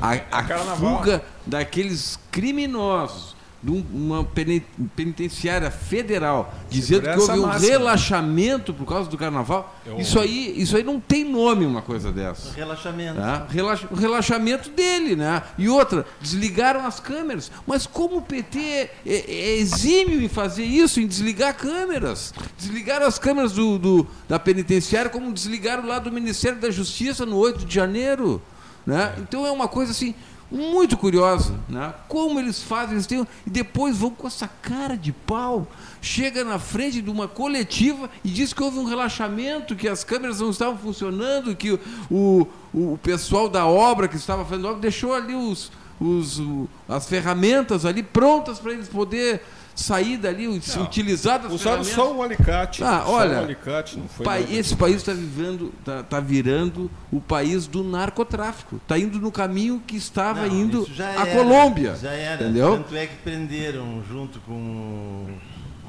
[0.00, 0.98] a, a Carnaval.
[0.98, 4.64] fuga daqueles criminosos de um- uma peni-
[4.96, 7.68] penitenciária federal, dizendo que houve um máxima.
[7.72, 9.76] relaxamento por causa do carnaval.
[9.84, 12.52] Eu- Isso aí, isso aí não tem nome uma coisa dessa.
[12.54, 13.16] Relaxamento.
[13.20, 13.46] Tá?
[13.50, 15.42] Relaxa- o relaxamento dele, né?
[15.58, 17.50] E outra, desligaram as câmeras.
[17.66, 22.32] Mas como o PT é, é exímio em fazer isso, em desligar câmeras?
[22.58, 27.36] Desligaram as câmeras do, do- da penitenciária, como desligaram lá do Ministério da Justiça no
[27.36, 28.40] 8 de janeiro.
[28.86, 29.14] Né?
[29.18, 30.14] Então é uma coisa assim.
[30.50, 31.94] Muito curiosa, né?
[32.08, 35.68] Como eles fazem, eles têm, e depois vão com essa cara de pau,
[36.02, 40.40] chega na frente de uma coletiva e diz que houve um relaxamento, que as câmeras
[40.40, 41.78] não estavam funcionando, que o,
[42.10, 45.70] o, o pessoal da obra que estava fazendo obra deixou ali os,
[46.00, 46.42] os,
[46.88, 49.42] as ferramentas ali prontas para eles poder
[49.74, 54.08] sair dali, Não, utilizar das usaram só um alicate, Ah, só olha, um alicate, não
[54.08, 58.76] foi pai- esse país está vivendo, tá, tá virando o país do narcotráfico.
[58.76, 61.96] Está indo no caminho que estava Não, indo a era, Colômbia.
[61.96, 62.42] Já era.
[62.44, 62.76] Entendeu?
[62.76, 65.26] Tanto é que prenderam junto com,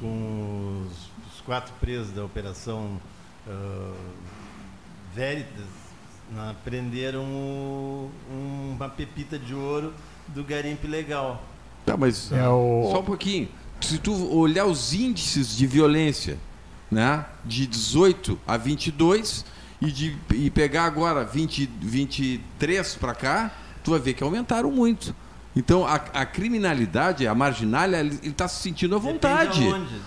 [0.00, 2.98] com os, os quatro presos da Operação
[3.48, 3.92] ah,
[5.14, 5.66] Veritas,
[6.34, 9.92] na- prenderam o- uma pepita de ouro
[10.28, 11.42] do garimpo ilegal.
[11.84, 13.48] Tá, mas É o- só um pouquinho.
[13.82, 16.38] Se tu olhar os índices de violência,
[16.90, 19.44] né, de 18 a 22
[19.80, 23.50] e de e pegar agora 20, 23 para cá,
[23.82, 25.14] tu vai ver que aumentaram muito.
[25.54, 29.62] Então a, a criminalidade, a marginalha, ele está se sentindo à vontade.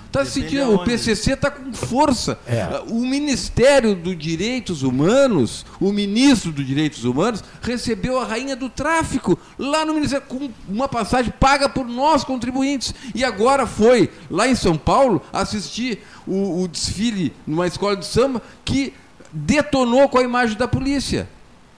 [0.08, 0.84] Está se sentindo, o.
[0.84, 2.40] PCC está com força.
[2.48, 2.82] É.
[2.88, 9.38] O Ministério dos Direitos Humanos, o ministro dos Direitos Humanos, recebeu a rainha do tráfico
[9.58, 12.94] lá no Ministério, com uma passagem paga por nós, contribuintes.
[13.14, 18.42] E agora foi lá em São Paulo assistir o, o desfile numa escola de samba
[18.64, 18.94] que
[19.32, 21.28] detonou com a imagem da polícia.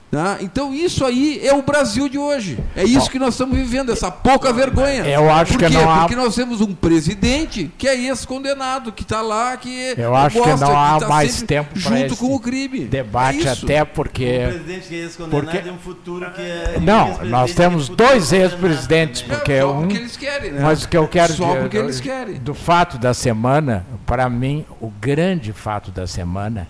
[0.09, 0.37] Tá?
[0.39, 2.57] Então isso aí é o Brasil de hoje.
[2.77, 3.07] É isso Bom.
[3.09, 5.03] que nós estamos vivendo, essa pouca vergonha.
[5.05, 5.73] Eu acho Por que quê?
[5.73, 10.15] não há- Porque nós temos um presidente que é ex-condenado, que está lá, que Eu
[10.15, 12.85] acho que gosta, não há tá mais tempo para junto com o crime.
[12.85, 14.45] debate, É até porque.
[14.45, 16.77] Um presidente que é ex-condenado porque- e um futuro que é.
[16.81, 19.81] Não, nós que é temos dois ex-presidentes, porque só um.
[19.81, 20.59] porque eles querem, né?
[20.63, 22.35] Mas o que eu quero Só dizer, porque eles querem.
[22.35, 26.65] do fato da semana, para mim, o grande fato da semana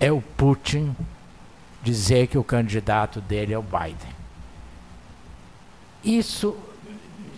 [0.00, 0.96] é o Putin
[1.82, 4.12] dizer que o candidato dele é o Biden.
[6.04, 6.56] Isso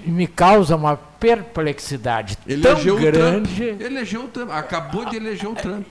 [0.04, 3.14] me causa uma perplexidade Elegeu tão o Trump.
[3.14, 3.64] grande.
[3.64, 4.50] Elegeu o Trump.
[4.50, 5.86] Acabou de eleger o Trump.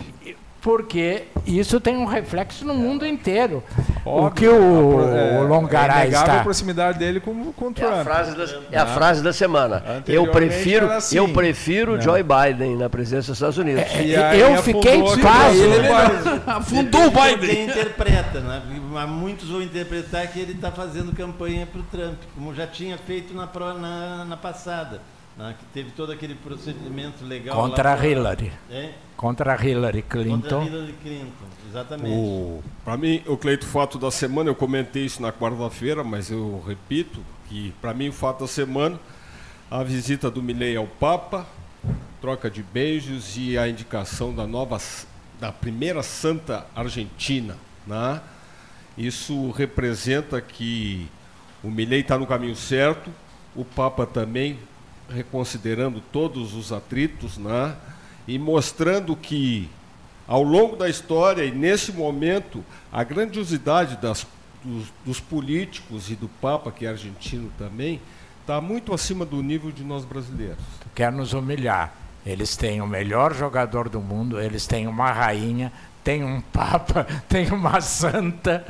[0.63, 3.61] Porque isso tem um reflexo no mundo inteiro.
[4.05, 6.39] o Óbvio, que o, a pro- é, o Longaray é está.
[6.39, 7.93] a proximidade dele com, com o É Trump.
[7.99, 8.93] a frase da, é a Né?
[8.93, 9.83] frase da semana.
[10.07, 12.01] Eu prefiro, assim, eu prefiro né?
[12.01, 13.83] Joe Biden na presença dos Estados Unidos.
[14.01, 15.63] E aí eu fiquei pasmo.
[15.63, 15.87] Ele
[16.47, 17.55] Afundou o Biden.
[17.55, 18.61] Quem interpreta, né?
[18.89, 22.97] Mas muitos vão interpretar que ele está fazendo campanha para o Trump, como já tinha
[22.97, 25.01] feito na, na, na passada,
[25.37, 25.55] né?
[25.57, 27.55] que teve todo aquele procedimento legal.
[27.55, 28.51] Contra lá Hillary.
[28.69, 28.93] É?
[29.17, 30.63] Contra a Hillary Contra a Clinton.
[30.63, 32.15] Hillary Clinton, exatamente.
[32.15, 36.63] O, para mim, o Cleito, fato da semana, eu comentei isso na quarta-feira, mas eu
[36.67, 38.99] repito que, para mim, o fato da semana,
[39.69, 41.47] a visita do Milley ao Papa,
[42.21, 44.77] troca de beijos e a indicação da nova,
[45.39, 47.57] da primeira santa argentina.
[47.85, 48.21] Né?
[48.97, 51.07] Isso representa que
[51.63, 53.11] o Milley está no caminho certo,
[53.55, 54.57] o Papa também
[55.13, 57.75] reconsiderando todos os atritos, né?
[58.27, 59.69] e mostrando que
[60.27, 64.25] ao longo da história e nesse momento, a grandiosidade das,
[64.63, 67.99] dos, dos políticos e do Papa, que é argentino também,
[68.41, 70.57] está muito acima do nível de nós brasileiros.
[70.95, 71.93] Quer nos humilhar.
[72.25, 75.71] Eles têm o melhor jogador do mundo, eles têm uma rainha,
[76.05, 78.63] tem um papa, tem uma santa.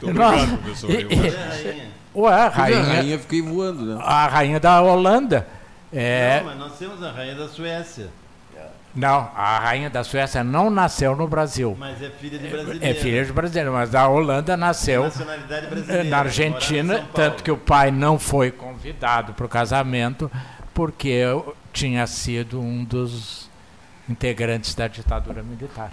[0.00, 1.88] Muito obrigado, professor e- e- Cadê a rainha?
[2.14, 4.00] Ué, a rainha fiquei voando, né?
[4.00, 5.46] a rainha da Holanda.
[5.92, 8.08] É, Não, mas nós temos a rainha da Suécia,
[8.94, 11.76] não, a rainha da Suécia não nasceu no Brasil.
[11.78, 12.84] mas é filha de brasileiro.
[12.84, 16.04] É filha de brasileiro, mas a Holanda nasceu Nacionalidade brasileira.
[16.04, 20.30] na Argentina, tanto que o pai não foi convidado para o casamento,
[20.74, 21.20] porque
[21.72, 23.48] tinha sido um dos
[24.08, 25.92] integrantes da ditadura militar.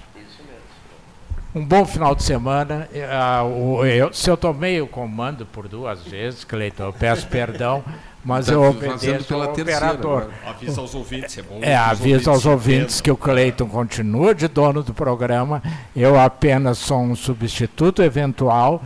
[1.53, 2.89] Um bom final de semana.
[2.93, 3.43] Eh, ah,
[3.85, 7.84] eu- se eu tomei o comando por duas vezes, Cleiton, eu peço perdão,
[8.26, 10.22] mas Tá eu obedeço pela ao terceira operador.
[10.23, 10.34] agora.
[10.47, 11.60] Avisa aos ouvintes, é bom.
[11.61, 15.61] É, aviso aos ouvintes que o Cleiton continua de dono do programa.
[15.95, 18.81] Eu apenas sou um substituto eventual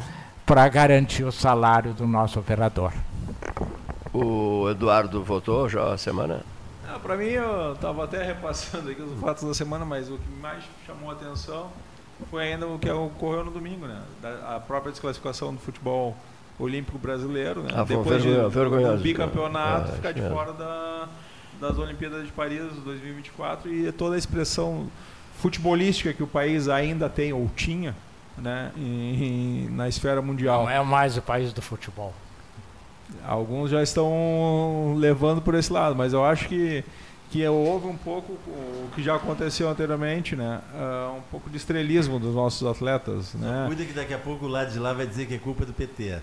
[0.46, 2.92] para garantir o salário do nosso operador.
[4.14, 6.42] O Eduardo votou já a semana?
[6.88, 10.30] Ah, Para mim, eu estava até repassando aqui os fatos da semana, mas o que
[10.42, 11.68] mais chamou a atenção
[12.32, 14.02] foi ainda o que ocorreu no domingo, né?
[14.22, 16.16] Da- a própria desclassificação do futebol
[16.60, 17.70] olímpico brasileiro, né?
[17.74, 18.98] Ah, Depois de, vergonhoso.
[18.98, 20.30] do bicampeonato, É, ficar de é.
[20.30, 21.08] fora da,
[21.60, 24.88] das Olimpíadas de Paris 2024 e toda a expressão
[25.40, 27.96] futebolística que o país ainda tem ou tinha,
[28.38, 28.72] né?
[28.78, 30.64] em- em- na esfera mundial.
[30.64, 32.14] Não é mais o país do futebol.
[33.26, 36.84] Alguns já estão levando por esse lado, mas eu acho que,
[37.32, 40.62] que houve um pouco o que já aconteceu anteriormente, né?
[40.76, 43.64] Ah, um pouco de estrelismo dos nossos atletas, né?
[43.68, 45.74] Cuida que daqui a pouco o lado de lá vai dizer que é culpa do
[45.74, 46.20] PT.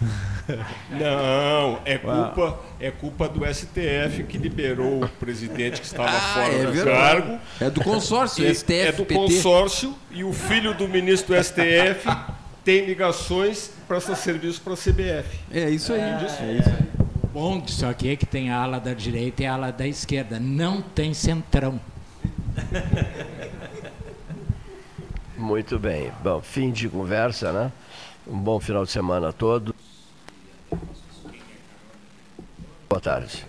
[0.90, 6.52] Não, é culpa, é culpa do STF que liberou o presidente que estava Ah, fora
[6.54, 6.96] é do verdade.
[7.22, 7.38] cargo.
[7.60, 9.14] É do consórcio, E STF, É do PT.
[9.14, 12.06] consórcio e o filho do ministro do STF
[12.64, 15.38] tem ligações, presta serviço para a CBF.
[15.52, 16.16] É isso aí.
[16.18, 17.06] Disso, É isso aí.
[17.32, 20.38] bom disso aqui é que tem a ala da direita e a ala da esquerda.
[20.40, 21.78] Não tem centrão.
[25.36, 26.10] Muito bem.
[26.22, 27.72] Bom, fim de conversa, né?
[28.28, 29.74] Um bom final de semana a todos.
[32.88, 33.46] Boa tarde.